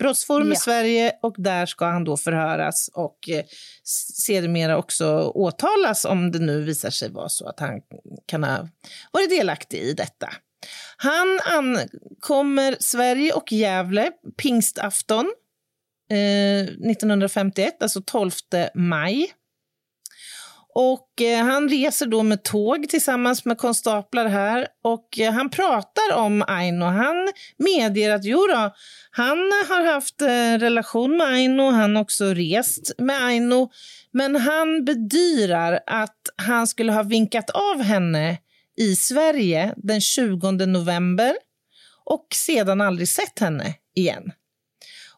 Brottsforum 0.00 0.46
i 0.48 0.54
Ja. 0.54 0.60
Sverige 0.60 1.12
och 1.22 1.34
där 1.38 1.66
ska 1.66 1.86
han 1.86 2.04
då 2.04 2.16
förhöras 2.16 2.90
och 2.94 3.28
eh, 3.28 3.44
sedermera 4.24 4.78
också 4.78 5.32
åtalas 5.34 6.04
om 6.04 6.30
det 6.30 6.38
nu 6.38 6.64
visar 6.64 6.90
sig 6.90 7.10
vara 7.10 7.28
så 7.28 7.48
att 7.48 7.60
han 7.60 7.80
kan 8.26 8.44
ha 8.44 8.68
varit 9.12 9.30
delaktig 9.30 9.78
i 9.78 9.92
detta. 9.92 10.28
Han 10.96 11.40
ankommer 11.44 12.76
Sverige 12.80 13.32
och 13.32 13.52
Gävle 13.52 14.10
pingstafton 14.42 15.32
eh, 16.10 16.62
1951, 16.90 17.82
alltså 17.82 18.02
12 18.06 18.30
maj. 18.74 19.32
Och 20.74 21.22
eh, 21.22 21.44
Han 21.44 21.68
reser 21.68 22.06
då 22.06 22.22
med 22.22 22.42
tåg 22.42 22.88
tillsammans 22.88 23.44
med 23.44 23.58
konstaplar 23.58 24.26
här 24.26 24.66
och 24.84 25.18
eh, 25.18 25.32
han 25.32 25.50
pratar 25.50 26.14
om 26.14 26.44
Aino. 26.46 26.84
Han 26.84 27.32
medger 27.58 28.10
att 28.10 28.24
jo 28.24 28.46
då, 28.46 28.74
han 29.10 29.38
har 29.68 29.92
haft 29.92 30.22
eh, 30.22 30.58
relation 30.58 31.16
med 31.16 31.26
Aino, 31.26 31.70
han 31.70 31.96
har 31.96 32.02
också 32.02 32.24
rest 32.24 32.92
med 32.98 33.24
Aino 33.24 33.70
men 34.12 34.36
han 34.36 34.84
bedyrar 34.84 35.80
att 35.86 36.18
han 36.36 36.66
skulle 36.66 36.92
ha 36.92 37.02
vinkat 37.02 37.50
av 37.50 37.82
henne 37.82 38.38
i 38.76 38.96
Sverige 38.96 39.74
den 39.76 40.00
20 40.00 40.50
november 40.50 41.36
och 42.04 42.26
sedan 42.34 42.80
aldrig 42.80 43.08
sett 43.08 43.38
henne 43.38 43.74
igen. 43.94 44.32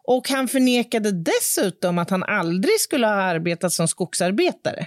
Och 0.04 0.28
han 0.28 0.48
förnekade 0.48 1.12
dessutom 1.12 1.98
att 1.98 2.10
han 2.10 2.22
aldrig 2.22 2.80
skulle 2.80 3.06
ha 3.06 3.14
arbetat 3.14 3.72
som 3.72 3.88
skogsarbetare. 3.88 4.86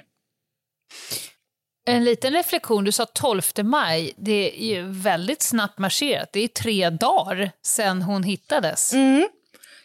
En 1.88 2.04
liten 2.04 2.34
reflektion, 2.34 2.84
du 2.84 2.92
sa 2.92 3.06
12 3.06 3.42
maj. 3.64 4.14
Det 4.18 4.62
är 4.62 4.76
ju 4.76 4.84
väldigt 4.92 5.42
snabbt 5.42 5.80
marscherat. 5.80 6.30
Det 6.34 6.40
är 6.40 6.48
tre 6.48 6.90
dagar 6.90 7.52
sedan 7.62 8.02
hon 8.02 8.24
hittades. 8.24 8.94
Mm. 8.94 9.28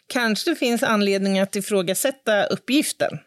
Kanske 0.07 0.49
det 0.49 0.55
finns 0.55 0.83
anledning 0.83 1.39
att 1.39 1.55
ifrågasätta 1.55 2.43
uppgiften. 2.45 3.19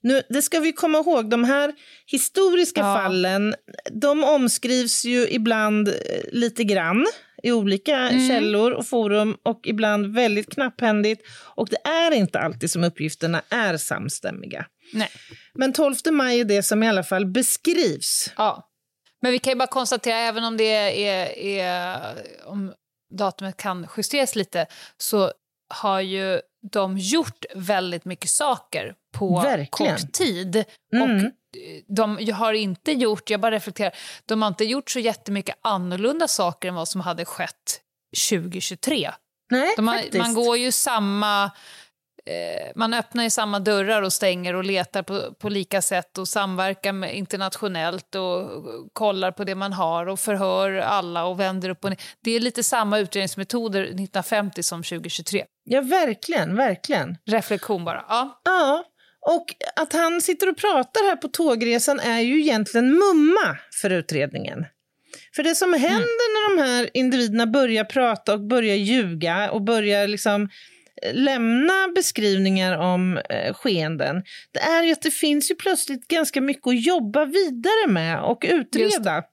Nu, 0.00 0.22
det 0.28 0.42
ska 0.42 0.60
vi 0.60 0.72
komma 0.72 0.98
ihåg, 0.98 1.30
de 1.30 1.44
här 1.44 1.72
historiska 2.06 2.80
Ja. 2.80 2.96
fallen 2.96 3.54
de 3.92 4.24
omskrivs 4.24 5.04
ju 5.04 5.28
ibland 5.28 5.88
eh, 5.88 5.94
lite 6.32 6.64
grann 6.64 7.06
i 7.42 7.52
olika 7.52 8.10
källor 8.28 8.70
och 8.72 8.86
forum 8.86 9.36
och 9.42 9.60
ibland 9.64 10.14
väldigt 10.14 10.54
knapphändigt. 10.54 11.22
Och 11.54 11.68
det 11.68 11.88
är 11.88 12.10
inte 12.12 12.38
alltid 12.38 12.70
som 12.70 12.84
uppgifterna 12.84 13.42
är 13.50 13.76
samstämmiga. 13.76 14.66
Nej. 14.92 15.10
Men 15.54 15.72
12 15.72 15.94
maj 16.12 16.40
är 16.40 16.44
det 16.44 16.62
som 16.62 16.82
i 16.82 16.88
alla 16.88 17.04
fall 17.04 17.26
beskrivs. 17.26 18.30
Ja. 18.36 18.68
Men 19.22 19.32
vi 19.32 19.38
kan 19.38 19.50
ju 19.50 19.56
bara 19.56 19.68
konstatera, 19.68 20.16
även 20.16 20.44
om 20.44 20.56
det 20.56 20.64
är, 20.64 21.38
är 21.38 22.16
om 22.44 22.74
datumet 23.14 23.56
kan 23.56 23.88
justeras 23.96 24.36
lite, 24.36 24.66
så 24.98 25.32
har 25.74 26.00
ju 26.00 26.40
de 26.72 26.98
gjort 26.98 27.44
väldigt 27.54 28.04
mycket 28.04 28.30
saker 28.30 28.94
på 29.14 29.40
Verkligen. 29.40 29.96
kort 29.96 30.12
tid. 30.12 30.64
Mm. 30.92 31.26
Och 31.26 31.32
de 31.88 32.32
har 32.32 32.52
inte 32.52 32.92
gjort, 32.92 33.30
jag 33.30 33.40
bara 33.40 33.50
reflekterar, 33.50 33.94
de 34.26 34.42
har 34.42 34.48
inte 34.48 34.64
gjort 34.64 34.90
så 34.90 34.98
jättemycket 34.98 35.56
annorlunda 35.62 36.28
saker 36.28 36.68
än 36.68 36.74
vad 36.74 36.88
som 36.88 37.00
hade 37.00 37.24
skett 37.24 37.80
2023. 38.30 39.10
Nej, 39.50 39.74
har, 39.76 39.94
faktiskt. 39.94 40.18
man 40.18 40.34
går 40.34 40.56
ju 40.56 40.72
samma 40.72 41.50
eh, 42.26 42.72
man 42.74 42.94
öppnar 42.94 43.24
ju 43.24 43.30
samma 43.30 43.60
dörrar 43.60 44.02
och 44.02 44.12
stänger 44.12 44.54
och 44.54 44.64
letar 44.64 45.02
på, 45.02 45.34
på 45.34 45.48
lika 45.48 45.82
sätt 45.82 46.18
och 46.18 46.28
samverkar 46.28 46.92
med, 46.92 47.16
internationellt 47.16 48.14
och 48.14 48.50
kollar 48.92 49.32
på 49.32 49.44
det 49.44 49.54
man 49.54 49.72
har 49.72 50.06
och 50.06 50.20
förhör 50.20 50.72
alla 50.72 51.24
och 51.24 51.40
vänder 51.40 51.68
upp 51.68 51.84
och 51.84 51.90
ner. 51.90 52.00
Det 52.24 52.30
är 52.30 52.40
lite 52.40 52.62
samma 52.62 52.98
utredningsmetoder 52.98 53.82
1950 53.82 54.62
som 54.62 54.82
2023. 54.82 55.44
Ja, 55.64 55.80
verkligen, 55.80 56.56
verkligen. 56.56 57.16
Reflektion 57.26 57.84
bara. 57.84 58.04
Ja. 58.08 58.40
Ja, 58.44 58.84
och 59.26 59.46
att 59.76 59.92
han 59.92 60.20
sitter 60.20 60.48
och 60.48 60.56
pratar 60.56 61.08
här 61.08 61.16
på 61.16 61.28
tågresan 61.28 62.00
är 62.00 62.20
ju 62.20 62.40
egentligen 62.40 62.92
mumma 62.92 63.58
för 63.80 63.90
utredningen. 63.90 64.66
För 65.36 65.42
det 65.42 65.54
som 65.54 65.72
händer 65.72 66.34
när 66.34 66.56
de 66.56 66.62
här 66.62 66.90
individerna 66.94 67.46
börjar 67.46 67.84
prata 67.84 68.34
och 68.34 68.40
börjar 68.40 68.76
ljuga 68.76 69.50
och 69.50 69.62
börjar 69.62 70.06
liksom 70.06 70.48
lämna 71.12 71.88
beskrivningar 71.94 72.78
om 72.78 73.16
eh, 73.16 73.54
skeenden, 73.54 74.22
det 74.52 74.60
är 74.60 74.82
ju 74.82 74.92
att 74.92 75.02
det 75.02 75.10
finns 75.10 75.50
ju 75.50 75.54
plötsligt 75.54 76.08
ganska 76.08 76.40
mycket 76.40 76.66
att 76.66 76.86
jobba 76.86 77.24
vidare 77.24 77.86
med 77.88 78.20
och 78.20 78.44
utreda. 78.48 79.24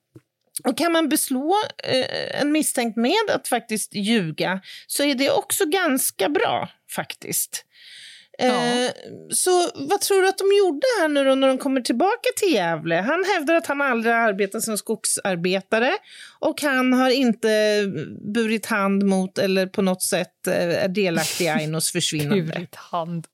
Och 0.64 0.78
kan 0.78 0.92
man 0.92 1.10
beslå 1.10 1.56
eh, 1.84 2.42
en 2.42 2.52
misstänkt 2.52 2.98
med 2.98 3.30
att 3.36 3.48
faktiskt 3.48 3.96
ljuga 3.96 4.62
så 4.88 5.04
är 5.04 5.16
det 5.16 5.32
också 5.32 5.66
ganska 5.66 6.30
bra 6.30 6.70
faktiskt. 6.92 7.66
Eh, 8.48 8.92
så 9.30 9.70
vad 9.76 10.02
tror 10.02 10.22
du 10.22 10.28
att 10.28 10.38
de 10.38 10.44
gjorde 10.58 10.88
här 11.02 11.08
nu 11.08 11.24
då 11.24 11.36
när 11.36 11.48
de 11.48 11.58
kommer 11.58 11.82
tillbaka 11.82 12.30
till 12.38 12.54
Gävle? 12.54 12.96
Han 12.96 13.26
hävdar 13.36 13.56
att 13.56 13.68
han 13.68 13.82
aldrig 13.82 14.14
arbetat 14.16 14.64
som 14.64 14.78
skogsarbetare 14.78 15.94
och 16.40 16.62
han 16.62 16.94
har 16.94 17.10
inte 17.10 17.84
burit 18.34 18.66
hand 18.66 19.04
mot 19.04 19.38
eller 19.38 19.66
på 19.68 19.82
något 19.82 20.04
sätt 20.04 20.48
eh, 20.48 20.84
är 20.84 20.88
delaktig 20.88 21.46
i 21.46 21.50
Ainos 21.50 21.92
försvinnande. 21.92 22.44
Burit 22.56 22.76
hand. 22.76 23.28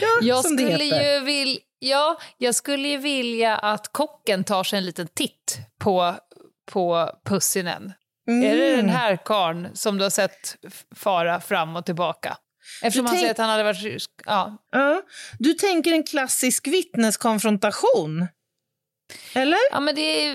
Ja, 0.00 0.08
Jag 0.22 0.44
som 0.44 0.56
det 0.56 0.62
skulle, 0.62 0.84
heter. 0.84 1.14
ju 1.18 1.24
vil, 1.24 1.58
ja, 1.78 2.18
jag 2.38 2.54
skulle 2.54 2.88
ju 2.88 2.96
vilja 2.98 3.56
att 3.56 3.92
kocken 3.92 4.44
tar 4.44 4.64
sig 4.64 4.78
en 4.78 4.84
liten 4.84 5.08
titt 5.14 5.58
på, 5.80 6.14
på 6.72 7.10
Pussinen. 7.24 7.92
Är 8.28 8.56
det 8.56 8.66
Mm. 8.74 8.76
den 8.76 8.88
här 8.88 9.16
karln 9.24 9.68
som 9.74 9.98
du 9.98 10.02
har 10.04 10.10
sett 10.10 10.56
fara 10.96 11.40
fram 11.40 11.76
och 11.76 11.86
tillbaka? 11.86 12.36
Eftersom 12.82 13.04
Du 13.04 13.08
han 13.08 13.14
tänk- 13.14 13.20
säger 13.20 13.30
att 13.30 13.38
han 13.38 13.50
hade 13.50 13.62
varit... 13.62 14.06
Ja. 14.26 14.56
Ja, 14.72 15.02
du 15.38 15.52
tänker 15.54 15.92
en 15.92 16.02
klassisk 16.04 16.66
vittneskonfrontation? 16.66 18.26
Eller? 19.34 19.58
Ja, 19.72 19.80
men 19.80 19.94
det 19.94 20.34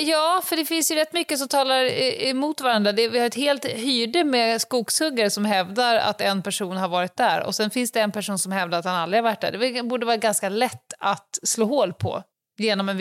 ja, 0.00 0.42
för 0.44 0.56
det 0.56 0.64
finns 0.64 0.90
ju 0.90 0.94
rätt 0.94 1.12
mycket 1.12 1.38
som 1.38 1.48
talar 1.48 1.84
emot 2.22 2.60
varandra. 2.60 2.92
Det, 2.92 3.08
vi 3.08 3.18
har 3.18 3.26
ett 3.26 3.34
helt 3.34 3.64
hyrde 3.64 4.24
med 4.24 4.60
skogshuggare 4.60 5.30
som 5.30 5.44
hävdar 5.44 5.96
att 5.96 6.20
en 6.20 6.42
person 6.42 6.76
har 6.76 6.88
varit 6.88 7.16
där 7.16 7.42
och 7.46 7.54
sen 7.54 7.70
finns 7.70 7.92
det 7.92 8.00
en 8.00 8.12
person 8.12 8.38
som 8.38 8.52
hävdar 8.52 8.78
att 8.78 8.84
han 8.84 8.94
aldrig 8.94 9.22
har 9.22 9.30
varit 9.30 9.40
där. 9.40 9.52
Det 9.52 9.82
borde 9.82 10.06
vara 10.06 10.16
ganska 10.16 10.48
lätt 10.48 10.92
att 10.98 11.38
slå 11.42 11.66
hål 11.66 11.92
på 11.92 12.22
genom 12.58 12.88
en 12.88 12.96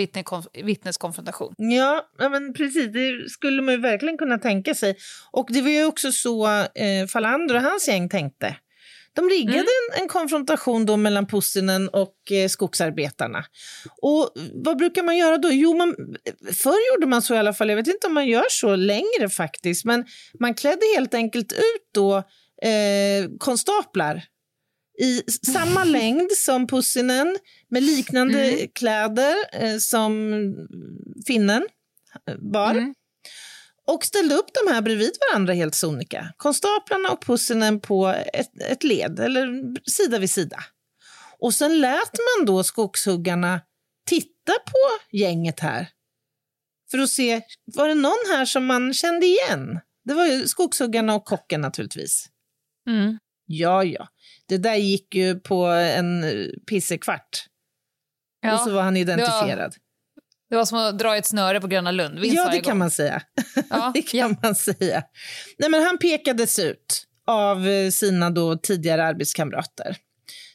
vittneskonfrontation. 0.54 1.54
Ja, 1.58 2.10
men 2.18 2.54
precis. 2.54 2.93
Det 2.93 3.30
skulle 3.30 3.62
man 3.62 3.74
ju 3.74 3.82
verkligen 3.82 4.18
kunna 4.18 4.38
tänka 4.38 4.76
sig. 4.76 4.95
Och 5.32 5.47
det 5.49 5.62
var 5.62 5.70
ju 5.70 5.86
också 5.86 6.12
så 6.12 6.47
eh, 6.47 7.08
Falander 7.10 7.56
och 7.56 7.62
hans 7.62 7.88
gäng 7.88 8.10
tänkte. 8.10 8.56
De 9.16 9.30
riggade 9.30 9.60
en, 9.60 10.01
en 10.01 10.08
konfrontation 10.08 10.86
då 10.86 10.97
mellan 10.97 11.28
Pussinen 11.28 11.89
och 11.89 12.32
eh, 12.32 12.47
skogsarbetarna. 12.47 13.45
Och 14.01 14.32
vad 14.54 14.78
brukar 14.78 15.04
man 15.04 15.18
göra 15.18 15.38
då? 15.38 15.49
Jo, 15.51 15.78
man, 15.78 15.95
förr 16.54 16.93
gjorde 16.93 17.08
man 17.08 17.22
så 17.22 17.36
i 17.36 17.38
alla 17.38 17.54
fall. 17.54 17.70
Jag 17.70 17.76
vet 17.76 17.88
inte 17.88 18.08
om 18.08 18.14
man 18.14 18.28
gör 18.28 18.45
så 18.49 18.76
längre 18.76 19.30
faktiskt. 19.32 19.86
Men 19.86 20.06
man 20.39 20.54
klädde 20.54 20.82
helt 20.95 21.14
enkelt 21.14 21.51
ut 21.51 21.89
då 21.93 22.18
eh, 22.62 23.30
konstaplar 23.39 24.24
i 25.00 25.24
samma 25.46 25.84
längd 25.84 26.32
som 26.32 26.68
Pussinen 26.68 27.38
med 27.70 27.84
liknande 27.84 28.68
kläder 28.68 29.36
eh, 29.54 29.78
som 29.78 30.34
finnen 31.28 31.68
bar. 32.52 32.94
Och 33.88 34.06
ställde 34.06 34.36
upp 34.36 34.50
de 34.64 34.74
här 34.74 34.82
bredvid 34.82 35.12
varandra 35.30 35.54
helt 35.54 35.76
sonika. 35.76 36.34
Konstaplarna 36.38 37.10
och 37.10 37.26
Pussinen 37.26 37.80
på 37.80 38.08
ett, 38.34 38.62
ett 38.62 38.84
led, 38.84 39.20
eller 39.20 39.76
sida 39.89 40.20
vid 40.20 40.30
sida. 40.30 40.64
Och 41.39 41.54
sen 41.54 41.82
lät 41.82 42.14
man 42.14 42.46
då 42.46 42.64
skogshuggarna 42.64 43.62
titta 44.06 44.54
på 44.66 45.18
gänget 45.18 45.60
här. 45.60 45.89
För 46.91 46.98
att 46.98 47.10
se, 47.10 47.41
var 47.66 47.88
det 47.88 47.96
någon 47.96 48.24
här 48.30 48.46
som 48.46 48.66
man 48.66 48.94
kände 48.94 49.26
igen? 49.26 49.80
Det 50.06 50.14
var 50.14 50.26
ju 50.26 50.48
skogshuggarna 50.48 51.16
och 51.16 51.26
kocken 51.26 51.62
naturligtvis. 51.62 52.30
Mm. 52.88 53.18
Ja, 53.46 53.84
ja. 53.84 54.08
Det 54.54 54.58
där 54.58 54.76
gick 54.76 55.16
ju 55.16 55.39
på 55.39 55.66
en 55.66 56.26
pissekvart. 56.70 57.45
Ja, 58.41 58.54
och 58.54 58.60
så 58.60 58.72
var 58.72 58.82
han 58.82 58.97
identifierad. 58.97 59.76
Det 60.49 60.56
var 60.56 60.66
som 60.66 60.78
att 60.78 60.99
dra 60.99 61.18
ett 61.18 61.26
snöre 61.26 61.62
på 61.62 61.68
Gröna 61.68 61.91
Lund. 61.91 62.20
Vinst 62.20 62.36
Ja, 62.36 62.49
det 62.51 62.62
kan 62.62 62.72
gång. 62.72 62.78
man 62.78 62.91
säga. 62.91 63.22
Ja, 63.70 63.91
det 63.93 64.01
kan 64.01 64.20
ja. 64.20 64.36
man 64.41 64.56
säga. 64.56 65.04
Nej, 65.58 65.70
men 65.70 65.84
han 65.84 65.97
pekades 65.97 66.60
ut 66.60 67.08
av 67.28 67.68
eh, 67.68 67.89
sina 67.89 68.30
då 68.30 68.58
tidigare 68.58 69.04
arbetskamrater. 69.04 69.97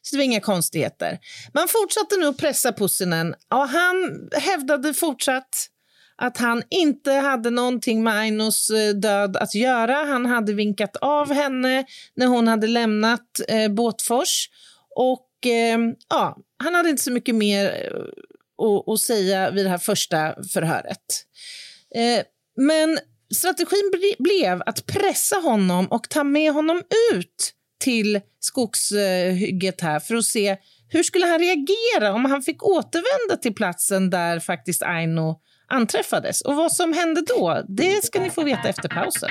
Så 0.03 0.17
det 0.17 0.19
var 0.19 0.25
inga 0.25 0.41
konstigheter. 0.41 1.19
Man 1.55 1.69
fortsatte 1.69 2.17
nu 2.17 2.27
att 2.27 2.39
pressa 2.39 2.73
Pussinen 2.73 3.35
och 3.51 3.69
han 3.69 4.29
hävdade 4.33 4.95
fortsatt 4.95 5.67
att 6.19 6.37
han 6.37 6.63
inte 6.71 7.13
hade 7.13 7.51
någonting 7.51 8.03
med 8.03 8.15
Ainos 8.15 8.71
eh, 8.71 8.95
död 8.95 9.37
att 9.37 9.55
göra. 9.55 9.95
Han 9.95 10.27
hade 10.27 10.53
vinkat 10.53 10.97
av 10.97 11.33
henne 11.33 11.85
när 12.15 12.27
hon 12.27 12.49
hade 12.49 12.67
lämnat 12.67 13.27
eh, 13.49 13.69
Båtfors. 13.69 14.49
Och 14.97 15.47
eh, 15.47 15.79
ja, 16.09 16.39
han 16.59 16.75
hade 16.75 16.91
inte 16.91 17.03
så 17.03 17.13
mycket 17.13 17.35
mer 17.35 17.65
eh, 17.67 18.67
att, 18.67 18.89
att 18.89 19.01
säga 19.01 19.51
vid 19.51 19.65
det 19.65 19.71
här 19.71 19.79
första 19.79 20.35
förhöret. 20.53 21.25
Eh, 21.95 22.25
men 22.57 22.99
strategin 23.35 23.93
ble- 23.95 24.23
blev 24.23 24.63
att 24.67 24.87
pressa 24.87 25.37
honom 25.37 25.87
och 25.87 26.09
ta 26.09 26.25
med 26.25 26.53
honom 26.53 26.83
ut 27.13 27.53
till 27.81 28.21
skogshygget 28.41 29.81
här 29.81 30.01
för 30.01 30.15
att 30.15 30.25
se 30.25 30.57
hur 30.89 31.03
skulle 31.03 31.27
han 31.27 31.39
reagera 31.39 32.13
om 32.13 32.25
han 32.25 32.43
fick 32.43 32.63
återvända 32.63 33.37
till 33.43 33.55
platsen 33.55 34.11
där 34.11 34.41
faktiskt 34.41 34.83
Aino 34.83 35.41
anträffades. 35.69 36.41
Och 36.41 36.55
vad 36.57 36.73
som 36.73 36.93
hände 36.93 37.23
då, 37.27 37.63
det 37.69 38.05
ska 38.05 38.21
ni 38.21 38.31
få 38.31 38.43
veta 38.45 38.69
efter 38.69 38.89
pausen. 38.89 39.31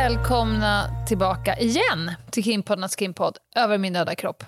Välkomna 0.00 0.90
tillbaka 1.08 1.56
igen 1.56 2.12
till 2.30 2.44
Krimpoddarnas 2.44 2.96
krimpodd 2.96 3.38
Över 3.56 3.78
min 3.78 3.92
döda 3.92 4.14
kropp. 4.14 4.44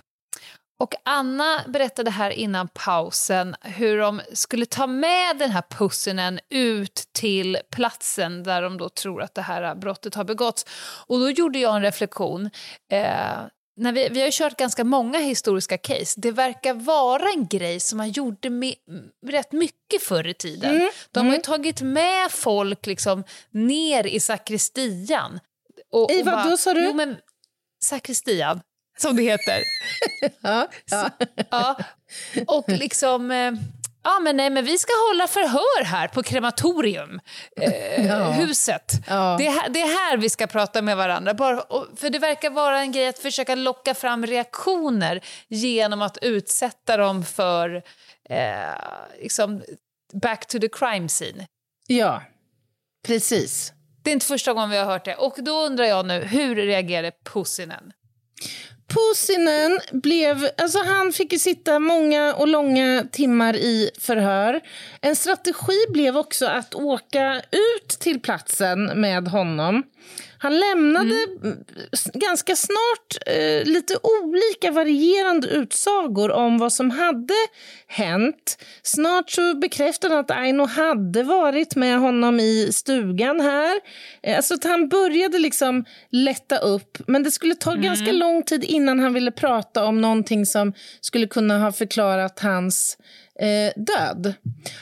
Och 0.80 0.94
Anna 1.04 1.60
berättade 1.68 2.10
här 2.10 2.30
innan 2.30 2.68
pausen 2.68 3.54
hur 3.60 3.98
de 3.98 4.20
skulle 4.32 4.66
ta 4.66 4.86
med 4.86 5.38
den 5.38 5.50
här 5.50 5.62
pussinen 5.70 6.40
ut 6.50 7.02
till 7.12 7.58
platsen 7.70 8.42
där 8.42 8.62
de 8.62 8.78
då 8.78 8.88
tror 8.88 9.22
att 9.22 9.34
det 9.34 9.42
här 9.42 9.74
brottet 9.74 10.14
har 10.14 10.24
begåtts. 10.24 10.66
Och 11.06 11.18
då 11.18 11.30
gjorde 11.30 11.58
jag 11.58 11.76
en 11.76 11.82
reflektion. 11.82 12.50
Eh, 12.92 13.38
när 13.76 13.92
vi, 13.92 14.08
vi 14.08 14.22
har 14.22 14.30
kört 14.30 14.56
ganska 14.56 14.84
många 14.84 15.18
historiska 15.18 15.78
case. 15.78 16.20
Det 16.20 16.30
verkar 16.30 16.74
vara 16.74 17.28
en 17.28 17.46
grej 17.46 17.80
som 17.80 17.96
man 17.96 18.10
gjorde 18.10 18.50
med, 18.50 18.74
rätt 19.26 19.52
mycket 19.52 20.02
förr 20.02 20.26
i 20.26 20.34
tiden. 20.34 20.90
De 21.10 21.26
har 21.26 21.34
ju 21.34 21.40
tagit 21.40 21.82
med 21.82 22.30
folk 22.30 22.86
liksom 22.86 23.24
ner 23.50 24.06
i 24.06 24.20
sakristian. 24.20 25.40
Och, 25.90 26.10
I 26.10 26.22
vad 26.22 26.50
då, 26.50 26.56
sa 26.56 26.74
du? 26.74 26.84
Jo, 26.84 26.94
men 26.94 27.16
sakristian, 27.84 28.60
som 28.98 29.16
det 29.16 29.22
heter. 29.22 29.62
Ja, 30.40 30.68
ja. 30.90 31.10
Ja, 31.50 31.76
och 32.46 32.68
liksom... 32.68 33.30
Eh, 33.30 33.52
ja, 34.04 34.20
men 34.20 34.36
nej, 34.36 34.50
men 34.50 34.64
vi 34.64 34.78
ska 34.78 34.92
hålla 35.10 35.26
förhör 35.26 35.84
här 35.84 36.08
på 36.08 36.22
krematorium, 36.22 37.20
eh, 37.60 38.30
huset. 38.32 38.92
Ja. 39.08 39.36
Det, 39.38 39.46
är, 39.46 39.50
här- 39.50 39.68
det 39.68 39.80
är 39.80 39.86
här 40.10 40.16
vi 40.16 40.30
ska 40.30 40.46
prata 40.46 40.82
med 40.82 40.96
varandra. 40.96 41.34
Bara, 41.34 41.60
och, 41.60 41.86
för 41.96 42.10
det 42.10 42.18
verkar 42.18 42.50
vara 42.50 42.80
en 42.80 42.92
grej 42.92 43.08
att 43.08 43.18
försöka 43.18 43.54
locka 43.54 43.94
fram 43.94 44.26
reaktioner 44.26 45.20
genom 45.48 46.02
att 46.02 46.18
utsätta 46.22 46.96
dem 46.96 47.24
för 47.24 47.82
eh, 48.30 48.74
liksom, 49.22 49.62
back 50.12 50.46
to 50.46 50.58
the 50.58 50.68
crime 50.68 51.08
scene. 51.08 51.46
ja, 51.86 52.22
precis. 53.06 53.72
Det 54.04 54.10
är 54.10 54.12
inte 54.12 54.26
första 54.26 54.52
gången 54.52 54.70
vi 54.70 54.76
har 54.76 54.84
hört 54.84 55.04
det. 55.04 55.14
Och 55.16 55.34
då 55.38 55.60
undrar 55.60 55.84
jag 55.84 56.06
nu, 56.06 56.20
hur 56.24 56.56
reagerade 56.56 57.12
Pussinen? 57.24 57.92
Pussinen 58.94 59.80
blev, 59.92 60.48
alltså 60.58 60.78
han 60.78 61.12
fick 61.12 61.32
ju 61.32 61.38
sitta 61.38 61.78
många 61.78 62.34
och 62.34 62.48
långa 62.48 63.04
timmar 63.12 63.56
i 63.56 63.90
förhör. 64.00 64.60
En 65.00 65.16
strategi 65.16 65.86
blev 65.88 66.16
också 66.16 66.46
att 66.46 66.74
åka 66.74 67.36
ut 67.50 67.88
till 67.88 68.20
platsen 68.20 68.84
med 69.00 69.28
honom. 69.28 69.82
Han 70.38 70.60
lämnade 70.60 71.14
s- 71.92 72.10
ganska 72.14 72.56
snart 72.56 73.16
eh, 73.26 73.64
lite 73.64 73.94
olika 74.22 74.70
varierande 74.70 75.48
utsagor 75.48 76.30
om 76.30 76.58
vad 76.58 76.72
som 76.72 76.90
hade 76.90 77.34
hänt. 77.86 78.58
Snart 78.82 79.30
så 79.30 79.54
bekräftade 79.54 80.14
han 80.14 80.24
att 80.24 80.30
Aino 80.30 80.66
hade 80.66 81.22
varit 81.22 81.76
med 81.76 81.98
honom 81.98 82.40
i 82.40 82.68
stugan 82.72 83.40
här. 83.40 83.80
Eh, 84.22 84.36
alltså 84.36 84.54
att 84.54 84.64
han 84.64 84.88
började 84.88 85.38
liksom 85.38 85.84
lätta 86.10 86.58
upp, 86.58 86.98
men 87.06 87.22
det 87.22 87.30
skulle 87.30 87.54
ta 87.54 87.74
ganska 87.74 88.12
lång 88.12 88.42
tid 88.42 88.64
innan 88.64 88.81
innan 88.82 88.98
han 88.98 89.12
ville 89.12 89.30
prata 89.30 89.84
om 89.84 90.00
någonting 90.00 90.46
som 90.46 90.72
skulle 91.00 91.26
kunna 91.26 91.58
ha 91.58 91.72
förklarat 91.72 92.40
hans 92.40 92.98
eh, 93.40 93.82
död. 93.82 94.34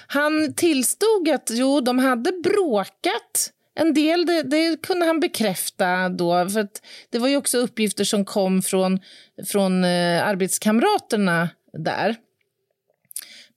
Han 0.07 0.55
tillstod 0.55 1.29
att 1.29 1.51
jo, 1.53 1.81
de 1.81 1.99
hade 1.99 2.33
bråkat 2.33 3.53
en 3.75 3.95
del, 3.95 4.27
det, 4.27 4.43
det 4.43 4.83
kunde 4.83 5.07
han 5.07 5.21
bekräfta 5.21 6.09
då. 6.09 6.49
För 6.49 6.61
att 6.61 6.83
det 7.11 7.19
var 7.19 7.29
ju 7.29 7.37
också 7.37 7.59
uppgifter 7.59 8.05
som 8.05 8.25
kom 8.25 8.63
från, 8.63 9.01
från 9.47 9.85
eh, 9.85 10.27
arbetskamraterna 10.27 11.49
där. 11.73 12.17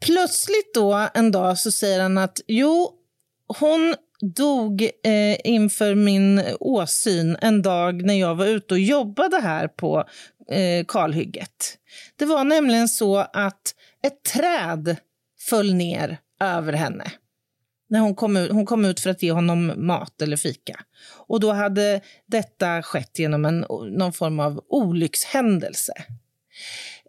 Plötsligt 0.05 0.73
då 0.73 1.07
en 1.13 1.31
dag 1.31 1.57
så 1.59 1.71
säger 1.71 2.01
han 2.01 2.17
att 2.17 2.41
jo, 2.47 2.91
hon 3.59 3.95
dog 4.23 4.81
eh, 4.81 5.37
inför 5.43 5.95
min 5.95 6.41
åsyn 6.59 7.37
en 7.41 7.61
dag 7.61 8.05
när 8.05 8.19
jag 8.19 8.35
var 8.35 8.45
ute 8.45 8.73
och 8.73 8.79
jobbade 8.79 9.39
här 9.41 9.67
på 9.67 10.03
eh, 10.49 10.85
kalhygget. 10.87 11.77
Det 12.15 12.25
var 12.25 12.43
nämligen 12.43 12.87
så 12.87 13.17
att 13.17 13.75
ett 14.03 14.23
träd 14.23 14.97
föll 15.49 15.73
ner 15.73 16.17
över 16.39 16.73
henne 16.73 17.11
när 17.93 17.99
hon 17.99 18.15
kom, 18.15 18.37
ut, 18.37 18.51
hon 18.51 18.65
kom 18.65 18.85
ut 18.85 18.99
för 18.99 19.09
att 19.09 19.23
ge 19.23 19.31
honom 19.31 19.73
mat 19.77 20.21
eller 20.21 20.37
fika. 20.37 20.79
Och 21.27 21.39
då 21.39 21.51
hade 21.51 22.01
detta 22.25 22.83
skett 22.83 23.19
genom 23.19 23.45
en, 23.45 23.65
någon 23.91 24.13
form 24.13 24.39
av 24.39 24.61
olyckshändelse. 24.67 25.93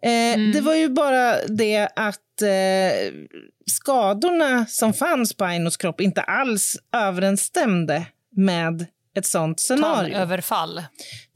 Eh, 0.01 0.39
Det 0.53 0.61
var 0.61 0.75
ju 0.75 0.89
bara 0.89 1.45
det 1.47 1.89
att 1.95 2.41
eh, 2.41 3.13
skadorna 3.65 4.65
som 4.65 4.93
fanns 4.93 5.33
på 5.33 5.45
Ainos 5.45 5.77
kropp 5.77 6.01
inte 6.01 6.21
alls 6.21 6.77
överensstämde 6.95 8.05
med 8.35 8.85
ett 9.15 9.25
sånt 9.25 9.59
scenario. 9.59 10.17
Överfall. 10.17 10.83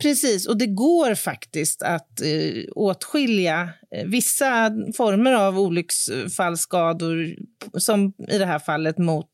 Precis, 0.02 0.48
och 0.48 0.58
det 0.58 0.68
går 0.68 1.16
faktiskt 1.16 1.82
att 1.82 2.22
eh, 2.22 2.64
åtskilja 2.76 3.70
eh, 3.96 4.06
vissa 4.06 4.72
former 4.98 5.34
av 5.34 5.60
olycksfallsskador, 5.60 7.36
som 7.78 8.14
i 8.28 8.38
det 8.38 8.46
här 8.46 8.60
fallet 8.60 8.98
mot 8.98 9.32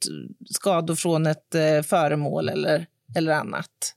skador 0.49 0.95
från 0.95 1.27
ett 1.27 1.55
eh, 1.55 1.81
föremål 1.81 2.49
eller, 2.49 2.85
eller 3.15 3.33
annat. 3.33 3.93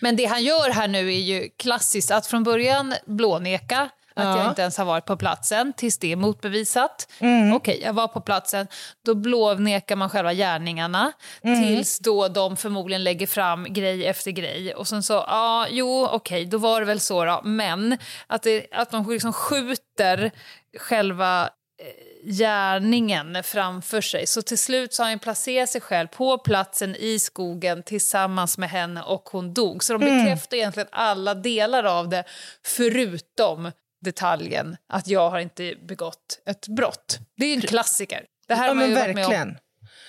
Men 0.00 0.16
det 0.16 0.24
han 0.24 0.44
gör 0.44 0.70
här 0.70 0.88
nu 0.88 1.14
är 1.14 1.20
ju 1.20 1.48
klassiskt. 1.56 2.10
Att 2.10 2.26
från 2.26 2.42
början 2.42 2.94
blåneka 3.06 3.90
att 4.14 4.24
Ja. 4.24 4.38
jag 4.38 4.48
inte 4.48 4.62
ens 4.62 4.76
har 4.78 4.84
varit 4.84 5.04
på 5.06 5.16
platsen 5.16 5.72
tills 5.72 5.98
det 5.98 6.12
är 6.12 6.16
motbevisat. 6.16 7.08
Mm. 7.18 7.52
Okej, 7.52 7.80
jag 7.84 7.92
var 7.92 8.08
på 8.08 8.20
platsen. 8.20 8.66
Då 9.04 9.14
blånekar 9.14 9.96
man 9.96 10.10
själva 10.10 10.34
gärningarna 10.34 11.12
Mm. 11.42 11.62
tills 11.62 11.98
då 11.98 12.28
de 12.28 12.56
förmodligen 12.56 13.04
lägger 13.04 13.26
fram 13.26 13.66
grej 13.72 14.06
efter 14.06 14.30
grej. 14.30 14.74
Och 14.74 14.88
sen 14.88 15.02
så, 15.02 15.12
ja, 15.12 15.66
jo, 15.70 16.06
okej, 16.12 16.44
då 16.46 16.58
var 16.58 16.80
det 16.80 16.86
väl 16.86 17.00
så 17.00 17.24
då. 17.24 17.40
Men 17.44 17.98
att, 18.26 18.42
det, 18.42 18.66
att 18.72 18.90
de 18.90 19.10
liksom 19.10 19.32
skjuter 19.32 20.30
själva 20.78 21.42
eh, 21.82 22.30
gärningen 22.30 23.42
framför 23.42 24.00
sig. 24.00 24.26
Så 24.26 24.42
till 24.42 24.58
slut 24.58 24.94
så 24.94 25.02
har 25.02 25.10
han 25.10 25.18
placerat 25.18 25.68
sig 25.68 25.80
själv 25.80 26.06
på 26.06 26.38
platsen 26.38 26.96
i 26.96 27.18
skogen 27.18 27.82
tillsammans 27.82 28.58
med 28.58 28.70
henne 28.70 29.02
och 29.02 29.28
hon 29.32 29.54
dog. 29.54 29.84
Så 29.84 29.92
de 29.92 30.02
Mm. 30.02 30.18
bekräftar 30.24 30.56
egentligen 30.56 30.88
alla 30.92 31.34
delar 31.34 31.84
av 31.84 32.08
det 32.08 32.24
förutom 32.66 33.72
detaljen 34.00 34.76
att 34.88 35.08
jag 35.08 35.30
har 35.30 35.38
inte 35.38 35.74
begått 35.88 36.38
ett 36.46 36.68
brott. 36.68 37.18
Det 37.36 37.44
är 37.44 37.48
ju 37.48 37.54
en 37.54 37.60
klassiker. 37.60 38.24
Det 38.48 38.54
här 38.54 38.64
Ja, 38.64 38.68
har 38.68 38.74
man 38.74 38.88
ju 38.88 38.94
varit 38.94 39.14
med 39.14 39.24
om 39.26 39.30
verkligen. 39.32 39.56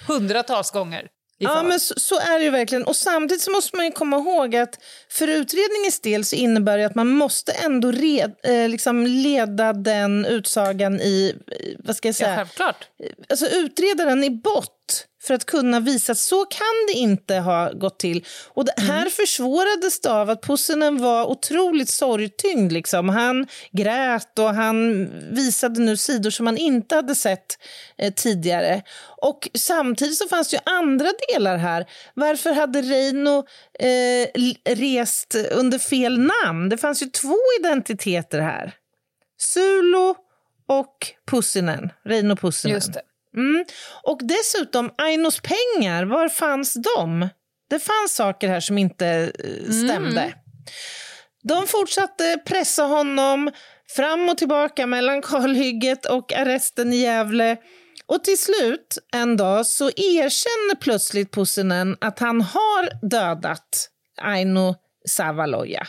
hundratals 0.08 0.72
gånger. 0.72 1.08
Ja, 1.38 1.64
men 1.64 1.80
så, 1.80 1.94
så 2.00 2.20
är 2.20 2.40
det 2.40 2.46
ju 2.46 2.52
verkligen. 2.52 2.84
Och 2.84 2.96
samtidigt 2.96 3.42
så 3.42 3.52
måste 3.52 3.76
man 3.78 3.86
ju 3.86 3.92
komma 3.92 4.18
ihåg 4.18 4.56
att 4.56 4.80
för 5.10 5.28
utredningens 5.28 6.00
del 6.04 6.26
så 6.26 6.36
innebär 6.36 6.78
det 6.78 6.86
att 6.86 6.96
man 6.96 7.08
måste 7.08 7.52
ändå 7.52 7.92
red, 7.92 8.36
eh, 8.44 8.70
liksom 8.70 9.06
leda 9.06 9.74
den 9.74 10.26
utsagan 10.26 11.02
i, 11.02 11.36
vad 11.80 11.96
ska 11.96 12.08
jag 12.08 12.16
säga, 12.16 12.30
ja, 12.30 12.36
självklart. 12.36 12.88
alltså 13.30 13.46
utreda 13.48 14.06
den 14.06 14.24
i 14.24 14.30
bott 14.30 15.08
för 15.22 15.34
att 15.34 15.46
kunna 15.46 15.80
visa 15.80 16.12
att 16.12 16.18
så 16.18 16.46
kan 16.46 16.88
det 16.88 16.94
inte 16.94 17.36
ha 17.36 17.72
gått 17.72 18.00
till. 18.00 18.26
Och 18.48 18.66
det 18.66 18.74
här 18.78 19.10
försvårades 19.10 20.02
det 20.02 20.12
av 20.12 20.30
att 20.30 20.42
Pussinen 20.42 20.98
var 20.98 21.26
otroligt 21.26 21.90
sorgtyngd. 21.90 22.72
Liksom. 22.72 23.10
Han 23.10 23.48
grät 23.72 24.40
och 24.40 24.54
han 24.54 25.10
visade 25.36 25.80
nu 25.80 25.98
sidor 25.98 26.30
som 26.30 26.46
man 26.46 26.58
inte 26.58 26.96
hade 26.96 27.16
sett 27.16 27.58
eh, 27.98 28.14
tidigare. 28.14 28.82
Och 29.22 29.50
samtidigt 29.54 30.18
så 30.18 30.28
fanns 30.28 30.50
det 30.50 30.56
ju 30.56 30.62
andra 30.66 31.10
delar 31.30 31.58
här. 31.58 31.86
Varför 32.14 32.54
hade 32.54 32.82
Reino 32.82 33.46
eh, 33.80 34.52
rest 34.76 35.36
under 35.52 35.80
fel 35.80 36.20
namn? 36.20 36.70
Det 36.70 36.78
fanns 36.78 37.02
ju 37.02 37.06
två 37.06 37.38
identiteter 37.60 38.40
här. 38.40 38.74
Sulo 39.38 40.16
och 40.68 40.98
Pussinen. 41.32 41.92
Reino 42.06 42.36
Pussinen. 42.36 42.76
Just 42.76 42.94
det. 42.94 43.02
Mm. 43.38 43.66
Och 44.04 44.20
dessutom, 44.24 44.92
Ainos 44.98 45.42
pengar, 45.42 46.06
var 46.06 46.30
fanns 46.30 46.74
de? 46.74 47.30
Det 47.70 47.80
fanns 47.80 48.16
saker 48.16 48.48
här 48.48 48.60
som 48.60 48.78
inte 48.78 49.32
eh, 49.40 49.72
stämde. 49.72 50.34
De 51.44 51.68
fortsatte 51.68 52.38
pressa 52.46 52.84
honom 52.84 53.52
fram 53.96 54.30
och 54.30 54.38
tillbaka 54.38 54.88
mellan 54.88 55.22
kalhygget 55.22 56.06
och 56.06 56.34
arresten 56.34 56.94
i 56.94 56.98
Gävle. 56.98 57.58
Och 58.06 58.24
till 58.24 58.38
slut 58.38 58.98
en 59.14 59.38
dag 59.38 59.66
så 59.66 59.86
erkänner 59.86 60.76
plötsligt 60.76 61.34
Pussinen 61.34 61.98
att 62.02 62.20
han 62.20 62.42
har 62.42 63.08
dödat 63.10 63.90
Aino 64.22 64.76
Savaloja. 65.10 65.88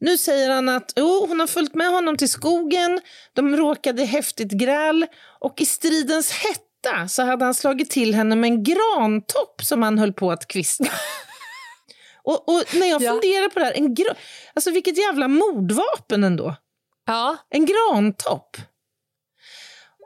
Nu 0.00 0.18
säger 0.18 0.50
han 0.50 0.68
att 0.68 0.92
jo, 0.96 1.26
hon 1.28 1.40
har 1.40 1.46
följt 1.46 1.74
med 1.74 1.88
honom 1.90 2.16
till 2.16 2.28
skogen, 2.30 3.00
de 3.32 3.56
råkade 3.56 4.02
i 4.02 4.04
häftigt 4.04 4.50
gräl 4.52 5.06
och 5.40 5.60
i 5.60 5.66
stridens 5.66 6.32
hetta 6.32 7.08
så 7.08 7.22
hade 7.22 7.44
han 7.44 7.54
slagit 7.54 7.90
till 7.90 8.14
henne 8.14 8.36
med 8.36 8.48
en 8.50 8.64
grantopp 8.64 9.62
som 9.64 9.82
han 9.82 9.98
höll 9.98 10.12
på 10.12 10.30
att 10.30 10.46
kvista. 10.48 10.84
och, 12.22 12.48
och 12.48 12.62
när 12.74 12.86
jag 12.86 13.02
Ja. 13.02 13.10
funderar 13.12 13.48
på 13.48 13.58
det 13.58 13.64
här, 13.64 13.72
en 13.76 13.94
gra- 13.94 14.16
alltså 14.54 14.70
vilket 14.70 14.98
jävla 14.98 15.28
mordvapen 15.28 16.24
ändå. 16.24 16.56
Ja, 17.06 17.36
En 17.50 17.66
grantopp. 17.66 18.56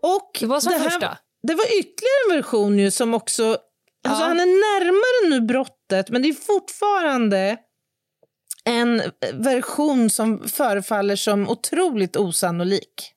Och 0.02 0.36
det 0.40 0.46
var 0.46 0.60
som 0.60 0.72
det 0.72 0.78
här- 0.78 0.84
första. 0.90 1.18
Det 1.42 1.54
var 1.54 1.64
ytterligare 1.64 2.30
en 2.30 2.36
version 2.36 2.78
ju 2.78 2.90
som 2.90 3.14
också... 3.14 3.44
Alltså 4.08 4.22
Ja. 4.22 4.28
Han 4.28 4.40
är 4.40 4.46
närmare 4.46 5.30
nu 5.30 5.40
brottet, 5.46 6.08
men 6.10 6.22
det 6.22 6.28
är 6.28 6.32
fortfarande 6.32 7.56
en 8.70 9.02
version 9.32 10.10
som 10.10 10.48
förefaller 10.48 11.16
som 11.16 11.48
otroligt 11.48 12.16
osannolik. 12.16 13.14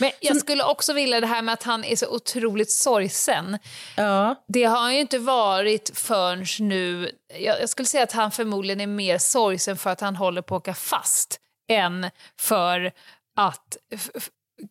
Men 0.00 0.10
jag 0.20 0.36
skulle 0.36 0.64
också 0.64 0.92
vilja 0.92 1.20
det 1.20 1.26
här 1.26 1.42
med 1.42 1.52
att 1.52 1.62
han 1.62 1.84
är 1.84 1.96
så 1.96 2.06
otroligt 2.08 2.70
sorgsen. 2.70 3.58
Ja. 3.96 4.44
Det 4.48 4.64
har 4.64 4.80
han 4.80 4.94
ju 4.94 5.00
inte 5.00 5.18
varit 5.18 5.90
förrän 5.94 6.44
nu. 6.58 7.10
Jag, 7.40 7.60
jag 7.60 7.68
skulle 7.68 7.86
säga 7.86 8.02
att 8.02 8.12
han 8.12 8.30
förmodligen 8.30 8.80
är 8.80 8.86
mer 8.86 9.18
sorgsen 9.18 9.76
för 9.76 9.90
att 9.90 10.00
han 10.00 10.16
håller 10.16 10.42
på 10.42 10.56
att 10.56 10.62
åka 10.62 10.74
fast 10.74 11.40
än 11.68 12.10
för 12.40 12.92
att 13.36 13.76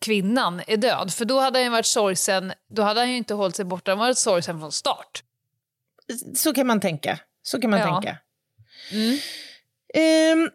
kvinnan 0.01 0.61
är 0.67 0.77
död. 0.77 1.13
För 1.13 1.25
då 1.25 1.39
hade 1.39 1.59
han 1.59 1.63
ju 1.63 1.69
varit 1.69 1.85
sorgsen, 1.85 2.53
då 2.69 2.81
hade 2.81 2.99
han 2.99 3.09
ju 3.11 3.17
inte 3.17 3.33
hållit 3.33 3.55
sig 3.55 3.65
borta, 3.65 3.91
han 3.91 3.99
varit 3.99 4.17
sorgsen 4.17 4.59
från 4.59 4.71
start. 4.71 5.23
Så 6.35 6.53
kan 6.53 6.67
man 6.67 6.79
tänka. 6.79 7.19
Så 7.43 7.61
kan 7.61 7.69
man 7.69 7.79
Ja. 7.79 7.85
tänka. 8.01 8.17
Mm. 8.91 9.17
Ehm, 9.93 10.49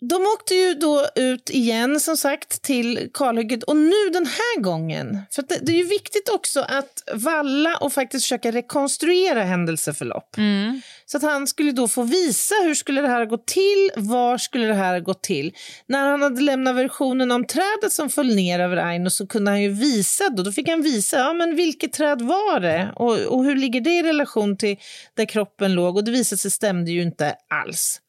de 0.00 0.22
åkte 0.22 0.54
ju 0.54 0.74
då 0.74 1.06
ut 1.14 1.50
igen 1.50 2.00
som 2.00 2.16
sagt 2.16 2.62
till 2.62 3.10
kalhygget 3.14 3.62
och 3.62 3.76
nu 3.76 4.10
den 4.12 4.26
här 4.26 4.60
gången, 4.60 5.18
för 5.30 5.42
det, 5.42 5.58
det, 5.62 5.72
är 5.72 5.76
ju 5.76 5.84
viktigt 5.84 6.28
också 6.28 6.60
att 6.60 7.02
valla 7.12 7.76
och 7.76 7.92
faktiskt 7.92 8.24
försöka 8.24 8.52
rekonstruera 8.52 9.42
händelseförlopp. 9.42 10.36
Mm. 10.36 10.80
Så 11.06 11.16
att 11.16 11.22
han 11.22 11.46
skulle 11.46 11.72
då 11.72 11.88
få 11.88 12.02
visa 12.02 12.54
hur 12.64 12.74
skulle 12.74 13.00
det 13.00 13.08
här 13.08 13.26
gå 13.26 13.38
till, 13.38 13.90
var 13.96 14.38
skulle 14.38 14.66
det 14.66 14.74
här 14.74 15.00
gå 15.00 15.14
till. 15.14 15.52
När 15.86 16.10
han 16.10 16.22
hade 16.22 16.40
lämnat 16.40 16.76
versionen 16.76 17.30
om 17.30 17.46
trädet 17.46 17.92
som 17.92 18.10
föll 18.10 18.34
ner 18.34 18.60
över 18.60 18.76
Aino 18.76 19.10
så 19.10 19.26
kunde 19.26 19.50
han 19.50 19.62
ju 19.62 19.68
visa, 19.68 20.28
då, 20.28 20.42
då 20.42 20.52
fick 20.52 20.68
han 20.68 20.82
visa, 20.82 21.16
ja 21.16 21.32
men 21.32 21.56
vilket 21.56 21.92
träd 21.92 22.22
var 22.22 22.60
det 22.60 22.92
och, 22.96 23.18
och 23.18 23.44
hur 23.44 23.56
ligger 23.56 23.80
det 23.80 23.90
i 23.90 24.02
relation 24.02 24.56
till 24.56 24.76
där 25.14 25.24
kroppen 25.24 25.74
låg 25.74 25.96
och 25.96 26.04
det 26.04 26.10
visade 26.10 26.38
sig 26.38 26.50
stämde 26.50 26.90
ju 26.90 27.02
inte 27.02 27.34
alls. 27.48 28.00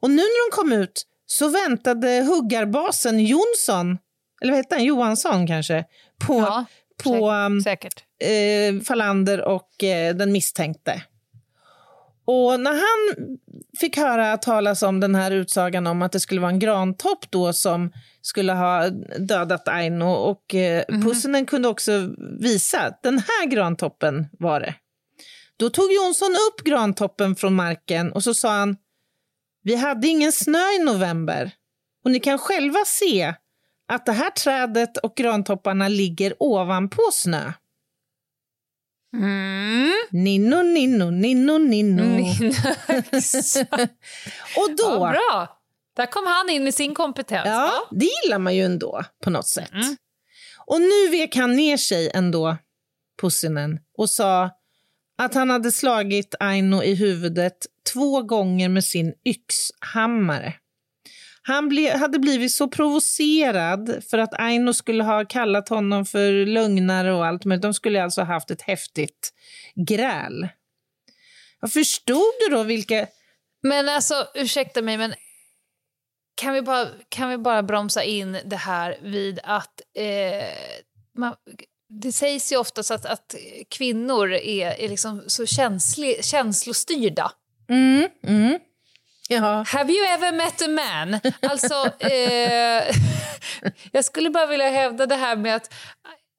Och 0.00 0.10
nu 0.10 0.16
när 0.16 0.50
de 0.50 0.56
kom 0.56 0.72
ut 0.72 1.02
så 1.26 1.48
väntade 1.48 2.24
huggarbasen 2.28 3.20
Jonsson, 3.26 3.98
eller 4.42 4.52
vad 4.52 4.56
hette 4.56 4.74
han, 4.74 4.84
Johansson 4.84 5.46
kanske, 5.46 5.84
på, 6.26 6.34
Ja, 6.34 6.64
på 7.04 7.30
um, 7.30 7.60
Säkert. 7.60 8.04
eh, 8.24 8.82
Falander 8.82 9.40
och 9.40 9.84
eh, 9.84 10.14
den 10.14 10.32
misstänkte. 10.32 11.02
Och 12.26 12.60
när 12.60 12.70
han 12.70 13.28
fick 13.80 13.96
höra 13.96 14.36
talas 14.36 14.82
om 14.82 15.00
den 15.00 15.14
här 15.14 15.30
utsagan 15.30 15.86
om 15.86 16.02
att 16.02 16.12
det 16.12 16.20
skulle 16.20 16.40
vara 16.40 16.50
en 16.50 16.58
grantopp 16.58 17.30
då 17.30 17.52
som 17.52 17.92
skulle 18.22 18.52
ha 18.52 18.88
dödat 19.18 19.68
Aino 19.68 20.04
och 20.04 20.54
eh, 20.54 20.84
Pussinen 21.04 21.46
kunde 21.46 21.68
också 21.68 21.92
visa 22.40 22.80
att 22.80 23.02
den 23.02 23.18
här 23.18 23.46
grantoppen 23.46 24.26
var 24.38 24.60
det. 24.60 24.74
Då 25.56 25.70
tog 25.70 25.92
Jonsson 25.92 26.30
upp 26.50 26.64
grantoppen 26.64 27.36
från 27.36 27.54
marken 27.54 28.12
och 28.12 28.24
så 28.24 28.34
sa 28.34 28.50
han 28.50 28.76
vi 29.62 29.74
hade 29.74 30.08
ingen 30.08 30.32
snö 30.32 30.70
i 30.70 30.84
november 30.84 31.50
och 32.04 32.10
ni 32.10 32.20
kan 32.20 32.38
själva 32.38 32.84
se 32.86 33.34
att 33.88 34.06
det 34.06 34.12
här 34.12 34.30
trädet 34.30 34.96
och 34.96 35.16
grantopparna 35.16 35.88
ligger 35.88 36.34
ovanpå 36.38 37.02
snö. 37.12 37.52
Mm. 39.16 39.92
Ninno, 40.10 40.62
ninno, 40.62 41.10
ninno, 41.10 41.58
ninno. 41.58 42.02
och 44.56 44.76
då, 44.76 44.84
Ja, 44.90 45.10
bra. 45.10 45.58
Där 45.96 46.06
kom 46.06 46.26
han 46.26 46.50
in 46.50 46.64
med 46.64 46.74
sin 46.74 46.94
kompetens. 46.94 47.46
ja, 47.46 47.72
det 47.90 48.08
gillar 48.24 48.38
man 48.38 48.56
ju 48.56 48.64
ändå 48.64 49.02
på 49.24 49.30
något 49.30 49.48
sätt. 49.48 49.72
Mm. 49.72 49.96
Och 50.66 50.80
nu 50.80 51.08
vek 51.10 51.36
han 51.36 51.56
ner 51.56 51.76
sig 51.76 52.10
ändå, 52.14 52.56
Pussinen, 53.20 53.80
och 53.96 54.10
sa 54.10 54.50
att 55.18 55.34
han 55.34 55.50
hade 55.50 55.72
slagit 55.72 56.34
Aino 56.40 56.82
i 56.82 56.94
huvudet 56.94 57.66
två 57.92 58.22
gånger 58.22 58.68
med 58.68 58.84
sin 58.84 59.14
yxhammare. 59.24 60.54
Han 61.42 61.68
ble, 61.68 61.96
hade 61.96 62.18
blivit 62.18 62.52
så 62.52 62.68
provocerad 62.68 64.04
för 64.10 64.18
att 64.18 64.34
Aino 64.34 64.72
skulle 64.72 65.04
ha 65.04 65.24
kallat 65.24 65.68
honom 65.68 66.06
för 66.06 66.46
lögnare 66.46 67.12
och 67.12 67.26
allt, 67.26 67.44
men 67.44 67.60
de 67.60 67.74
skulle 67.74 68.02
alltså 68.02 68.20
ha 68.20 68.26
haft 68.26 68.50
ett 68.50 68.62
häftigt 68.62 69.32
gräl. 69.74 70.48
Jag 71.60 71.72
förstod 71.72 72.32
du 72.40 72.56
då 72.56 72.62
vilka... 72.62 73.06
Men 73.62 73.88
alltså, 73.88 74.26
ursäkta 74.34 74.82
mig, 74.82 74.98
men 74.98 75.14
kan 76.34 76.54
vi 76.54 76.62
bara, 76.62 76.88
kan 77.08 77.30
vi 77.30 77.38
bara 77.38 77.62
bromsa 77.62 78.02
in 78.02 78.38
det 78.44 78.56
här 78.56 78.98
vid 79.02 79.40
att 79.44 79.80
eh, 79.94 80.48
man, 81.18 81.34
det 81.88 82.12
sägs 82.12 82.52
ju 82.52 82.56
oftast 82.56 82.90
att, 82.90 83.06
att 83.06 83.34
kvinnor 83.68 84.32
är, 84.32 84.80
är 84.80 84.88
liksom 84.88 85.24
så 85.26 85.46
känslig, 85.46 86.24
känslostyrda. 86.24 87.32
Mm, 87.68 88.08
mm. 88.22 88.58
Jaha. 89.28 89.64
Have 89.68 89.92
you 89.92 90.06
ever 90.06 90.32
met 90.32 90.62
a 90.62 90.68
man? 90.68 91.20
Alltså, 91.50 92.04
eh, 92.06 92.96
jag 93.92 94.04
skulle 94.04 94.30
bara 94.30 94.46
vilja 94.46 94.68
hävda 94.70 95.06
det 95.06 95.14
här 95.16 95.36
med 95.36 95.56
att, 95.56 95.74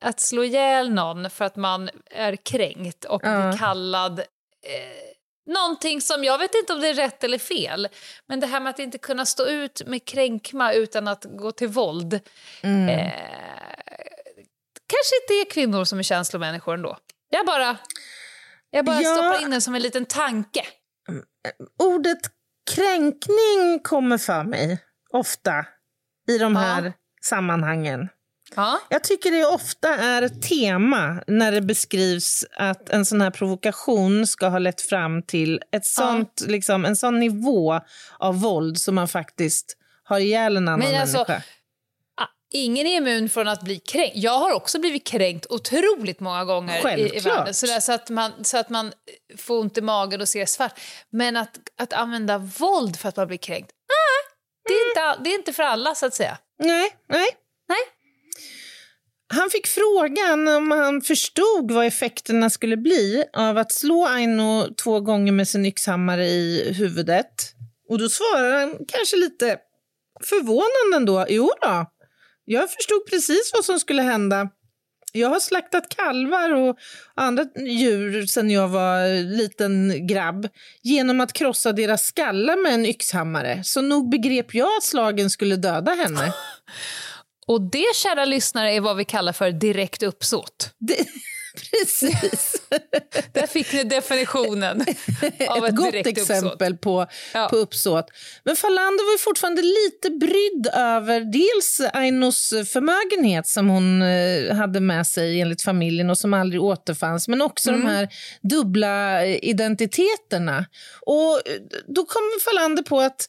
att 0.02 0.20
slå 0.20 0.44
ihjäl 0.44 0.94
någon 0.94 1.30
för 1.30 1.46
att 1.46 1.56
man 1.56 1.90
är 2.12 2.36
kränkt 2.36 3.06
och 3.06 3.22
Ja. 3.24 3.50
blir 3.50 3.58
kallad 3.60 4.20
eh, 4.20 4.26
någonting 5.54 6.02
som, 6.02 6.24
jag 6.24 6.38
vet 6.38 6.56
inte 6.56 6.74
om 6.74 6.82
det 6.82 6.88
är 6.88 6.94
rätt 6.94 7.24
eller 7.24 7.38
fel, 7.38 7.88
men 8.28 8.40
det 8.40 8.48
här 8.48 8.60
med 8.60 8.70
att 8.70 8.80
inte 8.80 8.98
kunna 8.98 9.26
stå 9.26 9.46
ut 9.46 9.82
med 9.88 10.06
kränkma 10.06 10.74
utan 10.74 11.08
att 11.08 11.26
gå 11.30 11.52
till 11.52 11.68
våld. 11.68 12.14
Eh, 12.14 12.20
kanske 14.88 15.16
inte 15.22 15.34
är 15.34 15.50
kvinnor 15.52 15.84
som 15.84 16.00
är 16.00 16.04
känslomänniskor 16.04 16.74
ändå. 16.74 16.98
Jag 17.30 17.46
bara, 17.46 17.78
jag 18.72 18.86
bara 18.86 19.02
Ja. 19.02 19.16
stoppar 19.16 19.44
in 19.44 19.52
den 19.52 19.62
som 19.62 19.76
en 19.76 19.82
liten 19.82 20.06
tanke. 20.06 20.62
Ordet 21.84 22.20
kränkning 22.76 23.80
kommer 23.84 24.18
för 24.18 24.44
mig 24.44 24.80
ofta 25.14 25.66
i 26.30 26.38
de 26.38 26.54
Ja. 26.54 26.60
här 26.60 26.94
sammanhangen. 27.22 28.10
Ja. 28.56 28.80
Jag 28.90 29.04
tycker 29.04 29.32
det 29.32 29.46
ofta 29.46 29.96
är 29.98 30.22
ett 30.22 30.42
tema 30.42 31.24
när 31.28 31.52
det 31.52 31.62
beskrivs 31.62 32.46
att 32.58 32.90
en 32.90 33.06
sån 33.06 33.22
här 33.22 33.32
provokation 33.32 34.28
ska 34.28 34.48
ha 34.48 34.60
lett 34.60 34.82
fram 34.82 35.24
till 35.24 35.62
ett 35.72 35.86
sånt, 35.86 36.44
liksom, 36.48 36.86
en 36.86 36.96
sån 36.96 37.20
nivå 37.20 37.80
av 38.20 38.42
våld 38.42 38.78
som 38.78 38.96
man 38.96 39.08
faktiskt 39.08 39.78
har 40.04 40.20
ihjäl 40.20 40.58
en 40.58 40.68
annan 40.68 40.80
Men 40.80 41.02
alltså, 41.02 41.18
människa. 41.18 41.44
Ingen 42.52 42.88
är 42.88 42.98
immun 42.98 43.30
från 43.30 43.48
att 43.48 43.64
bli 43.64 43.80
kränkt. 43.80 44.16
Jag 44.16 44.40
har 44.40 44.54
också 44.54 44.80
blivit 44.80 45.08
kränkt 45.08 45.46
otroligt 45.50 46.20
många 46.20 46.46
gånger 46.46 46.76
i, 46.76 46.80
i 46.80 46.82
Självklart. 46.82 47.38
världen. 47.38 47.54
Så, 47.54 47.66
där, 47.66 47.80
så, 47.80 47.92
att 47.92 48.10
man, 48.10 48.32
så 48.46 48.58
att 48.58 48.70
man 48.70 48.92
får 49.38 49.60
ont 49.60 49.78
i 49.78 49.82
magen 49.82 50.22
och 50.22 50.30
ser 50.30 50.46
svart. 50.46 50.80
Men 51.10 51.38
att, 51.38 51.58
att 51.78 51.94
använda 51.94 52.38
våld 52.38 52.96
för 53.00 53.10
att 53.10 53.16
man 53.18 53.28
blir 53.28 53.38
kränkt, 53.38 53.72
ah, 53.72 54.30
det, 54.68 54.74
är 54.74 54.90
inte, 54.90 55.24
det 55.24 55.30
är 55.30 55.36
inte 55.36 55.54
för 55.54 55.64
alla 55.64 55.96
så 55.96 56.06
att 56.06 56.14
säga. 56.14 56.38
Nej, 56.64 56.96
nej. 57.10 57.28
Nej. 57.70 57.80
Han 59.34 59.50
fick 59.50 59.68
frågan 59.68 60.48
om 60.48 60.72
han 60.72 61.02
förstod 61.02 61.72
vad 61.72 61.86
effekterna 61.86 62.50
skulle 62.50 62.78
bli 62.78 63.24
av 63.34 63.58
att 63.58 63.72
slå 63.72 64.08
Aino 64.08 64.74
två 64.84 65.00
gånger 65.00 65.32
med 65.32 65.48
sin 65.48 65.66
yxhammare 65.66 66.26
i 66.28 66.74
huvudet. 66.74 67.54
Och 67.90 68.00
då 68.00 68.10
svarade 68.10 68.58
han 68.60 68.76
kanske 68.88 69.16
lite 69.18 69.58
förvånande 70.24 70.96
ändå. 70.96 71.26
Jo 71.30 71.52
då, 71.62 71.86
jag 72.52 72.72
förstod 72.72 73.06
precis 73.10 73.52
vad 73.54 73.66
som 73.66 73.80
skulle 73.80 74.02
hända. 74.02 74.50
Jag 75.12 75.30
har 75.30 75.40
slaktat 75.40 75.96
kalvar 75.96 76.54
och 76.54 76.78
andra 77.16 77.46
djur 77.56 78.26
sedan 78.26 78.50
jag 78.50 78.68
var 78.68 79.24
liten 79.24 80.08
grabb 80.08 80.48
genom 80.82 81.22
att 81.22 81.34
krossa 81.34 81.72
deras 81.72 82.04
skallar 82.04 82.64
med 82.64 82.74
en 82.74 82.86
yxhammare. 82.86 83.64
Så 83.64 83.82
nog 83.82 84.10
begrep 84.10 84.54
jag 84.54 84.78
att 84.78 84.84
slagen 84.84 85.30
skulle 85.30 85.56
döda 85.56 85.92
henne. 85.92 86.34
Och 87.48 87.62
det, 87.72 87.96
kära 87.96 88.26
lyssnare, 88.26 88.74
är 88.74 88.82
vad 88.82 88.98
vi 88.98 89.06
kallar 89.06 89.34
för 89.34 89.52
direkt 89.52 90.04
uppsåt. 90.04 90.74
Det, 90.80 90.96
precis. 91.56 92.62
Där 93.34 93.48
fick 93.48 93.74
ni 93.74 93.84
definitionen 93.84 94.82
av 95.50 95.66
ett 95.66 95.70
ett, 95.70 95.76
gott 95.76 95.94
exempel 95.96 96.74
uppsåt. 96.74 96.82
på, 96.82 97.08
Ja. 97.34 97.48
på 97.50 97.56
uppsåt. 97.56 98.06
Men 98.44 98.56
Falander 98.56 99.06
var 99.06 99.12
ju 99.12 99.18
fortfarande 99.18 99.62
lite 99.62 100.10
brydd 100.10 100.68
över 100.74 101.20
dels 101.22 101.82
Ainos 101.94 102.50
förmögenhet 102.50 103.48
som 103.48 103.70
hon 103.70 104.02
eh, 104.02 104.56
hade 104.56 104.80
med 104.80 105.08
sig 105.08 105.42
enligt 105.42 105.62
familjen 105.62 106.10
och 106.10 106.18
som 106.18 106.34
aldrig 106.34 106.62
återfanns, 106.62 107.28
men 107.28 107.42
också 107.42 107.70
Mm. 107.70 107.82
de 107.82 107.88
här 107.88 108.08
dubbla 108.42 109.26
eh, 109.26 109.40
identiteterna. 109.42 110.66
Och 111.02 111.34
eh, 111.48 111.54
då 111.88 112.06
kom 112.06 112.22
Falander 112.46 112.84
på 112.84 113.00
att 113.02 113.26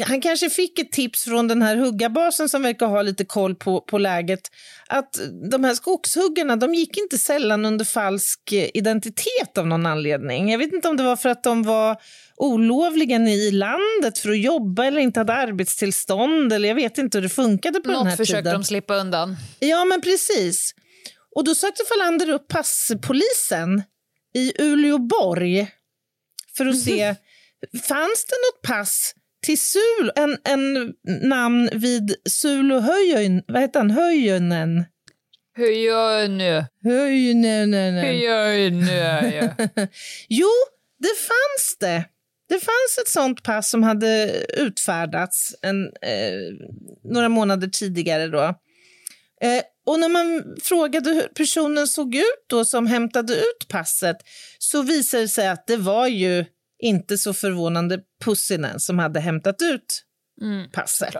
han 0.00 0.20
kanske 0.20 0.50
fick 0.50 0.78
ett 0.78 0.92
tips 0.92 1.24
från 1.24 1.48
den 1.48 1.62
här 1.62 1.76
huggarbasen 1.76 2.48
som 2.48 2.62
verkar 2.62 2.86
ha 2.86 3.02
lite 3.02 3.24
koll 3.24 3.54
på, 3.54 3.80
på 3.80 3.98
läget. 3.98 4.40
Att 4.86 5.18
de 5.50 5.64
här 5.64 5.74
skogshuggarna 5.74 6.56
de 6.56 6.74
gick 6.74 6.96
inte 6.96 7.18
sällan 7.18 7.64
under 7.64 7.84
falsk 7.84 8.52
eh, 8.52 8.68
identitet 8.74 9.58
av 9.58 9.66
någon 9.66 9.86
anledning. 9.86 10.50
Jag 10.50 10.58
vet 10.58 10.72
inte 10.72 10.88
om 10.88 10.96
det 10.96 11.02
var 11.02 11.16
för 11.16 11.28
att 11.28 11.42
de 11.42 11.62
var 11.62 11.96
olovligen 12.36 13.28
i 13.28 13.50
landet 13.50 14.18
för 14.18 14.30
att 14.30 14.38
jobba 14.38 14.84
eller 14.84 15.00
inte 15.00 15.20
hade 15.20 15.32
arbetstillstånd. 15.32 16.52
Eller 16.52 16.68
jag 16.68 16.74
vet 16.74 16.98
inte 16.98 17.18
hur 17.18 17.22
det 17.22 17.28
funkade 17.28 17.80
på 17.80 17.88
den 17.88 17.96
här 17.96 18.04
Något 18.04 18.16
försökte 18.16 18.42
tiden. 18.42 18.60
de 18.60 18.64
slippa 18.64 18.94
undan. 18.94 19.36
Ja, 19.58 19.84
men 19.84 20.00
precis. 20.00 20.74
Och 21.36 21.44
då 21.44 21.54
sökte 21.54 21.82
Falander 21.88 22.30
upp 22.30 22.48
passpolisen 22.48 23.82
i 24.34 24.62
Uleåborg 24.62 25.68
för 26.56 26.66
att 26.66 26.80
se, 26.84 27.14
fanns 27.82 28.24
det 28.24 28.36
något 28.36 28.62
pass 28.62 29.14
till 29.42 29.58
Sul, 29.58 30.12
en, 30.16 30.38
en 30.44 30.94
namn 31.28 31.70
vid 31.72 32.14
Sulohöjön, 32.28 33.42
vad 33.46 33.60
heter 33.60 33.80
han, 33.80 33.90
Höjönen? 33.90 34.84
Jag 36.82 38.70
nu? 39.50 39.84
Jo, 40.28 40.48
det 40.98 41.16
fanns 41.18 41.76
det. 41.80 42.04
Det 42.48 42.60
fanns 42.60 42.98
ett 43.02 43.08
sånt 43.08 43.42
pass 43.42 43.70
som 43.70 43.82
hade 43.82 44.32
utfärdats 44.56 45.54
en, 45.62 45.84
eh, 45.86 46.68
några 47.04 47.28
månader 47.28 47.68
tidigare. 47.68 48.26
Då. 48.26 48.44
Eh, 49.42 49.62
och 49.86 50.00
när 50.00 50.08
man 50.08 50.56
frågade 50.62 51.10
hur 51.10 51.22
personen 51.22 51.86
såg 51.86 52.14
ut 52.14 52.44
då 52.46 52.64
som 52.64 52.86
hämtade 52.86 53.34
ut 53.34 53.68
passet 53.68 54.16
så 54.58 54.82
visade 54.82 55.22
det 55.22 55.28
sig 55.28 55.48
att 55.48 55.66
det 55.66 55.76
var 55.76 56.06
ju 56.06 56.44
inte 56.82 57.18
så 57.18 57.34
förvånande 57.34 58.00
Pussinen 58.24 58.80
som 58.80 58.98
hade 58.98 59.20
hämtat 59.20 59.62
ut 59.62 60.04
passet. 60.72 61.14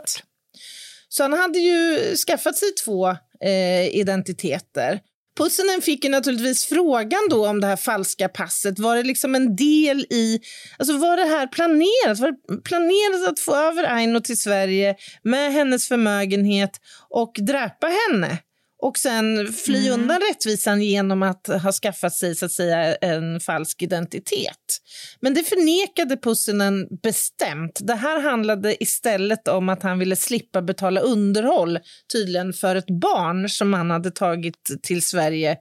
Så 1.09 1.23
han 1.23 1.33
hade 1.33 1.59
ju 1.59 2.15
skaffat 2.15 2.57
sig 2.57 2.69
två 2.85 3.09
eh, 3.43 3.87
identiteter. 3.95 4.99
Pussinen 5.37 5.81
fick 5.81 6.03
ju 6.03 6.09
naturligtvis 6.09 6.65
frågan 6.65 7.19
då 7.29 7.47
om 7.47 7.61
det 7.61 7.67
här 7.67 7.75
falska 7.75 8.29
passet. 8.29 8.79
Var 8.79 8.95
det 8.95 9.03
liksom 9.03 9.35
en 9.35 9.55
del 9.55 9.99
i... 9.99 10.39
Alltså 10.77 10.97
var 10.97 11.17
det 11.17 11.25
här 11.25 11.47
planerat? 11.47 12.19
Var 12.19 12.31
det 12.31 12.61
planerat 12.63 13.29
att 13.29 13.39
få 13.39 13.55
över 13.55 13.83
Aino 13.83 14.19
till 14.19 14.37
Sverige 14.37 14.95
med 15.23 15.53
hennes 15.53 15.87
förmögenhet 15.87 16.71
och 17.09 17.33
dräpa 17.39 17.87
henne? 17.87 18.37
Och 18.81 18.97
sen 18.97 19.53
fly 19.53 19.89
undan 19.89 20.19
rättvisan 20.29 20.81
genom 20.81 21.23
att 21.23 21.47
ha 21.47 21.71
skaffat 21.71 22.13
sig 22.13 22.35
så 22.35 22.45
att 22.45 22.51
säga, 22.51 22.95
en 22.95 23.39
falsk 23.39 23.81
identitet. 23.81 24.77
Men 25.19 25.33
det 25.33 25.43
förnekade 25.43 26.17
Pussinen 26.17 26.87
bestämt. 27.03 27.79
Det 27.81 27.95
här 27.95 28.21
handlade 28.21 28.83
istället 28.83 29.47
om 29.47 29.69
att 29.69 29.83
han 29.83 29.99
ville 29.99 30.15
slippa 30.15 30.61
betala 30.61 31.01
underhåll 31.01 31.79
tydligen 32.13 32.53
för 32.53 32.75
ett 32.75 32.99
barn 33.01 33.49
som 33.49 33.73
han 33.73 33.91
hade 33.91 34.11
tagit 34.11 34.69
till 34.83 35.01
Sverige 35.01 35.51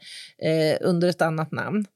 eh, 0.42 0.78
under 0.80 1.08
ett 1.08 1.22
annat 1.22 1.52
namn. 1.52 1.86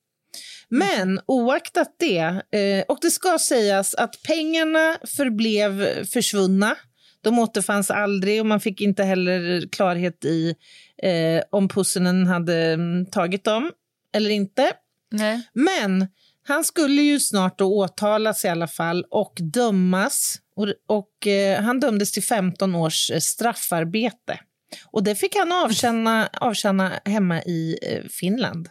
Men 0.68 1.20
oaktat 1.26 1.96
det, 1.98 2.18
eh, 2.58 2.84
och 2.88 2.98
det 3.02 3.10
ska 3.10 3.38
sägas 3.38 3.94
att 3.94 4.22
pengarna 4.22 4.98
förblev 5.16 6.04
försvunna. 6.04 6.76
De 7.22 7.38
återfanns 7.38 7.90
aldrig 7.90 8.40
och 8.40 8.46
man 8.46 8.60
fick 8.60 8.80
inte 8.80 9.02
heller 9.02 9.68
klarhet 9.72 10.24
i 10.24 10.54
eh, 11.03 11.42
om 11.51 11.68
Pussinen 11.68 12.26
hade 12.26 12.72
mm, 12.72 13.07
tagit 13.07 13.45
dem 13.45 13.72
eller 14.12 14.30
inte. 14.30 14.72
Nej. 15.11 15.49
Men 15.53 16.09
han 16.47 16.64
skulle 16.64 17.03
ju 17.03 17.20
snart 17.20 17.59
då 17.59 17.78
åtalas 17.78 18.45
i 18.45 18.49
alla 18.49 18.68
fall 18.68 19.05
och 19.11 19.38
dömas. 19.40 20.40
Och, 20.57 20.68
och 20.86 21.26
eh, 21.26 21.62
han 21.62 21.80
dömdes 21.80 22.12
till 22.12 22.22
15 22.22 22.74
års 22.74 23.11
eh, 23.11 23.18
straffarbete. 23.18 24.40
Och 24.86 25.05
det 25.05 25.14
fick 25.14 25.36
han 25.36 25.53
avtjäna, 25.53 26.28
avtjäna 26.32 27.01
hemma 27.05 27.42
i 27.42 27.78
eh, 27.82 28.03
Finland. 28.11 28.68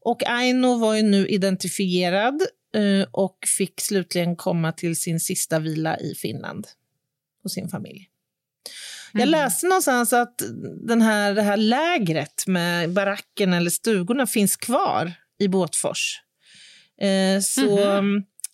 Och 0.00 0.22
Aino 0.26 0.78
var 0.78 0.94
ju 0.94 1.02
nu 1.02 1.28
identifierad 1.28 2.42
eh, 2.74 3.08
och 3.10 3.38
fick 3.58 3.80
slutligen 3.80 4.36
komma 4.36 4.72
till 4.72 4.96
sin 4.96 5.20
sista 5.20 5.58
vila 5.58 5.98
i 5.98 6.14
Finland 6.14 6.66
hos 7.42 7.54
sin 7.54 7.68
familj. 7.68 8.08
Jag 9.18 9.28
läste 9.28 9.66
någonstans 9.66 10.12
att 10.12 10.42
den 10.86 11.02
här, 11.02 11.34
det 11.34 11.42
här 11.42 11.56
lägret 11.56 12.46
med 12.46 12.92
baracken 12.92 13.52
eller 13.52 13.70
stugorna 13.70 14.26
finns 14.26 14.56
kvar 14.56 15.12
i 15.38 15.48
Båtfors. 15.48 16.20
Eh, 17.00 17.40
så, 17.40 17.78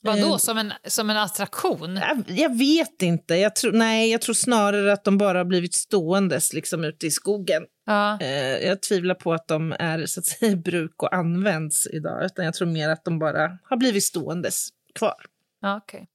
Vadå, 0.05 0.33
eh, 0.33 0.37
som 0.37 0.59
en, 0.59 0.73
som 0.87 1.11
en 1.11 1.17
attraktion? 1.17 1.97
jag, 1.97 2.25
jag 2.27 2.59
vet 2.59 3.03
inte. 3.03 3.35
Jag 3.35 3.57
tror, 3.57 3.73
nej, 3.73 4.11
jag 4.11 4.21
tror 4.21 4.35
snarare 4.35 4.93
att 4.93 5.05
de 5.05 5.19
bara 5.19 5.39
har 5.39 5.45
blivit 5.45 5.75
ståendes 5.75 6.53
liksom, 6.53 6.85
ute 6.85 7.07
i 7.07 7.11
skogen. 7.11 7.63
Ja. 7.87 8.19
Eh, 8.21 8.67
jag 8.67 8.83
tvivlar 8.83 9.15
på 9.15 9.33
att 9.33 9.49
de 9.49 9.73
är 9.79 10.07
så 10.07 10.21
att 10.21 10.27
säga, 10.27 10.53
i 10.53 10.57
bruk 10.57 11.03
och 11.03 11.15
används 11.15 11.87
idag. 11.87 12.25
Utan 12.25 12.45
jag 12.45 12.55
tror 12.55 12.69
mer 12.69 12.89
att 12.89 13.05
de 13.05 13.19
bara 13.19 13.59
har 13.63 13.77
blivit 13.77 14.05
ståendes 14.05 14.69
kvar. 14.95 15.25
Ja, 15.61 15.77
okej. 15.77 16.07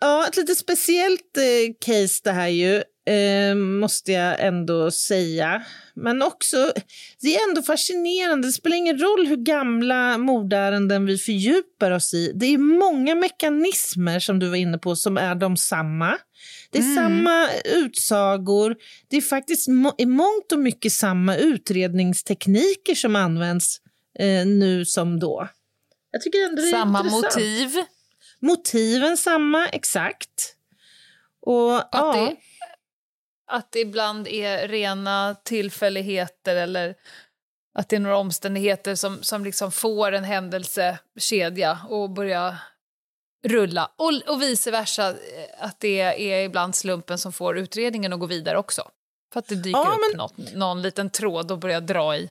Ja, 0.00 0.26
ett 0.28 0.36
lite 0.36 0.54
speciellt 0.54 1.36
eh, 1.36 1.74
case 1.80 2.20
det 2.24 2.32
här 2.32 2.48
ju, 2.48 2.82
eh, 3.06 3.54
måste 3.54 4.12
jag 4.12 4.40
ändå 4.46 4.90
säga. 4.90 5.62
Men 5.94 6.22
också, 6.22 6.72
det 7.20 7.36
är 7.36 7.48
ändå 7.48 7.62
fascinerande. 7.62 8.48
Det 8.48 8.52
spelar 8.52 8.76
ingen 8.76 8.98
roll 8.98 9.26
hur 9.26 9.36
gamla 9.36 10.18
mordärenden 10.18 11.06
vi 11.06 11.18
fördjupar 11.18 11.90
oss 11.90 12.14
i. 12.14 12.32
Det 12.34 12.46
är 12.46 12.58
många 12.58 13.14
mekanismer 13.14 14.20
som 14.20 14.38
du 14.38 14.48
var 14.48 14.56
inne 14.56 14.78
på 14.78 14.96
som 14.96 15.16
är 15.16 15.34
de 15.34 15.56
samma. 15.56 16.18
Det 16.70 16.78
är 16.78 16.94
samma 16.94 17.48
utsagor. 17.74 18.76
Det 19.08 19.16
är 19.16 19.20
faktiskt 19.20 19.68
må- 19.68 19.94
i 19.98 20.06
mångt 20.06 20.52
och 20.52 20.58
mycket 20.58 20.92
samma 20.92 21.36
utredningstekniker 21.36 22.94
som 22.94 23.16
används 23.16 23.80
eh, 24.18 24.46
nu 24.46 24.84
som 24.84 25.20
då. 25.20 25.48
Jag 26.12 26.22
tycker 26.22 26.38
ändå 26.48 26.62
det 26.62 26.68
är 26.68 26.72
Samma 26.72 26.98
intressant. 26.98 27.24
motiv. 27.36 27.70
Motiven 28.40 29.16
samma, 29.16 29.68
exakt. 29.68 30.54
Och 31.46 31.82
ja, 31.92 32.12
det, 32.30 32.36
att 33.50 33.72
det 33.72 33.80
ibland 33.80 34.28
är 34.28 34.68
rena 34.68 35.36
tillfälligheter 35.44 36.56
eller 36.56 36.94
att 37.78 37.88
det 37.88 37.96
är 37.96 38.00
några 38.00 38.16
omständigheter 38.16 38.94
som, 38.94 39.22
som 39.22 39.44
liksom 39.44 39.72
får 39.72 40.12
en 40.12 40.24
händelsekedja 40.24 41.70
att 41.70 42.10
börja 42.10 42.58
rulla. 43.46 43.90
Och, 43.96 44.32
och 44.34 44.42
vice 44.42 44.70
versa, 44.70 45.08
eh, 45.10 45.16
att 45.58 45.80
det 45.80 46.00
är 46.32 46.44
ibland 46.44 46.74
slumpen 46.74 47.18
som 47.18 47.32
får 47.32 47.58
utredningen 47.58 48.12
att 48.12 48.20
gå 48.20 48.26
vidare 48.26 48.58
också. 48.58 48.90
För 49.32 49.38
att 49.40 49.46
det 49.48 49.54
dyker 49.54 49.78
Ja, 49.78 49.92
upp 49.92 50.10
men- 50.10 50.18
något, 50.18 50.54
någon 50.54 50.82
liten 50.82 51.10
tråd 51.10 51.52
att 51.52 51.58
börja 51.58 51.80
dra 51.80 52.16
i. 52.16 52.28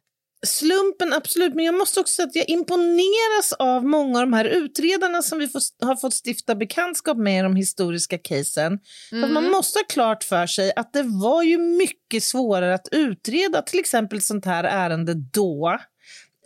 slumpen 0.47 1.13
absolut, 1.13 1.55
men 1.55 1.65
jag 1.65 1.75
måste 1.75 1.99
också 1.99 2.13
säga 2.13 2.27
att 2.27 2.35
jag 2.35 2.49
imponeras 2.49 3.53
av 3.59 3.85
många 3.85 4.19
av 4.19 4.25
de 4.25 4.33
här 4.33 4.45
utredarna 4.45 5.21
som 5.21 5.39
vi 5.39 5.47
får, 5.47 5.85
har 5.85 5.95
fått 5.95 6.13
stifta 6.25 6.55
bekantskap 6.55 7.17
med 7.17 7.39
i 7.39 7.43
de 7.43 7.55
historiska 7.55 8.17
casen. 8.17 8.79
För 9.09 9.23
att 9.23 9.31
man 9.31 9.51
måste 9.51 9.79
ha 9.79 9.83
klart 9.83 10.23
för 10.23 10.47
sig 10.47 10.73
att 10.75 10.93
det 10.93 11.03
var 11.03 11.43
ju 11.43 11.57
mycket 11.57 12.23
svårare 12.23 12.73
att 12.73 12.87
utreda 12.91 13.61
till 13.61 13.79
exempel 13.79 14.21
sånt 14.21 14.45
här 14.45 14.63
ärende 14.63 15.13
då 15.13 15.79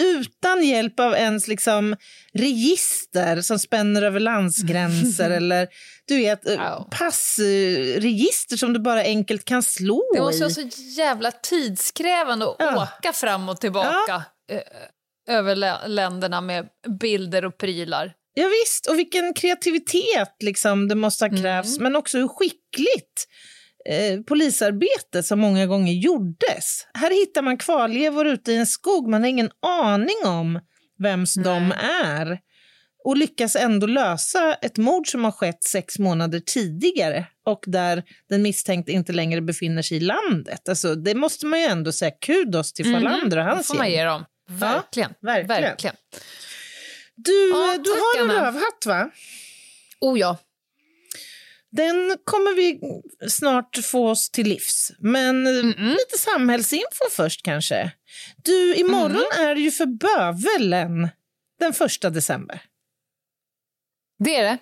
utan 0.02 0.64
hjälp 0.64 1.00
av 1.00 1.14
ens 1.16 1.48
liksom 1.48 1.96
register 2.34 3.41
som 3.41 3.60
spänner 3.60 4.02
över 4.02 4.20
landsgränser 4.20 5.30
eller 5.38 5.68
du 6.08 6.16
vet, 6.18 6.48
eh, 6.48 6.54
Ja. 6.54 6.88
passregister 6.91 8.58
som 8.58 8.74
du 8.74 8.80
bara 8.80 9.02
enkelt 9.02 9.46
kan 9.46 9.64
slå 9.64 10.04
Det 10.16 10.20
måste 10.22 10.38
i. 10.38 10.41
vara 10.41 10.50
så 10.54 10.62
jävla 10.98 11.32
tidskrävande 11.32 12.46
att 12.50 12.56
Ja. 12.60 12.84
åka 13.00 13.14
fram 13.14 13.50
och 13.50 13.60
tillbaka 13.62 14.24
eh, 14.52 14.62
över 15.36 15.56
lä- 15.56 15.88
länderna 15.88 16.41
med 16.41 16.66
bilder 17.00 17.46
och 17.46 17.58
prylar. 17.58 18.14
Ja, 18.36 18.48
visst, 18.64 18.86
och 18.88 19.00
vilken 19.00 19.34
kreativitet 19.34 20.36
liksom 20.39 20.88
det 20.88 20.96
måste 20.96 21.26
ha 21.26 21.30
krävts, 21.38 21.80
men 21.80 21.96
också 21.96 22.18
hur 22.18 22.28
skickligt 22.28 23.28
eh, 23.89 24.21
polisarbete 24.21 25.23
som 25.23 25.39
många 25.39 25.65
gånger 25.65 25.93
gjordes. 25.93 26.88
Här 26.93 27.11
hittar 27.11 27.41
man 27.41 27.57
kvarlevor 27.57 28.27
ute 28.27 28.51
i 28.51 28.57
en 28.57 28.67
skog, 28.67 29.09
man 29.09 29.21
har 29.21 29.29
ingen 29.29 29.51
aning 29.61 30.17
om 30.25 30.59
vems 30.99 31.34
de 31.34 31.71
är 32.01 32.39
och 33.03 33.17
lyckas 33.17 33.55
ändå 33.55 33.88
lösa 33.88 34.53
ett 34.53 34.77
mord 34.77 35.07
som 35.07 35.23
har 35.23 35.31
skett 35.31 35.63
sex 35.63 35.99
månader 35.99 36.39
tidigare 36.39 37.25
och 37.45 37.63
där 37.67 38.03
den 38.29 38.41
misstänkte 38.41 38.91
inte 38.91 39.13
längre 39.13 39.41
befinner 39.41 39.81
sig 39.81 39.97
i 39.97 39.99
landet. 39.99 40.69
Alltså, 40.69 40.95
det 40.95 41.15
måste 41.15 41.45
man 41.45 41.59
ju 41.59 41.65
ändå 41.65 41.91
säga 41.91 42.11
kudos 42.11 42.73
till 42.73 42.86
Fallander 42.86 43.38
och 43.38 43.45
Det 43.45 43.51
hans 43.51 43.67
får 43.67 43.75
man 43.75 43.91
ge 43.91 44.03
dem. 44.03 44.25
Verkligen. 44.49 45.13
verkligen. 45.21 45.61
verkligen. 45.61 45.95
Du, 47.15 47.49
Ja, 47.49 47.77
du 47.84 47.89
har 47.89 48.23
en 48.23 48.43
rövhatt, 48.43 48.86
va? 48.86 49.09
Oh 50.01 50.19
ja. 50.19 50.38
Den 51.76 52.17
kommer 52.24 52.55
vi 52.55 52.80
snart 53.30 53.78
få 53.84 54.09
oss 54.09 54.30
till 54.30 54.47
livs. 54.47 54.91
Men 54.99 55.47
eh, 55.47 55.63
lite 55.78 56.17
samhällsinfo 56.17 57.09
först 57.11 57.43
kanske. 57.43 57.91
Du, 58.43 58.76
imorgon 58.76 59.26
är 59.39 59.55
det 59.55 59.61
ju 59.61 59.71
för 59.71 59.86
bövelen 59.86 61.09
den 61.59 61.74
första 61.74 62.09
december. 62.09 62.61
Det 64.24 64.36
är 64.36 64.43
det. 64.43 64.57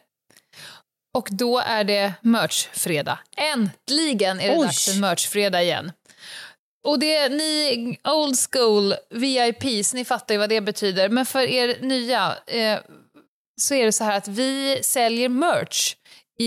Och 1.14 1.28
då 1.32 1.60
är 1.60 1.84
det 1.84 2.14
merchfredag. 2.22 3.20
Äntligen 3.38 4.40
är 4.40 4.48
det 4.48 4.58
Oj. 4.58 4.66
dags 4.66 4.86
för 4.86 5.02
merchfredag 5.02 5.64
igen. 5.64 5.92
Och 6.84 7.00
det 7.00 7.30
ni 7.30 7.98
old 8.04 8.36
school 8.52 8.96
VIPs, 9.10 9.94
ni 9.94 10.06
fattar 10.06 10.36
ju 10.36 10.40
vad 10.40 10.50
det 10.50 10.62
betyder. 10.62 11.10
Men 11.10 11.26
för 11.26 11.40
er 11.40 11.78
nya 11.82 12.38
eh, 12.48 12.80
så 13.62 13.74
är 13.74 13.86
det 13.86 13.92
så 13.92 14.04
här 14.04 14.18
att 14.18 14.28
vi 14.28 14.80
säljer 14.84 15.30
merch 15.30 15.96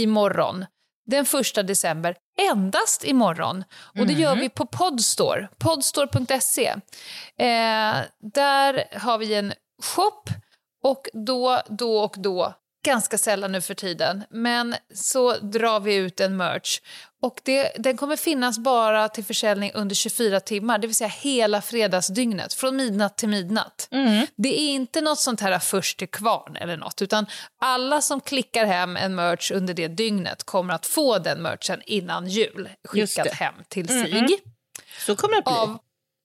imorgon. 0.02 0.66
Den 1.06 1.24
första 1.24 1.62
december. 1.62 2.16
Endast 2.50 3.04
imorgon. 3.04 3.64
Och 3.98 4.06
det 4.06 4.12
gör 4.12 4.36
vi 4.36 4.48
på 4.48 4.66
Podstore. 4.66 5.48
Podstore.se. 5.58 6.66
Eh, 7.38 7.96
där 8.32 8.98
har 8.98 9.18
vi 9.18 9.34
en 9.34 9.52
shop 9.82 10.22
och 10.82 11.08
då, 11.12 11.62
då 11.68 11.98
och 11.98 12.14
då, 12.18 12.54
ganska 12.84 13.18
sällan 13.18 13.52
nu 13.52 13.60
för 13.60 13.74
tiden, 13.74 14.24
men 14.30 14.74
så 14.94 15.36
drar 15.36 15.80
vi 15.80 15.94
ut 15.94 16.20
en 16.20 16.36
merch. 16.36 16.80
Och 17.24 17.40
det, 17.42 17.72
den 17.78 17.96
kommer 17.96 18.16
finnas 18.16 18.58
bara 18.58 19.08
till 19.08 19.24
försäljning 19.24 19.70
under 19.74 19.94
24 19.94 20.40
timmar, 20.40 20.78
det 20.78 20.86
vill 20.86 20.96
säga 20.96 21.08
hela 21.08 21.62
fredagsdygnet, 21.62 22.54
från 22.54 22.76
midnatt 22.76 23.16
till 23.16 23.28
midnatt. 23.28 23.88
Det 24.36 24.60
är 24.60 24.74
inte 24.74 25.00
något 25.00 25.18
sånt 25.18 25.40
här 25.40 25.58
först 25.58 25.98
till 25.98 26.08
kvarn 26.08 26.56
eller 26.56 26.76
något, 26.76 27.02
utan 27.02 27.26
alla 27.60 28.00
som 28.00 28.20
klickar 28.20 28.64
hem 28.64 28.96
en 28.96 29.14
merch 29.14 29.50
under 29.50 29.74
det 29.74 29.88
dygnet 29.88 30.44
kommer 30.44 30.74
att 30.74 30.86
få 30.86 31.18
den 31.18 31.42
merchen 31.42 31.82
innan 31.86 32.26
jul, 32.26 32.68
det. 33.24 33.34
hem 33.34 33.54
till 33.68 33.88
sig 33.88 34.12
Så 35.06 35.16
kommer 35.16 35.34
det 35.34 35.38
att 35.38 35.44
bli. 35.44 35.54
av 35.54 35.78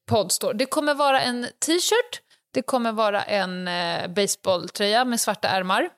Podstore. 0.10 0.54
Det 0.54 0.66
kommer 0.66 0.94
vara 0.94 1.22
en 1.22 1.48
t-shirt, 1.66 2.22
det 2.54 2.62
kommer 2.62 2.92
vara 2.92 3.24
en 3.24 3.68
eh, 3.68 4.08
baseballtröja 4.08 5.06
med 5.06 5.20
svarta 5.20 5.48
ärmar. 5.48 5.90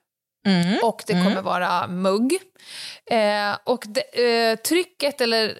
Och 0.83 1.03
det 1.07 1.13
kommer 1.13 1.41
vara 1.41 1.87
mugg. 1.87 2.33
Eh, 3.11 3.57
och 3.63 3.83
det, 3.87 4.49
eh, 4.49 4.55
trycket, 4.55 5.21
eller 5.21 5.47
eh, 5.49 5.53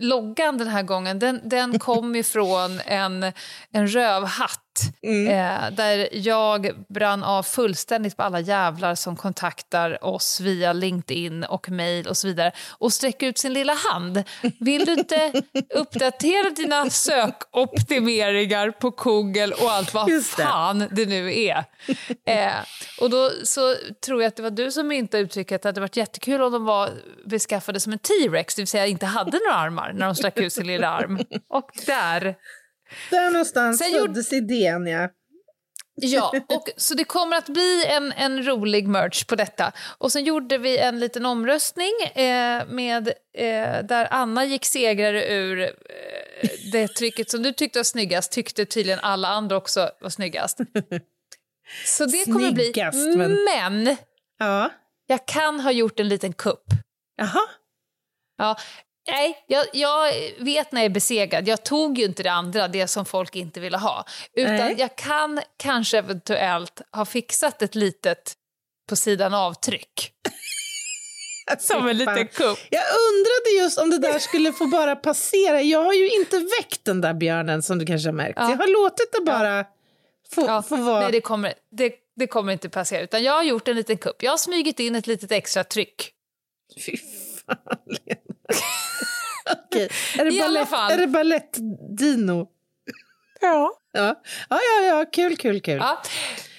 loggan 0.00 0.58
den 0.58 0.68
här 0.68 0.82
gången, 0.82 1.18
den, 1.18 1.40
den 1.44 1.78
kom 1.78 2.16
ifrån 2.16 2.80
en, 2.86 3.32
en 3.72 3.88
rövhatt. 3.88 4.62
Eh, 5.02 5.70
där 5.72 6.08
jag 6.12 6.70
brann 6.88 7.24
av 7.24 7.42
fullständigt 7.42 8.16
på 8.16 8.22
alla 8.22 8.40
jävlar 8.40 8.94
som 8.94 9.16
kontaktar 9.16 10.04
oss 10.04 10.40
via 10.40 10.72
LinkedIn 10.72 11.44
och 11.44 11.70
mail 11.70 12.08
och 12.08 12.16
så 12.16 12.26
vidare 12.26 12.52
och 12.70 12.92
sträcker 12.92 13.26
ut 13.26 13.38
sin 13.38 13.52
lilla 13.52 13.74
hand. 13.74 14.22
Vill 14.60 14.84
du 14.84 14.92
inte 14.92 15.32
uppdatera 15.74 16.50
dina 16.50 16.90
sökoptimeringar 16.90 18.70
på 18.70 18.90
Google 18.90 19.54
och 19.54 19.70
allt 19.70 19.94
vad 19.94 20.06
det. 20.06 20.22
fan 20.22 20.88
det 20.90 21.06
nu 21.06 21.40
är? 21.40 21.64
Eh, 22.26 22.54
och 23.00 23.10
då 23.10 23.30
så 23.44 23.74
tror 24.06 24.22
jag 24.22 24.28
att 24.28 24.36
det 24.36 24.42
var 24.42 24.50
du 24.50 24.72
som 24.72 24.92
inte 24.92 25.18
uttryckte 25.18 25.56
att 25.56 25.62
det 25.62 25.68
hade 25.68 25.80
varit 25.80 25.96
jättekul 25.96 26.42
om 26.42 26.52
de 26.52 26.64
var 26.64 26.90
beskaffade 27.24 27.80
som 27.80 27.92
en 27.92 27.98
T-rex, 27.98 28.54
det 28.54 28.62
vill 28.62 28.66
säga 28.66 28.86
inte 28.86 29.06
hade 29.06 29.38
några 29.38 29.58
armar 29.58 29.92
när 29.92 30.06
de 30.06 30.14
sträckte 30.14 30.44
ut 30.44 30.52
sin 30.52 30.66
lilla 30.66 30.88
arm. 30.88 31.18
Och 31.48 31.70
där 31.86 32.34
Där 33.10 33.30
någonstans 33.30 33.78
Sen 33.78 33.92
gjorde- 33.92 34.06
föddes 34.06 34.32
idén, 34.32 34.86
ja. 34.86 35.08
Ja, 35.98 36.32
och, 36.48 36.68
så 36.76 36.94
det 36.94 37.04
kommer 37.04 37.36
att 37.36 37.48
bli 37.48 37.84
en, 37.86 38.12
en 38.12 38.46
rolig 38.46 38.88
merch 38.88 39.24
på 39.24 39.34
detta. 39.36 39.72
Och 39.98 40.12
sen 40.12 40.24
gjorde 40.24 40.58
vi 40.58 40.78
en 40.78 41.00
liten 41.00 41.26
omröstning 41.26 41.92
eh, 42.14 42.66
med, 42.66 43.08
eh, 43.38 43.84
där 43.84 44.08
Anna 44.10 44.44
gick 44.44 44.64
segrare 44.64 45.28
ur 45.34 45.60
eh, 45.62 45.68
det 46.72 46.88
trycket 46.88 47.30
som 47.30 47.42
du 47.42 47.52
tyckte 47.52 47.78
var 47.78 47.84
snyggast, 47.84 48.32
tyckte 48.32 48.64
tydligen 48.64 48.98
alla 49.00 49.28
andra 49.28 49.56
också 49.56 49.90
var 50.00 50.10
snyggast. 50.10 50.58
Så 51.86 52.06
det 52.06 52.24
kommer 52.24 52.48
att 52.48 52.54
bli... 52.54 52.64
Snyggast, 52.64 53.16
men- 53.16 53.44
men 53.44 53.96
Ja. 54.38 54.70
jag 55.06 55.26
kan 55.26 55.60
ha 55.60 55.70
gjort 55.72 56.00
en 56.00 56.08
liten 56.08 56.32
kupp. 56.32 56.64
Jaha. 57.16 57.40
Ja, 58.38 58.56
nej, 59.08 59.44
jag, 59.46 59.66
jag 59.72 60.12
vet 60.38 60.72
när 60.72 60.80
jag 60.80 60.84
är 60.84 60.94
besegrad. 60.94 61.48
Jag 61.48 61.64
tog 61.64 61.98
ju 61.98 62.04
inte 62.04 62.22
det 62.22 62.32
andra, 62.32 62.68
det 62.68 62.86
som 62.86 63.04
folk 63.04 63.36
inte 63.36 63.60
ville 63.60 63.76
ha. 63.76 64.04
Utan 64.34 64.56
Nej. 64.56 64.74
jag 64.78 64.96
kan 64.96 65.40
kanske 65.56 65.98
eventuellt 65.98 66.80
ha 66.92 67.04
fixat 67.04 67.62
ett 67.62 67.74
litet 67.74 68.34
på 68.88 68.96
sidan 68.96 69.34
avtryck. 69.34 70.12
Som 71.58 71.88
en 71.88 71.96
liten 71.96 72.28
kupp. 72.28 72.58
Jag 72.70 72.82
undrade 72.82 73.62
just 73.62 73.78
om 73.78 73.90
det 73.90 73.98
där 73.98 74.18
skulle 74.18 74.52
få 74.52 74.66
bara 74.66 74.96
passera. 74.96 75.62
Jag 75.62 75.84
har 75.84 75.92
ju 75.92 76.10
inte 76.10 76.38
väckt 76.38 76.84
den 76.84 77.00
där 77.00 77.14
björnen 77.14 77.62
som 77.62 77.78
du 77.78 77.86
kanske 77.86 78.08
har 78.08 78.12
märkt. 78.12 78.34
Ja. 78.36 78.50
Jag 78.50 78.56
har 78.56 78.82
låtit 78.82 79.12
det 79.12 79.20
bara 79.20 79.64
få, 80.34 80.46
Ja, 80.46 80.62
få 80.62 80.76
vara. 80.76 81.00
Nej, 81.00 81.12
det 81.12 81.20
kommer, 81.20 81.54
det, 81.70 81.94
det 82.16 82.26
kommer 82.26 82.52
inte 82.52 82.68
passera. 82.68 83.00
Utan 83.00 83.22
jag 83.22 83.32
har 83.32 83.42
gjort 83.42 83.68
en 83.68 83.76
liten 83.76 83.98
kupp. 83.98 84.22
Jag 84.22 84.30
har 84.30 84.38
smugit 84.38 84.80
in 84.80 84.94
ett 84.94 85.06
litet 85.06 85.32
extra 85.32 85.64
tryck. 85.64 86.12
Fy 86.86 86.96
Okej. 89.52 89.88
Är 90.18 90.24
det 90.24 90.30
I 90.30 90.40
alla 90.40 90.54
ballett, 90.54 90.68
fall. 90.70 90.92
Är 90.92 90.98
det 90.98 91.06
ballett-dino? 91.06 92.46
Ja. 93.40 93.72
Ja. 93.92 94.14
ja, 94.48 94.58
ja, 94.80 94.86
ja. 94.86 95.04
Kul, 95.12 95.36
kul, 95.36 95.60
kul. 95.60 95.78
Ja. 95.78 96.02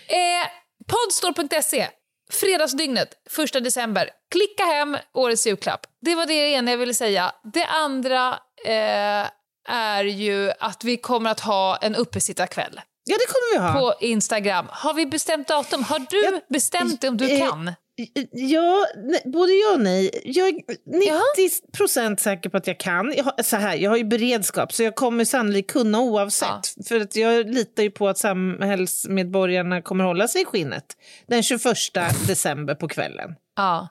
Eh, 0.08 0.48
Podstore.se, 0.88 1.88
fredagsdygnet, 2.32 3.10
1 3.56 3.64
december. 3.64 4.10
Klicka 4.32 4.64
hem 4.64 4.98
årets 5.14 5.48
julklapp. 5.48 5.86
Det 6.02 6.16
var 6.16 6.26
det 6.26 6.34
ena 6.34 6.72
jag 6.72 6.78
ville 6.78 6.94
säga. 6.94 7.32
Det 7.54 7.66
andra 7.66 8.40
eh, 8.66 9.28
är 9.70 10.04
ju 10.04 10.52
att 10.60 10.84
vi 10.84 10.98
kommer 10.98 11.30
att 11.32 11.40
ha 11.40 11.78
en 11.78 11.96
uppesittarkväll 11.96 12.82
Ja, 13.04 13.16
det 13.20 13.26
kommer 13.34 13.54
vi 13.54 13.68
ha. 13.74 13.80
på 13.80 14.06
Instagram. 14.06 14.66
Har 14.70 14.94
vi 14.94 15.06
bestämt 15.06 15.48
datum? 15.48 15.84
Har 15.84 16.00
du 16.00 16.22
Ja, 16.24 16.42
bestämt 16.50 17.04
om 17.04 17.18
du 17.18 17.32
eh, 17.32 17.50
kan? 17.50 17.72
Ja, 18.32 18.86
nej, 18.96 19.22
både 19.26 19.52
ja 19.54 19.74
och 19.74 19.82
nej. 19.82 20.22
Jag 20.26 20.48
är 20.48 20.54
90 20.56 21.78
procent 21.78 22.20
säker 22.20 22.50
på 22.50 22.58
att 22.58 22.68
jag 22.68 22.80
kan. 22.80 23.14
Jag 23.18 23.24
har, 23.24 23.44
så 23.44 23.56
här, 23.56 23.76
jag 23.76 23.90
har 23.90 23.98
ju 23.98 24.04
beredskap, 24.04 24.74
så 24.74 24.84
jag 24.84 24.96
kommer 24.96 25.26
sannolikt 25.26 25.72
kunna 25.72 26.00
oavsett. 26.02 26.88
För 26.88 27.00
att 27.00 27.16
jag 27.16 27.50
litar 27.50 27.84
ju 27.84 27.92
på 27.92 28.08
att 28.08 28.18
samhällsmedborgarna 28.18 29.82
kommer 29.82 30.04
hålla 30.04 30.28
sig 30.28 30.42
i 30.42 30.46
skinnet 30.46 30.86
den 31.28 31.44
21 31.44 31.64
december 32.28 32.76
på 32.76 32.88
kvällen. 32.88 33.36
Ja. 33.56 33.88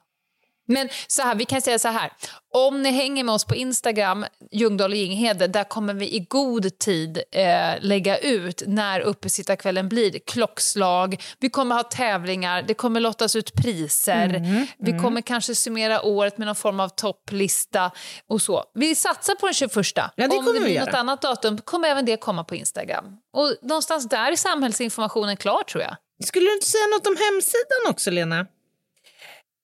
Men 0.67 0.89
så 1.07 1.23
här, 1.23 1.35
vi 1.35 1.45
kan 1.45 1.63
säga 1.63 1.79
så 1.79 1.89
här. 1.89 2.13
Om 2.55 2.83
ni 2.83 2.91
hänger 2.91 3.25
med 3.25 3.35
oss 3.35 3.45
på 3.45 3.55
Instagram, 3.55 4.27
Ljungdahl 4.53 4.91
och 4.91 4.97
Ginghede, 4.97 5.47
där 5.47 5.65
kommer 5.65 5.95
vi 5.95 6.15
i 6.15 6.21
god 6.21 6.79
tid 6.79 7.23
eh, 7.33 7.75
lägga 7.81 8.19
ut 8.19 8.63
när 8.67 9.01
uppesittarkvällen 9.01 9.89
blir. 9.89 10.19
Klockslag, 10.27 11.23
vi 11.39 11.51
kommer 11.51 11.75
ha 11.75 11.83
tävlingar, 11.83 12.63
det 12.63 12.75
kommer 12.75 13.01
lottas 13.01 13.37
ut 13.37 13.55
priser. 13.55 14.67
vi 14.79 14.99
kommer 14.99 15.21
kanske 15.21 15.55
summera 15.55 16.03
året 16.03 16.39
med 16.39 16.47
någon 16.47 16.57
form 16.57 16.81
av 16.81 16.89
topplista 16.89 17.91
och 18.29 18.43
så. 18.43 18.65
Vi 18.75 18.95
satsar 18.95 19.35
på 19.35 19.47
den 19.47 19.55
21. 19.55 19.75
det 19.75 20.37
Om 20.39 20.45
det 20.45 20.61
blir 20.61 20.81
något 20.81 20.95
annat 20.95 21.23
datum 21.23 21.59
kommer 21.59 21.89
även 21.89 22.05
det 22.05 22.17
komma 22.17 22.45
på 22.45 22.55
Instagram. 22.55 23.05
Och 23.33 23.55
någonstans 23.63 24.09
där 24.09 24.33
är 24.33 24.37
samhällsinformationen 24.37 25.37
klar 25.37 25.63
tror 25.63 25.83
jag. 25.83 25.97
Skulle 26.25 26.47
du 26.47 26.55
inte 26.55 26.67
säga 26.67 26.87
något 26.87 27.07
om 27.07 27.17
hemsidan 27.17 27.91
också, 27.91 28.11
Lena? 28.11 28.47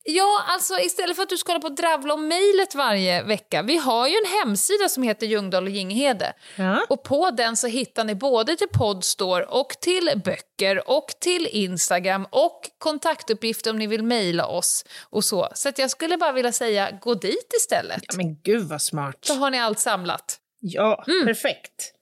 Ja, 0.04 0.44
alltså 0.48 0.78
istället 0.78 1.16
för 1.16 1.22
att 1.22 1.28
du 1.28 1.38
ska 1.38 1.52
hålla 1.52 1.60
på 1.60 1.66
och 1.66 1.74
dravla 1.74 2.14
om 2.14 2.28
mejlet 2.28 2.74
varje 2.74 3.22
vecka. 3.22 3.62
Vi 3.62 3.76
har 3.76 4.08
ju 4.08 4.14
en 4.14 4.38
hemsida 4.40 4.88
som 4.88 5.02
heter 5.02 5.26
Ljungdahl 5.26 5.64
och 5.64 5.70
Ginghede. 5.70 6.32
Ja. 6.56 6.86
Och 6.88 7.02
på 7.02 7.30
den 7.30 7.56
så 7.56 7.66
hittar 7.66 8.04
ni 8.04 8.14
både 8.14 8.56
till 8.56 8.68
Podstore 8.68 9.44
och 9.44 9.68
till 9.80 10.10
böcker 10.24 10.90
och 10.90 11.06
till 11.20 11.46
Instagram 11.46 12.26
och 12.30 12.70
kontaktuppgifter 12.78 13.70
om 13.70 13.78
ni 13.78 13.86
vill 13.86 14.02
mejla 14.04 14.46
oss 14.46 14.84
och 15.10 15.24
så. 15.24 15.48
Så 15.54 15.72
jag 15.76 15.90
skulle 15.90 16.16
bara 16.16 16.32
vilja 16.32 16.52
säga, 16.52 16.90
gå 17.00 17.14
dit 17.14 17.52
istället. 17.56 18.02
Ja, 18.08 18.16
men 18.16 18.36
gud 18.42 18.68
vad 18.68 18.82
smart. 18.82 19.18
Så 19.20 19.34
har 19.34 19.50
ni 19.50 19.60
allt 19.60 19.78
samlat. 19.78 20.38
Ja, 20.60 21.04
perfekt. 21.24 21.94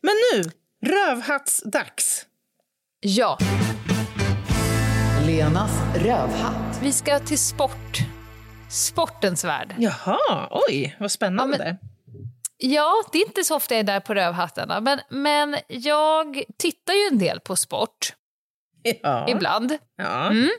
Men 0.00 0.14
nu, 0.32 0.50
rövhattsdags. 0.90 2.26
Ja, 3.00 3.38
Lenas 5.36 5.70
rövhatt. 5.94 6.78
vi 6.82 6.92
ska 6.92 7.18
till 7.18 7.38
sport. 7.38 7.98
Sportens 8.70 9.44
värld. 9.44 9.74
Jaha, 9.78 10.48
oj, 10.68 10.96
vad 11.00 11.10
spännande. 11.10 11.56
Ja, 11.58 11.64
men- 11.64 11.78
Ja, 12.58 12.92
det 13.12 13.18
är 13.18 13.26
inte 13.26 13.44
så 13.44 13.56
ofta 13.56 13.74
jag 13.74 13.78
är 13.80 13.84
där 13.84 14.00
på 14.00 14.14
rövhattarna, 14.14 14.80
men, 14.80 15.00
men 15.10 15.56
jag 15.68 16.42
tittar 16.58 16.92
ju 16.92 17.08
en 17.12 17.18
del 17.18 17.40
på 17.40 17.56
sport 17.56 18.14
ja. 19.02 19.28
ibland. 19.28 19.78
Ja. 19.96 20.26
Mm. 20.26 20.50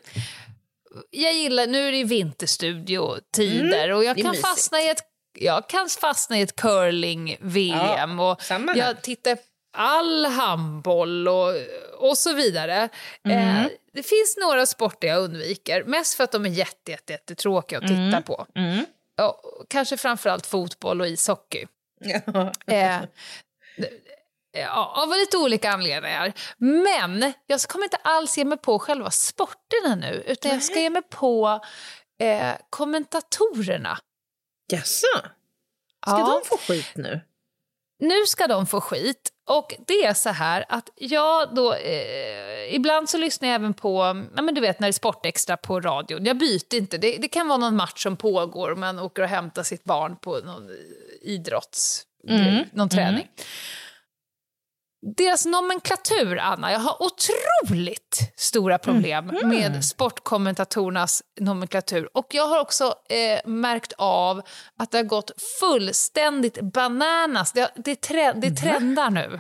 Jag 1.10 1.34
gillar, 1.34 1.68
nu 1.68 1.88
är 1.88 1.92
det 1.92 2.04
vinterstudio-tider 2.04 3.92
och 3.92 4.04
jag 4.04 4.18
kan, 4.18 4.36
fastna 4.36 4.82
i 4.82 4.90
ett, 4.90 5.02
jag 5.40 5.70
kan 5.70 5.90
fastna 6.02 6.38
i 6.38 6.42
ett 6.42 6.56
curling-VM 6.56 8.20
och 8.20 8.42
samma 8.42 8.72
här. 8.72 8.80
jag 8.80 9.02
tittar 9.02 9.38
all 9.78 10.26
handboll 10.26 11.28
och, 11.28 11.54
och 11.98 12.18
så 12.18 12.34
vidare. 12.34 12.90
Mm. 13.24 13.66
Eh, 13.66 13.72
det 13.94 14.04
finns 14.04 14.38
några 14.38 14.66
sporter 14.66 15.08
jag 15.08 15.20
undviker, 15.24 15.84
mest 15.84 16.14
för 16.16 16.24
att 16.24 16.32
de 16.32 16.46
är 16.46 16.50
jätte, 16.50 16.92
jätte, 16.92 17.14
jättetråkiga 17.14 17.80
att 17.80 17.88
titta 17.88 18.22
på. 18.22 18.46
Mm. 18.56 18.86
Ja, 19.16 19.42
kanske 19.70 19.98
framförallt 19.98 20.46
fotboll 20.46 21.02
och 21.02 21.08
ishockey. 21.08 21.66
Ja. 22.00 22.52
Eh, 22.68 23.00
ja, 24.52 24.94
av 25.04 25.10
lite 25.10 25.38
olika 25.38 25.72
anledningar. 25.72 26.34
Men 26.58 27.34
jag 27.48 27.62
kommer 27.62 27.84
inte 27.86 27.98
alls 27.98 28.38
ge 28.38 28.46
mig 28.46 28.58
på 28.58 28.80
själva 28.80 29.12
sporterna 29.12 29.96
nu, 29.96 30.24
utan 30.28 30.52
jag 30.52 30.64
ska 30.64 30.80
ge 30.80 30.90
mig 30.90 31.02
på 31.02 31.60
eh, 32.20 32.52
kommentatorerna. 32.70 33.98
Jaså? 34.72 35.08
Ska 36.08 36.20
Ja. 36.20 36.42
de 36.44 36.48
få 36.50 36.58
skit 36.58 36.92
nu? 36.96 37.22
Nu 38.00 38.26
ska 38.26 38.48
de 38.48 38.68
få 38.68 38.82
skit. 38.82 39.30
Och 39.48 39.74
det 39.88 40.06
är 40.06 40.14
så 40.14 40.30
här 40.30 40.66
att 40.70 40.90
jag 40.96 41.56
då... 41.56 41.74
Eh, 41.74 42.76
ibland 42.76 43.10
så 43.10 43.18
lyssnar 43.18 43.48
jag 43.48 43.56
även 43.56 43.74
på, 43.74 44.24
ja 44.36 44.42
men 44.42 44.56
du 44.56 44.62
vet 44.62 44.80
när 44.80 44.88
det 44.88 44.90
är 44.90 44.94
Sportextra 44.94 45.58
på 45.58 45.80
radion. 45.80 46.26
Jag 46.26 46.38
byter 46.38 46.76
inte. 46.76 46.98
Det, 46.98 47.18
det 47.18 47.28
kan 47.28 47.48
vara 47.48 47.58
någon 47.58 47.76
match 47.76 48.04
som 48.04 48.18
pågår, 48.18 48.76
man 48.76 49.00
åker 49.00 49.22
och 49.22 49.28
hämtar 49.28 49.64
sitt 49.64 49.84
barn 49.84 50.16
på 50.16 50.40
någon 50.40 50.70
idrotts... 51.22 52.04
någon 52.72 52.90
träning. 52.90 53.28
Deras 55.16 55.46
nomenklatur, 55.46 56.38
Anna, 56.38 56.72
jag 56.72 56.80
har 56.80 56.98
otroligt 57.04 58.34
stora 58.36 58.78
problem 58.78 59.32
med 59.44 59.86
sportkommentatorernas 59.86 61.24
nomenklatur. 61.40 62.10
Och 62.14 62.28
jag 62.30 62.48
har 62.48 62.62
också 62.62 62.94
eh, 63.10 63.50
märkt 63.50 63.94
av 63.98 64.42
att 64.78 64.92
det 64.92 64.98
har 64.98 65.04
gått 65.04 65.32
fullständigt 65.60 66.62
bananas. 66.62 67.52
Det, 67.52 67.72
det, 67.76 68.02
tre, 68.02 68.32
det 68.32 68.52
trendar 68.52 69.10
nu. 69.10 69.40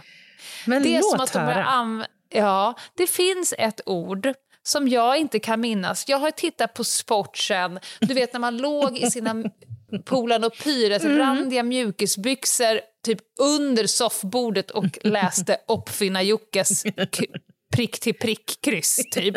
Men 0.66 0.84
Det 0.84 0.96
är 0.96 1.02
låt 1.02 1.12
som 1.12 1.20
att 1.20 1.34
de 1.34 1.40
höra. 1.40 2.06
Ja, 2.30 2.74
det 2.98 3.08
finns 3.08 3.54
ett 3.58 3.82
ord 3.86 4.34
som 4.64 4.88
jag 4.88 5.18
inte 5.18 5.40
kan 5.40 5.60
minnas. 5.62 6.10
Jag 6.10 6.18
har 6.18 6.32
tittat 6.32 6.74
på 6.74 6.84
sport 6.84 7.38
sen, 7.38 7.80
du 8.00 8.14
vet 8.14 8.34
när 8.34 8.40
man 8.40 8.58
låg 8.58 8.98
i 8.98 9.12
sina 9.12 9.44
Polan 10.06 10.44
och 10.44 10.54
Pyret, 10.64 11.04
Mm. 11.04 11.18
randiga 11.18 11.64
mjukisbyxor 11.64 12.80
typ 13.06 13.20
under 13.40 13.88
soffbordet 13.88 14.72
och 14.72 14.86
läste 15.04 15.58
Uppfinnar-Jockes 15.68 16.84
k- 17.18 17.26
prick 17.76 18.00
till 18.00 18.14
prick 18.14 18.60
kryss 18.62 19.00
typ. 19.12 19.36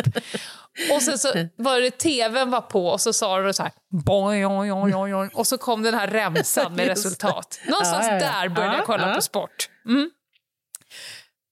Och 0.92 1.02
sen 1.02 1.18
så 1.18 1.32
var 1.56 1.80
det 1.80 1.90
tvn 1.90 2.50
var 2.50 2.60
på 2.60 2.86
och 2.86 3.00
så 3.00 3.12
sa 3.12 3.38
det 3.38 3.54
så 3.54 3.62
här 3.62 3.72
boing, 4.06 4.42
boing, 4.48 4.90
boing, 4.92 5.30
och 5.34 5.46
så 5.46 5.58
kom 5.58 5.82
den 5.82 5.94
här 5.94 6.08
remsan 6.08 6.74
med 6.74 6.86
resultat. 6.86 7.60
Någonstans 7.68 8.06
Ja, 8.06 8.12
ja, 8.14 8.20
ja. 8.20 8.32
där 8.42 8.48
började 8.48 8.72
Ja, 8.74 8.78
jag 8.78 8.86
kolla 8.86 9.08
ja. 9.08 9.14
på 9.14 9.22
sport. 9.22 9.68
Mm. 9.88 10.10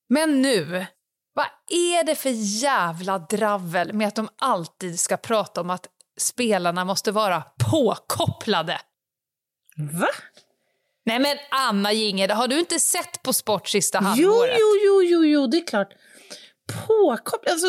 Men 0.09 0.43
nu, 0.43 0.87
vad 1.35 1.47
är 1.71 2.05
det 2.05 2.15
för 2.15 2.31
jävla 2.63 3.19
dravel 3.19 3.93
med 3.93 4.09
att 4.09 4.15
de 4.15 4.29
alltid 4.39 5.01
ska 5.01 5.17
prata 5.17 5.61
om 5.61 5.71
att 5.71 5.87
spelarna 6.19 6.85
måste 6.85 7.13
vara 7.13 7.43
påkopplade? 7.71 8.81
Va? 10.01 10.09
Nej 11.07 11.19
men 11.19 11.37
Anna 11.51 11.93
Jinge, 11.93 12.33
har 12.33 12.49
du 12.49 12.59
inte 12.59 12.81
sett 12.81 13.23
På 13.23 13.33
sport 13.33 13.69
sista 13.69 13.99
Jo, 14.03 14.05
halvåret? 14.31 14.57
jo, 14.61 14.77
jo, 14.87 15.03
jo, 15.03 15.25
jo, 15.25 15.47
det 15.47 15.57
är 15.57 15.67
klart. 15.67 15.89
Påkopplat, 16.87 17.53
alltså... 17.53 17.67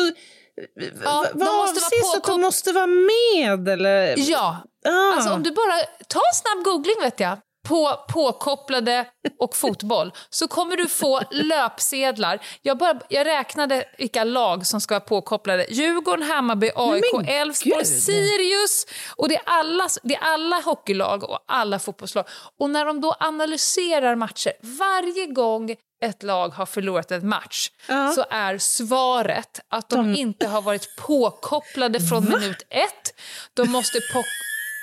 Ja, 1.04 1.26
vad 1.34 1.48
avses 1.68 2.14
att 2.16 2.24
de 2.24 2.40
måste 2.40 2.72
vara 2.72 2.86
med 2.86 3.68
eller? 3.68 4.14
Ja, 4.30 4.66
Ah. 4.88 5.12
alltså 5.14 5.32
om 5.34 5.42
du 5.42 5.50
bara 5.50 5.76
tar 6.08 6.20
en 6.20 6.34
snabb 6.34 6.64
googling 6.64 6.94
vet 7.02 7.20
jag 7.20 7.38
på 7.68 8.04
påkopplade 8.08 9.06
och 9.38 9.56
fotboll 9.56 10.12
så 10.30 10.48
kommer 10.48 10.76
du 10.76 10.88
få 10.88 11.20
löpsedlar. 11.30 12.46
Jag, 12.62 12.78
bara, 12.78 13.00
jag 13.08 13.26
räknade 13.26 13.84
vilka 13.98 14.24
lag 14.24 14.66
som 14.66 14.80
ska 14.80 14.94
vara 14.94 15.00
påkopplade. 15.00 15.66
Djurgården, 15.70 16.22
Hammarby, 16.30 16.70
AIK, 16.74 17.28
Elfsborg. 17.28 17.84
Sirius. 17.84 18.86
Och 19.16 19.28
det 19.28 19.34
är, 19.34 19.42
alla, 19.44 19.88
det 20.02 20.14
är 20.14 20.20
alla 20.22 20.60
hockeylag 20.60 21.24
och 21.30 21.38
alla 21.48 21.78
fotbollslag. 21.78 22.24
Och 22.58 22.70
när 22.70 22.84
de 22.84 23.00
då 23.00 23.16
analyserar 23.20 24.14
matcher, 24.14 24.52
varje 24.62 25.26
gång 25.26 25.76
ett 26.02 26.22
lag 26.22 26.48
har 26.48 26.66
förlorat 26.66 27.10
en 27.10 27.28
match 27.28 27.70
Ja. 27.86 28.12
så 28.12 28.24
är 28.30 28.58
svaret 28.58 29.60
att 29.68 29.88
de, 29.88 30.14
inte 30.14 30.46
har 30.46 30.62
varit 30.62 30.96
påkopplade 30.96 32.00
från 32.00 32.24
minut 32.24 32.62
ett. 32.70 33.14
De 33.54 33.70
måste 33.70 33.98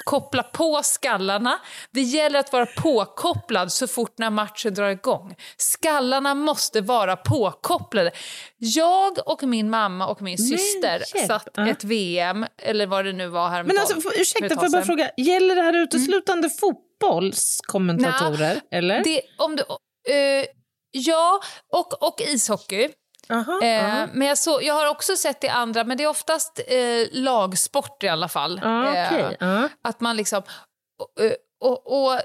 koppla 0.07 0.43
på 0.43 0.79
skallarna. 0.83 1.59
Det 1.91 2.01
gäller 2.01 2.39
att 2.39 2.53
vara 2.53 2.65
påkopplad 2.65 3.71
så 3.71 3.87
fort 3.87 4.17
när 4.17 4.29
matchen 4.29 4.73
drar 4.73 4.89
igång. 4.89 5.35
Skallarna 5.57 6.35
måste 6.35 6.81
vara 6.81 7.15
påkopplade. 7.15 8.11
Jag 8.57 9.17
och 9.25 9.43
min 9.43 9.69
mamma 9.69 10.07
och 10.07 10.21
min 10.21 10.37
syster 10.37 11.03
hjälp. 11.15 11.27
satt 11.27 11.57
ett 11.57 11.83
VM, 11.83 12.45
eller 12.57 12.87
vad 12.87 13.05
det 13.05 13.13
nu 13.13 13.27
var 13.27 13.49
här 13.49 13.63
Men 13.63 13.77
alltså, 13.77 14.01
för, 14.01 14.21
ursäkta, 14.21 14.55
får 14.55 14.63
jag 14.63 14.71
bara 14.71 14.85
fråga, 14.85 15.11
gäller 15.17 15.55
det 15.55 15.61
här 15.61 15.73
uteslutande 15.73 16.49
fotbollskommentatorer? 16.49 18.61
Eller? 18.71 19.03
Det, 19.03 19.21
om 19.37 19.55
du, 19.55 19.63
eh, 20.13 20.45
ja, 20.91 21.41
och, 21.73 22.07
och 22.07 22.21
ishockey. 22.21 22.89
Aha, 23.29 23.59
Eh, 23.63 23.85
aha. 23.95 24.07
men 24.13 24.27
jag, 24.27 24.37
så, 24.37 24.59
jag 24.61 24.73
har 24.73 24.87
också 24.89 25.15
sett 25.15 25.41
det 25.41 25.49
andra, 25.49 25.83
men 25.83 25.97
det 25.97 26.03
är 26.03 26.07
oftast 26.07 26.59
eh, 26.67 27.07
lagsport 27.11 28.03
i 28.03 28.07
alla 28.07 28.27
fall. 28.27 28.59
Ja, 28.63 28.95
Eh, 28.95 29.07
okej, 29.13 29.37
ja. 29.39 29.69
Att 29.83 29.99
man 29.99 30.17
liksom... 30.17 30.41
Och, 30.99 31.09
och, 31.71 32.03
och 32.11 32.19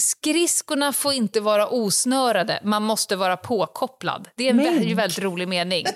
skridskorna 0.00 0.92
får 0.92 1.12
inte 1.12 1.40
vara 1.40 1.68
osnörade, 1.68 2.60
man 2.64 2.82
måste 2.82 3.16
vara 3.16 3.36
påkopplad. 3.36 4.28
Det 4.36 4.44
är 4.46 4.50
en 4.50 4.56
Men- 4.56 4.66
vä- 4.74 4.82
ju 4.84 4.94
väldigt 4.94 5.18
rolig 5.18 5.48
mening. 5.48 5.86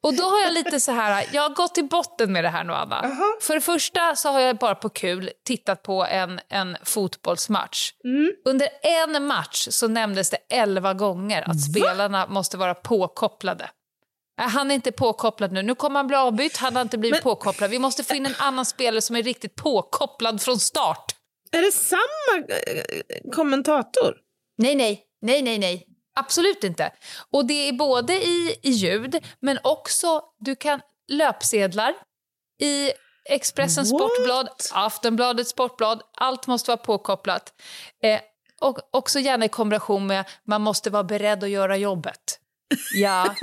Och 0.00 0.14
då 0.14 0.22
har 0.22 0.40
jag 0.40 0.52
lite 0.52 0.80
så 0.80 0.92
här, 0.92 1.26
jag 1.32 1.42
har 1.42 1.50
gått 1.50 1.74
till 1.74 1.88
botten 1.88 2.32
med 2.32 2.44
det 2.44 2.48
här 2.48 2.64
nu 2.64 2.72
Anna. 2.72 3.16
För 3.40 3.54
det 3.54 3.60
första 3.60 4.16
så 4.16 4.28
har 4.28 4.40
jag 4.40 4.56
bara 4.56 4.74
på 4.74 4.88
kul 4.88 5.30
tittat 5.44 5.82
på 5.82 6.04
en, 6.04 6.40
en 6.48 6.76
fotbollsmatch. 6.84 7.92
Under 8.44 8.68
en 8.82 9.26
match 9.26 9.68
så 9.70 9.88
nämndes 9.88 10.30
det 10.30 10.38
elva 10.50 10.94
gånger 10.94 11.50
att 11.50 11.60
spelarna 11.70 12.26
måste 12.26 12.56
vara 12.56 12.74
påkopplade. 12.74 13.70
Nej, 14.38 14.48
Han 14.48 14.70
är 14.70 14.74
inte 14.74 14.92
påkopplad 14.92 15.52
nu. 15.52 15.62
Nu 15.62 15.74
kommer 15.74 16.00
han 16.00 16.06
bli 16.06 16.16
avbytt. 16.16 16.56
Han 16.56 16.74
har 16.76 16.82
inte 16.82 16.98
blivit 16.98 17.22
påkopplad. 17.22 17.70
Vi 17.70 17.78
måste 17.78 18.04
få 18.04 18.14
in 18.14 18.26
en 18.26 18.34
annan 18.38 18.64
spelare 18.64 19.00
som 19.00 19.16
är 19.16 19.22
riktigt 19.22 19.54
påkopplad 19.54 20.42
från 20.42 20.58
start. 20.58 21.04
Är 21.52 21.62
det 21.62 21.72
samma 21.72 22.46
eh, 22.48 23.30
kommentator? 23.32 24.14
Nej, 24.58 24.74
nej, 24.74 25.02
nej, 25.22 25.42
nej, 25.42 25.58
nej. 25.58 25.85
Absolut 26.16 26.64
inte. 26.64 26.92
Och 27.30 27.46
det 27.46 27.68
är 27.68 27.72
både 27.72 28.12
i, 28.12 28.60
i 28.62 28.70
ljud, 28.70 29.24
men 29.40 29.58
också 29.62 30.22
du 30.38 30.56
kan 30.56 30.80
löpsedlar 31.08 31.94
i 32.62 32.92
Expressen 33.28 33.84
What? 33.84 33.88
Sportblad, 33.88 34.48
Aftonbladet 34.72 35.48
Sportblad. 35.48 36.02
Allt 36.16 36.46
måste 36.46 36.70
vara 36.70 36.76
påkopplat. 36.78 37.52
Eh, 38.02 38.20
och 38.60 38.78
också 38.90 39.18
gärna 39.18 39.44
i 39.44 39.48
kombination 39.48 40.06
med 40.06 40.24
man 40.44 40.62
måste 40.62 40.90
vara 40.90 41.04
beredd 41.04 41.44
att 41.44 41.50
göra 41.50 41.76
jobbet. 41.76 42.40
Ja, 42.94 43.34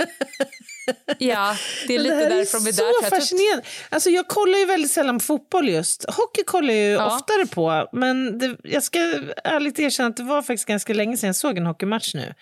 ja 1.18 1.56
det 1.88 1.94
är 1.94 1.98
lite 1.98 2.14
det 2.16 2.28
därifrån 2.28 2.64
vi 2.64 2.68
är 2.70 2.72
är 2.72 2.76
så 2.76 2.82
där. 2.82 2.92
för 2.92 3.02
jag 3.02 3.04
att- 3.04 3.10
fascinerande. 3.22 3.62
Alltså, 3.90 4.10
jag 4.10 4.28
kollar 4.28 4.58
ju 4.58 4.64
väldigt 4.66 4.90
sällan 4.90 5.18
på 5.18 5.24
fotboll 5.24 5.68
just. 5.68 6.04
Hockey 6.10 6.42
kollar 6.44 6.74
jag 6.74 6.82
ju 6.84 6.90
Ja. 6.92 7.06
oftare 7.16 7.46
på. 7.46 7.88
Men 7.92 8.38
det, 8.38 8.56
jag 8.64 8.82
ska 8.82 8.98
ärligt 9.44 9.78
erkänna 9.78 10.08
att 10.08 10.16
det 10.16 10.22
var 10.22 10.42
faktiskt 10.42 10.68
ganska 10.68 10.94
länge 10.94 11.16
sedan 11.16 11.26
jag 11.26 11.36
såg 11.36 11.58
en 11.58 11.66
hockeymatch 11.66 12.14
nu. 12.14 12.34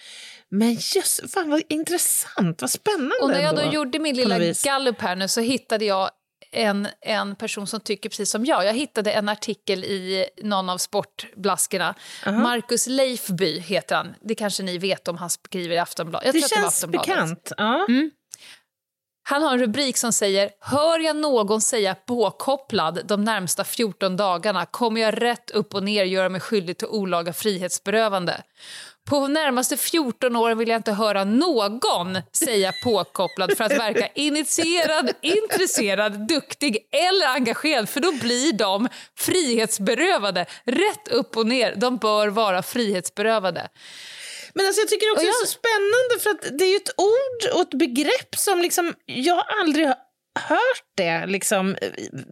Men 0.51 0.73
just, 0.95 1.33
fan 1.33 1.51
vad 1.51 1.63
intressant, 1.69 2.61
vad 2.61 2.71
spännande 2.71 3.15
Och 3.23 3.29
när 3.31 3.41
jag 3.41 3.55
då 3.57 3.61
ändå, 3.61 3.75
gjorde 3.75 3.99
min 3.99 4.17
lilla 4.17 4.39
gallup 4.65 5.01
här 5.01 5.17
nu 5.17 5.29
så 5.29 5.41
hittade 5.41 5.85
jag 5.85 6.11
en, 6.55 6.89
en 7.01 7.37
person 7.37 7.67
som 7.67 7.81
tycker 7.81 8.09
precis 8.09 8.31
som 8.31 8.45
jag. 8.45 8.65
Jag 8.65 8.73
hittade 8.75 9.13
en 9.13 9.29
artikel 9.29 9.85
i 9.85 10.27
någon 10.43 10.71
av 10.71 10.79
sportblaskorna. 10.79 11.95
Marcus 12.27 12.87
Leifby 12.87 13.59
heter 13.61 13.97
han. 13.97 14.15
Det 14.21 14.35
kanske 14.35 14.63
ni 14.63 14.79
vet 14.79 15.09
om 15.09 15.17
han 15.19 15.31
skriver 15.31 15.75
i 15.75 15.79
Aftonbladet. 15.79 16.27
Jag 16.27 16.35
Det 16.35 16.41
tror 16.41 16.47
att 16.47 16.51
det 16.51 16.57
var 16.57 16.63
känns 16.63 16.75
Aftonbladet. 16.75 17.07
bekant. 17.09 17.53
Ja. 17.57 17.87
Han 19.23 19.43
har 19.43 19.53
en 19.53 19.59
rubrik 19.59 19.97
som 19.97 20.13
säger 20.13 20.51
“Hör 20.61 20.99
jag 20.99 21.17
någon 21.17 21.61
säga 21.61 21.95
påkopplad 21.95 23.03
de 23.05 23.25
närmsta 23.25 23.65
14 23.65 24.17
dagarna 24.17 24.67
kommer 24.67 25.01
jag 25.01 25.23
rätt 25.23 25.51
upp 25.51 25.75
och 25.75 25.83
ner 25.83 26.05
göra 26.05 26.29
mig 26.29 26.41
skyldig 26.41 26.79
till 26.79 26.89
olaga 26.89 27.33
frihetsberövande. 27.33 28.43
På 29.09 29.29
närmaste 29.29 29.77
14 29.77 30.37
åren 30.37 30.59
vill 30.59 30.69
jag 30.69 30.79
inte 30.79 30.93
höra 30.93 31.25
någon 31.25 32.19
säga 32.33 32.73
påkopplad 32.85 33.57
för 33.57 33.65
att 33.65 33.73
verka 33.73 34.07
initierad, 34.15 35.11
intresserad, 35.21 36.29
duktig 36.29 36.89
eller 36.93 37.27
engagerad 37.27 37.89
för 37.89 38.01
då 38.01 38.13
blir 38.13 38.53
de 38.53 38.89
frihetsberövade. 39.19 40.47
Rätt 40.65 41.09
upp 41.09 41.37
och 41.37 41.47
ner, 41.47 41.75
de 41.77 41.97
bör 41.97 42.29
vara 42.29 42.63
frihetsberövade. 42.63 43.69
Men 44.55 44.67
alltså 44.67 44.81
jag 44.81 44.89
tycker 44.89 45.11
också 45.13 45.25
jag- 45.25 45.33
det 45.33 45.43
är 45.43 45.47
så 45.47 45.59
spännande 45.59 46.19
för 46.23 46.31
att 46.31 46.59
det 46.59 46.65
är 46.65 46.69
ju 46.71 46.77
ett 46.77 46.95
ord 46.97 47.55
och 47.55 47.61
ett 47.61 47.79
begrepp 47.79 48.37
som 48.37 48.61
liksom, 48.61 48.95
jag 49.07 49.35
har 49.35 49.47
aldrig 49.61 49.87
hört 50.41 50.85
det 50.97 51.27
liksom, 51.27 51.77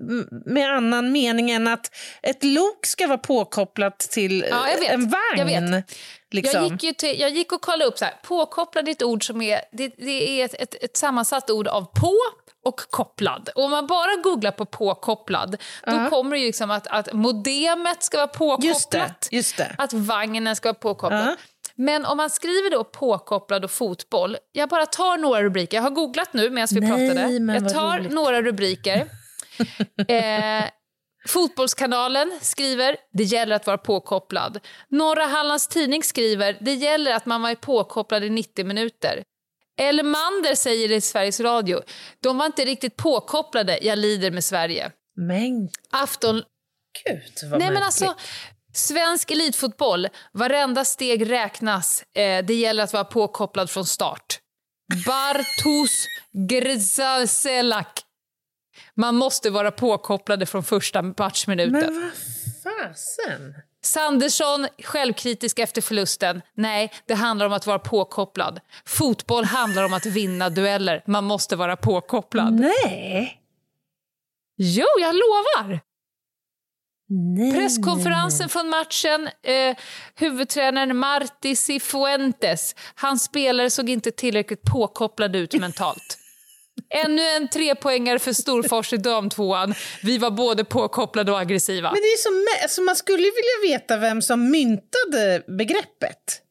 m- 0.00 0.28
med 0.46 0.70
annan 0.70 1.12
mening 1.12 1.50
än 1.50 1.68
att 1.68 1.90
ett 2.22 2.44
lok 2.44 2.86
ska 2.86 3.06
vara 3.06 3.18
påkopplat 3.18 3.98
till 3.98 4.44
Ja, 4.50 4.66
vet. 4.80 4.90
en 4.90 5.08
vagn. 5.08 5.22
Jag 5.36 5.46
vet. 5.46 5.84
Liksom. 6.32 6.62
Jag, 6.62 6.82
gick 6.82 6.96
till, 6.96 7.20
jag 7.20 7.30
gick 7.30 7.52
och 7.52 7.60
kollade 7.62 7.84
upp 7.84 7.98
så 7.98 8.04
här, 8.04 8.14
påkopplad 8.22 8.88
är 8.88 8.92
ett 8.92 9.02
ord 9.02 9.26
som 9.26 9.42
är, 9.42 9.60
det, 9.72 9.88
det 9.98 10.40
är 10.40 10.44
ett, 10.44 10.54
ett, 10.54 10.74
ett 10.84 10.96
sammansatt 10.96 11.50
ord 11.50 11.68
av 11.68 11.82
på 12.00 12.14
och 12.64 12.80
kopplad. 12.90 13.48
Och 13.54 13.64
om 13.64 13.70
man 13.70 13.86
bara 13.86 14.16
googlar 14.16 14.50
på 14.50 14.66
påkopplad, 14.66 15.56
då 15.86 15.92
kommer 16.10 16.30
det 16.36 16.40
ju 16.40 16.46
liksom 16.46 16.70
att, 16.70 16.86
att 16.86 17.12
modemet 17.12 18.02
ska 18.02 18.16
vara 18.16 18.26
påkopplat, 18.26 18.64
Just 18.64 18.90
det, 18.90 19.14
just 19.30 19.56
det. 19.56 19.74
att 19.78 19.92
vagnen 19.92 20.56
ska 20.56 20.68
vara 20.68 20.74
påkopplad. 20.74 21.26
Ja. 21.26 21.36
Men 21.80 22.06
om 22.06 22.16
man 22.16 22.30
skriver 22.30 22.70
då 22.70 22.84
påkopplad 22.84 23.64
och 23.64 23.70
fotboll, 23.70 24.36
jag 24.52 24.68
bara 24.68 24.86
tar 24.86 25.18
några 25.18 25.42
rubriker. 25.42 25.76
Jag 25.76 25.82
har 25.82 25.90
googlat 25.90 26.32
nu 26.32 26.50
medan 26.50 26.68
vi 26.70 26.80
Nej, 26.80 26.90
pratade. 26.90 27.40
men 27.40 27.64
Jag 27.64 27.74
tar 27.74 27.98
roligt. 27.98 28.12
några 28.12 28.42
rubriker. 28.42 28.96
eh, 30.08 30.64
Fotbollskanalen 31.28 32.38
skriver 32.42 32.96
det 33.12 33.22
gäller 33.22 33.56
att 33.56 33.66
vara 33.66 33.78
påkopplad. 33.78 34.60
Norra 34.88 35.24
Hallands 35.24 35.68
Tidning 35.68 36.02
skriver 36.02 36.56
det 36.60 36.74
gäller 36.74 37.12
att 37.14 37.26
man 37.26 37.42
var 37.42 37.54
påkopplad 37.54 38.24
i 38.24 38.30
90 38.30 38.64
minuter. 38.64 39.22
Elmander 39.80 40.54
säger 40.54 40.92
i 40.92 41.00
Sveriges 41.00 41.40
Radio 41.40 41.80
de 42.22 42.38
var 42.38 42.46
inte 42.46 42.64
riktigt 42.64 42.96
påkopplade, 42.96 43.78
jag 43.82 43.98
lider 43.98 44.30
med 44.30 44.44
Sverige. 44.44 44.90
Men 45.16 45.68
Afton... 45.90 46.42
gud 47.04 47.50
vad 47.50 47.58
Nej 47.60 47.70
men 47.70 47.74
märkligt. 47.74 47.84
alltså, 47.84 48.14
svensk 48.72 49.30
elitfotboll, 49.30 50.08
varenda 50.32 50.84
steg 50.84 51.30
räknas. 51.30 52.04
Eh, 52.14 52.44
det 52.44 52.54
gäller 52.54 52.84
att 52.84 52.92
vara 52.92 53.04
påkopplad 53.04 53.70
från 53.70 53.86
start. 53.86 54.40
Bartosz 55.06 56.06
Grzaselak. 56.32 58.00
Man 58.94 59.16
måste 59.16 59.50
vara 59.50 59.70
påkopplade 59.70 60.46
från 60.46 60.64
första 60.64 61.02
matchminuten. 61.02 61.72
Men 61.72 62.12
vad 62.64 62.92
fasen? 62.94 63.54
Sandersson, 63.82 64.66
självkritisk 64.84 65.58
efter 65.58 65.82
förlusten. 65.82 66.42
Nej, 66.54 66.92
det 67.06 67.14
handlar 67.14 67.46
om 67.46 67.52
att 67.52 67.66
vara 67.66 67.78
påkopplad. 67.78 68.60
Fotboll 68.86 69.44
handlar 69.44 69.84
om 69.84 69.92
att 69.92 70.06
vinna 70.06 70.50
dueller. 70.50 71.02
Man 71.06 71.24
måste 71.24 71.56
vara 71.56 71.76
påkopplad. 71.76 72.52
Nej. 72.52 73.40
Jo, 74.56 74.86
jag 75.00 75.14
lovar! 75.14 75.80
Nej, 77.10 77.52
Presskonferensen 77.52 78.48
från 78.48 78.68
matchen, 78.68 79.28
eh, 79.42 79.76
huvudtränaren 80.14 80.96
Marti 80.96 81.56
Cifuentes, 81.56 82.74
hans 82.94 83.24
spelare 83.24 83.70
såg 83.70 83.90
inte 83.90 84.10
tillräckligt 84.10 84.62
påkopplad 84.62 85.36
ut 85.36 85.54
mentalt. 85.54 86.18
Ännu 86.94 87.22
en 87.22 87.48
trepoängare 87.48 88.18
för 88.18 88.32
Storfors 88.32 88.92
i 88.92 88.96
damtvåan. 88.96 89.74
Vi 90.02 90.18
var 90.18 90.30
både 90.30 90.64
påkopplade 90.64 91.32
och 91.32 91.40
aggressiva. 91.40 91.92
Men 91.92 92.00
det 92.00 92.06
är 92.06 92.16
så, 92.16 92.62
alltså 92.62 92.82
man 92.82 92.96
skulle 92.96 93.22
vilja 93.22 93.76
veta 93.78 93.96
vem 93.96 94.22
som 94.22 94.50
myntade 94.50 95.42
begreppet. 95.58 96.42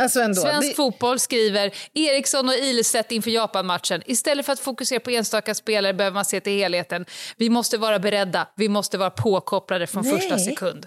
Alltså 0.00 0.20
ändå. 0.20 0.40
Svensk 0.42 0.68
det, 0.68 0.74
fotboll 0.74 1.18
skriver 1.18 1.70
Eriksson 1.94 2.48
och 2.48 2.54
Ilestedt 2.54 3.12
inför 3.12 3.30
Japanmatchen. 3.30 4.02
Istället 4.06 4.46
för 4.46 4.52
att 4.52 4.60
fokusera 4.60 5.00
på 5.00 5.10
enstaka 5.10 5.54
spelare 5.54 5.94
behöver 5.94 6.14
man 6.14 6.24
se 6.24 6.40
till 6.40 6.52
helheten. 6.52 7.04
Vi 7.36 7.50
måste 7.50 7.78
vara 7.78 7.98
beredda, 7.98 8.48
vi 8.56 8.68
måste 8.68 8.98
vara 8.98 9.10
påkopplade 9.10 9.86
från 9.86 10.04
Nej. 10.04 10.12
första 10.20 10.38
sekund. 10.38 10.86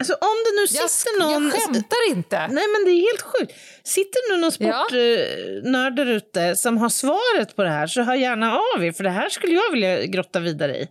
alltså 0.00 0.14
om 0.14 0.36
det 0.44 0.60
nu 0.60 0.80
Jag, 0.80 0.90
sitter 0.90 1.20
någon... 1.20 1.44
jag 1.44 1.52
skämtar 1.52 2.08
inte. 2.10 2.38
Nej 2.38 2.64
men 2.72 2.84
det 2.84 2.90
är 2.90 3.12
helt 3.12 3.22
sjukt. 3.22 3.52
Sitter 3.84 4.30
nu 4.32 4.40
någon 4.40 4.52
sportnörd 4.52 5.96
där 5.96 6.06
ute 6.06 6.56
som 6.56 6.78
har 6.78 6.88
svaret 6.88 7.56
på 7.56 7.62
det 7.62 7.70
här 7.70 7.86
så 7.86 8.02
hör 8.02 8.14
gärna 8.14 8.58
av 8.76 8.84
er 8.84 8.92
för 8.92 9.04
det 9.04 9.10
här 9.10 9.28
skulle 9.28 9.54
jag 9.54 9.70
vilja 9.72 10.04
grotta 10.06 10.40
vidare 10.40 10.76
i. 10.76 10.88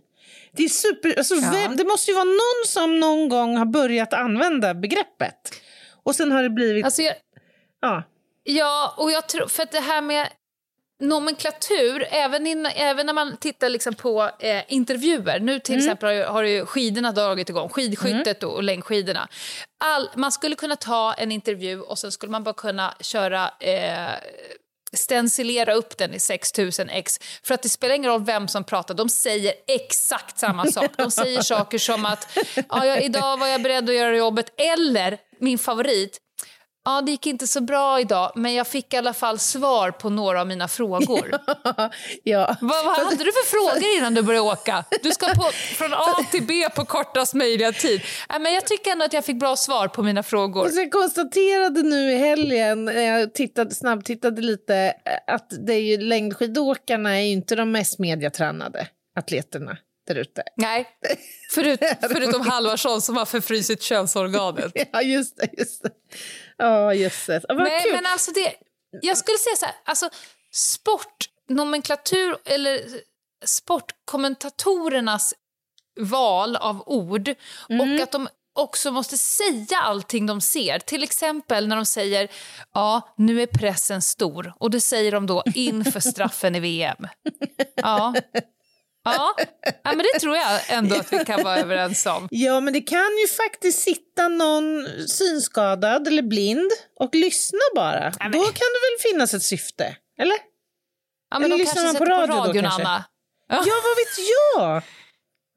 Det 0.56 0.64
är 0.64 0.68
super... 0.68 1.14
Alltså, 1.18 1.34
Ja. 1.34 1.50
vem, 1.52 1.76
det 1.76 1.84
måste 1.84 2.10
ju 2.10 2.14
vara 2.14 2.24
någon 2.24 2.66
som 2.66 3.00
någon 3.00 3.28
gång 3.28 3.56
har 3.56 3.66
börjat 3.66 4.12
använda 4.12 4.74
begreppet. 4.74 5.50
Och 6.04 6.14
sen 6.16 6.32
har 6.32 6.42
det 6.42 6.50
blivit... 6.50 6.84
Alltså 6.84 7.02
jag, 7.02 7.14
ja. 7.80 8.02
Ja, 8.44 8.94
och 8.96 9.10
jag 9.12 9.28
tror, 9.28 9.46
för 9.46 9.62
att 9.62 9.72
det 9.72 9.80
här 9.80 10.00
med 10.00 10.28
nomenklatur, 11.00 12.06
även, 12.10 12.46
in, 12.46 12.66
även 12.66 13.06
när 13.06 13.12
man 13.12 13.36
tittar 13.36 13.68
liksom 13.68 13.94
på 13.94 14.30
eh, 14.38 14.62
intervjuer, 14.68 15.40
nu 15.40 15.58
till 15.60 15.74
exempel 15.78 16.06
har, 16.06 16.14
ju- 16.14 16.24
har 16.24 16.42
ju 16.42 16.66
skidorna 16.66 17.12
dragit 17.12 17.48
igång, 17.48 17.68
skidskyttet 17.68 18.42
och, 18.42 18.54
och 18.54 18.62
längdskidorna. 18.62 19.28
All, 19.84 20.10
man 20.14 20.32
skulle 20.32 20.56
kunna 20.56 20.76
ta 20.76 21.12
en 21.12 21.32
intervju 21.32 21.80
och 21.80 21.98
sen 21.98 22.12
skulle 22.12 22.32
man 22.32 22.44
bara 22.44 22.54
kunna 22.54 22.94
köra 23.00 23.50
eh, 23.60 24.10
stencilera 24.92 25.74
upp 25.74 25.98
den 25.98 26.14
i 26.14 26.20
6000 26.20 26.88
x 26.90 27.18
för 27.42 27.54
att 27.54 27.62
det 27.62 27.68
spelar 27.68 27.94
ingen 27.94 28.10
roll 28.10 28.24
vem 28.24 28.48
som 28.48 28.64
pratar, 28.64 28.94
de 28.94 29.08
säger 29.08 29.52
exakt 29.66 30.38
samma 30.38 30.66
sak. 30.66 30.90
De 30.96 31.10
säger 31.10 31.40
saker 31.54 31.78
som 31.78 32.06
att 32.06 32.38
ja, 32.68 32.96
idag 32.98 33.36
var 33.36 33.46
jag 33.46 33.62
beredd 33.62 33.88
att 33.90 33.94
göra 33.96 34.16
jobbet. 34.16 34.60
Eller 34.60 35.18
min 35.40 35.58
favorit 35.58 36.18
Ja, 36.86 37.02
det 37.02 37.10
gick 37.10 37.26
inte 37.26 37.46
så 37.46 37.60
bra 37.60 38.00
idag, 38.00 38.32
men 38.34 38.54
jag 38.54 38.66
fick 38.66 38.94
i 38.94 38.96
alla 38.96 39.12
fall 39.12 39.38
svar 39.38 39.90
på 39.90 40.10
några 40.10 40.40
av 40.40 40.46
mina 40.46 40.68
frågor. 40.68 41.30
ja. 42.22 42.56
Vad, 42.60 42.84
vad 42.84 42.96
hade 42.96 43.16
du 43.16 43.32
för 43.32 43.46
frågor 43.46 43.98
innan 43.98 44.14
du 44.14 44.22
började 44.22 44.46
åka? 44.52 44.84
Du 45.02 45.10
ska 45.10 45.26
på, 45.26 45.42
från 45.52 45.94
A 45.94 46.26
till 46.30 46.46
B 46.46 46.68
på 46.74 46.84
kortast 46.84 47.34
möjliga 47.34 47.72
tid. 47.72 48.02
Nej, 48.30 48.40
men 48.40 48.52
jag 48.54 48.66
tycker 48.66 48.90
ändå 48.92 49.04
att 49.04 49.12
jag 49.12 49.24
fick 49.24 49.38
bra 49.38 49.56
svar 49.56 49.88
på 49.88 50.02
mina 50.02 50.22
frågor. 50.22 50.68
Så 50.68 50.80
jag 50.80 50.92
konstaterade 50.92 51.82
nu 51.82 52.12
i 52.12 52.16
helgen 52.18 52.84
när 52.84 53.18
jag 53.18 53.34
tittade, 53.34 53.74
snabbtittade 53.74 54.42
lite 54.42 54.76
eh, 54.76 55.34
att 55.34 55.66
det 55.66 55.74
är 55.74 55.80
ju, 55.80 55.96
längdskidåkarna 55.98 57.16
är 57.16 57.22
ju 57.22 57.32
inte 57.32 57.56
de 57.56 57.72
mest 57.72 57.98
mediatränade 57.98 58.88
atleterna 59.18 59.76
där 60.06 60.14
ute. 60.14 60.42
Nej, 60.56 60.88
förut, 61.50 61.80
förutom 62.00 62.40
Halvarsson 62.46 63.02
som 63.02 63.16
har 63.16 63.24
förfrysit 63.24 63.82
könsorganet. 63.82 64.72
Ja, 64.92 65.02
just 65.02 65.36
det. 65.36 65.48
Just 65.58 65.82
det. 65.82 65.90
Ja, 66.56 66.94
jösses. 66.94 67.44
Vad 67.48 67.56
Nej, 67.56 67.82
kul. 67.82 67.92
men 67.92 68.06
alltså 68.06 68.30
det, 68.32 68.54
jag 69.02 69.18
skulle 69.18 69.38
säga 69.38 69.56
så 69.56 69.66
här, 69.66 69.74
alltså 69.84 70.10
sportnomenklatur 70.52 72.36
eller 72.44 72.80
sportkommentatorernas 73.44 75.34
val 76.00 76.56
av 76.56 76.82
ord 76.86 77.34
och 77.68 78.02
att 78.02 78.12
de 78.12 78.28
också 78.54 78.90
måste 78.92 79.18
säga 79.18 79.78
allting 79.82 80.26
de 80.26 80.40
ser. 80.40 80.78
Till 80.78 81.02
exempel 81.02 81.68
när 81.68 81.76
de 81.76 81.86
säger 81.86 82.28
ja, 82.74 83.14
nu 83.16 83.42
är 83.42 83.46
pressen 83.46 84.02
stor 84.02 84.52
och 84.58 84.70
det 84.70 84.80
säger 84.80 85.12
de 85.12 85.26
då 85.26 85.42
inför 85.54 86.00
straffen 86.00 86.54
i 86.54 86.60
VM. 86.60 87.06
Ja. 87.76 88.14
Ja. 89.04 89.34
ja, 89.82 89.92
men 89.92 89.98
det 89.98 90.20
tror 90.20 90.36
jag 90.36 90.60
ändå 90.68 90.96
att 90.96 91.12
vi 91.12 91.24
kan 91.24 91.42
vara 91.42 91.58
överens 91.58 92.06
om. 92.06 92.28
Ja, 92.30 92.60
men 92.60 92.72
det 92.72 92.80
kan 92.80 92.98
ju 93.22 93.28
faktiskt 93.28 93.82
sitta 93.82 94.28
någon 94.28 94.86
synskadad 95.08 96.08
eller 96.08 96.22
blind 96.22 96.70
och 97.00 97.14
lyssna 97.14 97.58
bara. 97.74 98.12
men- 98.18 98.32
Då 98.32 98.38
kan 98.42 98.52
det 98.52 98.80
väl 99.06 99.12
finnas 99.12 99.34
ett 99.34 99.42
syfte? 99.42 99.96
Eller? 100.18 100.36
Ja, 101.30 101.38
men 101.38 101.44
Eller 101.44 101.56
lyssnar 101.56 101.84
man 101.84 101.94
på 101.94 102.04
radio 102.04 102.26
på 102.26 102.32
då, 102.32 102.38
radion, 102.48 102.62
kanske? 102.62 102.82
Anna. 102.82 103.04
Ja, 103.48 103.56
vad 103.58 103.96
vet 103.96 104.18
jag? 104.56 104.82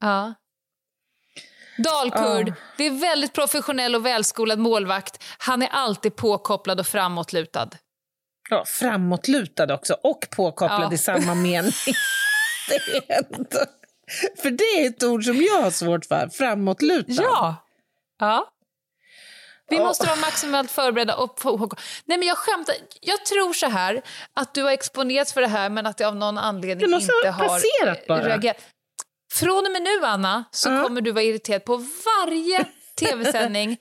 Ja. 0.00 0.34
Dalkurd, 1.84 2.52
det 2.76 2.84
är 2.86 2.90
väldigt 2.90 3.32
professionell 3.32 3.94
och 3.94 4.06
välskolad 4.06 4.58
målvakt. 4.58 5.24
Han 5.38 5.62
är 5.62 5.68
alltid 5.68 6.16
påkopplad 6.16 6.80
och 6.80 6.86
framåtlutad. 6.86 7.70
Ja, 8.50 8.64
framåtlutad 8.66 9.74
också 9.74 9.96
och 10.02 10.26
påkopplad 10.36 10.82
Ja. 10.82 10.92
i 10.94 10.98
samma 10.98 11.34
mening. 11.34 11.72
det 12.68 13.12
är 13.14 13.24
ändå... 13.34 13.60
För 14.42 14.50
det 14.50 14.64
är 14.64 14.86
ett 14.88 15.02
ord 15.02 15.24
som 15.24 15.42
jag 15.42 15.62
har 15.62 15.70
svårt 15.70 16.04
för. 16.04 16.28
Framåtlutad. 16.28 17.22
Ja. 17.22 17.56
ja. 18.18 18.52
Vi 19.70 19.78
måste 19.78 20.06
vara 20.06 20.16
maximalt 20.16 20.70
förberedda. 20.70 21.16
Och 21.16 21.36
på, 21.36 21.70
Nej, 22.04 22.18
men 22.18 22.28
jag 22.28 22.38
skämtar. 22.38 22.74
Jag 23.00 23.24
tror 23.24 23.52
så 23.52 23.66
här 23.66 24.02
att 24.34 24.54
du 24.54 24.62
har 24.62 24.70
exponerats 24.70 25.32
för 25.32 25.40
det 25.40 25.46
här 25.48 25.70
men 25.70 25.86
att 25.86 25.96
det 25.98 26.04
av 26.04 26.16
någon 26.16 26.38
anledning 26.38 26.90
måste 26.90 27.12
inte 27.24 27.30
ha 27.30 27.44
har 27.44 27.48
passerat 27.48 28.06
bara. 28.06 28.28
reagerat. 28.28 28.56
Från 29.32 29.66
och 29.66 29.72
med 29.72 29.82
nu, 29.82 30.04
Anna, 30.06 30.44
så 30.50 30.68
Ja. 30.70 30.82
kommer 30.82 31.00
du 31.00 31.12
vara 31.12 31.24
irriterad 31.24 31.64
på 31.64 31.76
varje 31.76 32.64
tv-sändning, 33.00 33.76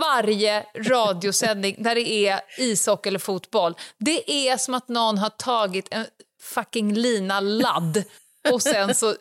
varje 0.00 0.66
radiosändning 0.76 1.76
där 1.78 1.94
det 1.94 2.10
är 2.10 2.40
ishockey 2.58 3.08
eller 3.08 3.18
fotboll. 3.18 3.74
Det 3.98 4.48
är 4.48 4.56
som 4.56 4.74
att 4.74 4.88
någon 4.88 5.18
har 5.18 5.30
tagit 5.30 5.88
en 5.90 6.06
fucking 6.42 6.94
lina 6.94 7.40
ladd 7.40 8.04
och 8.52 8.62
sen 8.62 8.94
så 8.94 9.16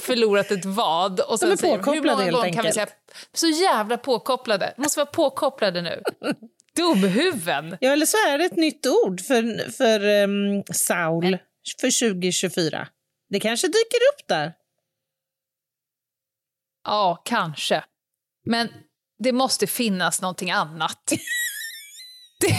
förlorat 0.00 0.50
ett 0.50 0.64
vad. 0.64 1.20
Och 1.20 1.38
sen 1.38 1.52
är 1.52 1.56
säger, 1.56 1.76
hur 1.76 2.02
många 2.02 2.30
gånger 2.30 2.52
kan 2.52 2.64
vi 2.64 2.72
säga 2.72 2.86
enkelt. 2.86 3.16
så 3.32 3.48
jävla 3.48 3.98
påkopplade? 3.98 4.74
Måste 4.76 5.00
vara 5.00 5.06
påkopplade 5.06 5.82
nu. 5.82 6.02
Dumhuvuden. 6.76 7.76
Ja, 7.80 7.92
eller 7.92 8.06
så 8.06 8.16
är 8.16 8.38
det 8.38 8.44
ett 8.44 8.56
nytt 8.56 8.86
ord 8.86 9.20
för, 9.20 9.70
för 9.70 10.24
um, 10.24 10.62
Saul 10.72 11.38
för 11.80 12.10
2024. 12.10 12.88
Det 13.30 13.40
kanske 13.40 13.66
dyker 13.66 13.98
upp 14.12 14.28
där. 14.28 14.52
Ja, 16.84 17.22
kanske. 17.24 17.84
Men 18.46 18.68
det 19.18 19.32
måste 19.32 19.66
finnas 19.66 20.22
någonting 20.22 20.50
annat. 20.50 21.12
Det... 22.40 22.54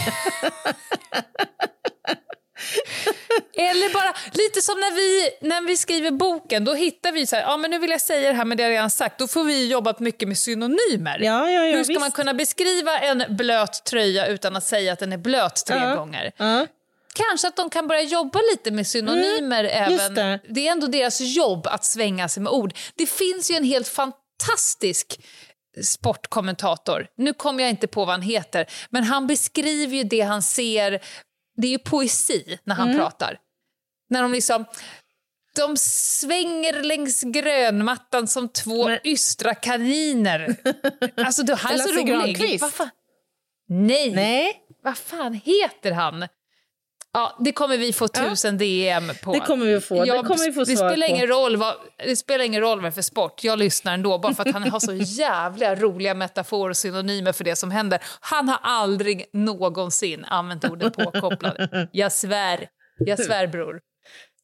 Eller 3.57 3.93
bara 3.93 4.13
lite 4.33 4.61
som 4.61 4.79
när 4.79 4.95
vi, 4.95 5.29
när 5.49 5.61
vi 5.61 5.77
skriver 5.77 6.11
boken. 6.11 6.65
Då 6.65 6.73
hittar 6.73 7.11
vi 7.11 7.25
så 7.27 7.35
här, 7.35 7.43
ja 7.43 7.57
men 7.57 7.71
nu 7.71 7.79
vill 7.79 7.89
jag 7.89 8.01
säga 8.01 8.29
det 8.29 8.35
här 8.37 8.45
men 8.45 8.57
det 8.57 8.63
har 8.63 8.69
jag 8.69 8.75
redan 8.77 8.89
sagt. 8.91 9.19
Då 9.19 9.27
får 9.27 9.43
vi 9.43 9.67
jobbat 9.67 9.99
mycket 9.99 10.27
med 10.27 10.37
synonymer. 10.37 11.19
Ja, 11.19 11.49
ja, 11.51 11.65
ja, 11.65 11.75
Hur 11.77 11.83
ska 11.83 11.91
visst. 11.93 11.99
man 11.99 12.11
kunna 12.11 12.33
beskriva 12.33 12.99
en 12.99 13.23
blöt 13.29 13.83
tröja 13.83 14.27
utan 14.27 14.55
att 14.55 14.63
säga 14.63 14.93
att 14.93 14.99
den 14.99 15.13
är 15.13 15.17
blöt 15.17 15.65
tre 15.67 15.77
Ja, 15.77 15.95
gånger? 15.95 16.31
Ja. 16.37 16.67
Kanske 17.13 17.47
att 17.47 17.55
de 17.55 17.69
kan 17.69 17.87
börja 17.87 18.01
jobba 18.01 18.39
lite 18.51 18.71
med 18.71 18.87
synonymer 18.87 19.63
Mm, 19.63 19.93
även. 19.93 20.15
det. 20.15 20.39
Det. 20.49 20.67
är 20.67 20.71
ändå 20.71 20.87
deras 20.87 21.21
jobb 21.21 21.67
att 21.67 21.85
svänga 21.85 22.27
sig 22.29 22.43
med 22.43 22.51
ord. 22.51 22.73
Det 22.95 23.05
finns 23.05 23.51
ju 23.51 23.55
en 23.55 23.63
helt 23.63 23.87
fantastisk 23.87 25.19
sportkommentator. 25.83 27.07
Nu 27.17 27.33
kommer 27.33 27.63
jag 27.63 27.69
inte 27.69 27.87
på 27.87 27.99
vad 28.05 28.13
han 28.13 28.21
heter, 28.21 28.65
men 28.89 29.03
han 29.03 29.27
beskriver 29.27 29.95
ju 29.97 30.03
det 30.03 30.21
han 30.21 30.41
ser. 30.41 30.99
Det 31.61 31.67
är 31.67 31.71
ju 31.71 31.79
poesi 31.79 32.57
när 32.63 32.75
han 32.75 32.87
Mm. 32.87 32.99
pratar. 32.99 33.37
När 34.09 34.21
de 34.21 34.31
liksom... 34.31 34.65
De 35.55 35.77
svänger 35.77 36.83
längs 36.83 37.21
grönmattan 37.23 38.27
som 38.27 38.49
två 38.49 38.87
Men- 38.87 38.99
ystra 39.07 39.55
kaniner. 39.55 40.55
Alltså, 41.25 41.43
då, 41.43 41.53
han 41.55 41.73
är 41.73 41.77
så 41.77 41.91
rolig. 41.93 42.61
Nej. 43.69 44.11
Nej, 44.15 44.53
Vad 44.83 44.97
fan 44.97 45.33
heter 45.33 45.91
han? 45.91 46.27
Ja, 47.13 47.37
det 47.39 47.51
kommer 47.51 47.77
vi 47.77 47.93
få 47.93 48.07
tusen 48.07 48.57
DM 48.57 49.11
på. 49.23 49.33
det 49.33 49.39
kommer 49.39 49.65
vi 49.65 49.81
få. 49.81 50.05
Det 50.05 50.11
kommer 50.11 50.45
vi 50.45 50.51
få 50.51 50.59
det, 50.63 50.75
spelar 50.75 51.07
på. 51.07 51.13
ingen 51.15 51.27
roll 51.27 51.57
vad, 51.57 51.75
det 52.05 52.15
spelar 52.15 52.45
ingen 52.45 52.61
roll 52.61 52.77
vad 52.77 52.83
det 52.85 52.89
är 52.89 52.91
för 52.91 53.01
sport. 53.01 53.43
Jag 53.43 53.59
lyssnar 53.59 53.93
ändå 53.93 54.17
bara 54.17 54.33
för 54.33 54.43
att 54.49 54.53
han 54.53 54.63
har 54.63 54.79
så 54.79 54.93
jävla 55.21 55.75
roliga 55.75 56.13
metaforer 56.13 56.69
och 56.69 56.77
synonymer 56.77 57.31
för 57.31 57.43
det 57.43 57.55
som 57.55 57.71
händer. 57.71 57.99
Han 58.19 58.49
har 58.49 58.59
aldrig 58.61 59.25
någonsin 59.33 60.25
använt 60.25 60.65
ordet 60.65 60.93
påkopplad. 60.97 61.87
Jag 61.91 62.11
svär. 62.11 62.67
Jag 62.97 63.19
svär, 63.19 63.47
bror. 63.47 63.79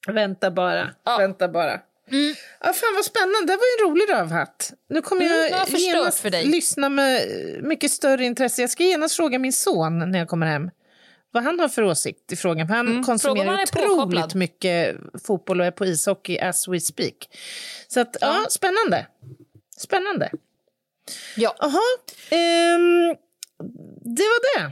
vänta 0.08 0.52
bara. 0.52 0.90
Ja. 1.06 1.18
Vänta 1.18 1.48
bara. 1.48 1.80
Ja, 2.60 2.74
fan 2.74 2.94
vad 2.96 3.06
spännande, 3.06 3.46
det 3.54 3.58
var 3.58 3.86
en 3.86 3.92
rolig 3.92 4.10
rövhatt. 4.14 4.74
Nu 4.90 5.02
kommer 5.02 5.22
Mm, 5.26 5.38
jag 5.38 5.52
jag 5.52 5.80
genast 5.80 6.20
för 6.20 6.30
dig. 6.30 6.46
lyssna 6.46 6.90
med 6.90 7.22
mycket 7.64 7.92
större 7.92 8.26
intresse. 8.26 8.62
Jag 8.62 8.70
ska 8.70 8.84
genast 8.84 9.16
fråga 9.16 9.40
min 9.40 9.54
son 9.54 10.12
när 10.12 10.20
jag 10.20 10.28
kommer 10.28 10.48
hem 10.48 10.70
vad 11.36 11.44
han 11.44 11.60
har 11.60 11.68
för 11.70 11.82
åsikt 11.84 12.32
i 12.32 12.36
frågan. 12.36 12.68
Han 12.70 12.88
Mm, 12.88 13.03
konsumerar 13.03 13.62
otroligt 13.64 14.34
mycket 14.36 14.95
fotboll 15.28 15.60
och 15.60 15.66
är 15.66 15.72
på 15.72 15.86
ishockey 15.86 16.40
as 16.40 16.68
we 16.68 16.80
speak. 16.80 17.14
Så 17.88 17.99
att, 17.99 18.18
ja, 18.22 18.45
spännande. 18.49 19.07
Spännande. 19.78 20.30
Ja. 21.36 21.56
Jaha, 21.60 21.82
ehm, 22.30 23.16
det 24.16 24.24
var 24.24 24.60
det. 24.60 24.72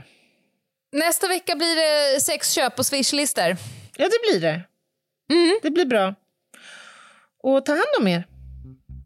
Nästa 0.92 1.28
vecka 1.28 1.56
blir 1.56 1.76
det 1.76 2.20
sex 2.20 2.52
köp 2.52 2.78
och 2.78 2.86
swishlistor. 2.86 3.56
Ja, 3.96 4.04
det 4.08 4.18
blir 4.30 4.40
det. 4.40 4.60
Det 5.62 5.70
blir 5.70 5.86
bra. 5.86 6.14
Och 7.42 7.66
ta 7.66 7.72
hand 7.72 7.94
om 8.00 8.08
er. 8.08 8.26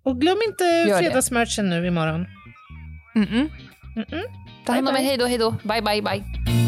Och 0.05 0.21
glöm 0.21 0.39
inte 0.47 0.85
det. 0.85 0.99
fredagsmerchen 0.99 1.71
nu 1.71 1.87
imorgon. 1.87 2.27
Ta 4.67 4.73
hand 4.73 4.89
om 4.89 4.97
er. 4.97 5.01
Hej 5.01 5.17
då, 5.17 5.27
hej 5.27 5.39
då. 5.39 5.51
Bye, 5.51 5.83
bye, 5.83 6.03
bye. 6.03 6.68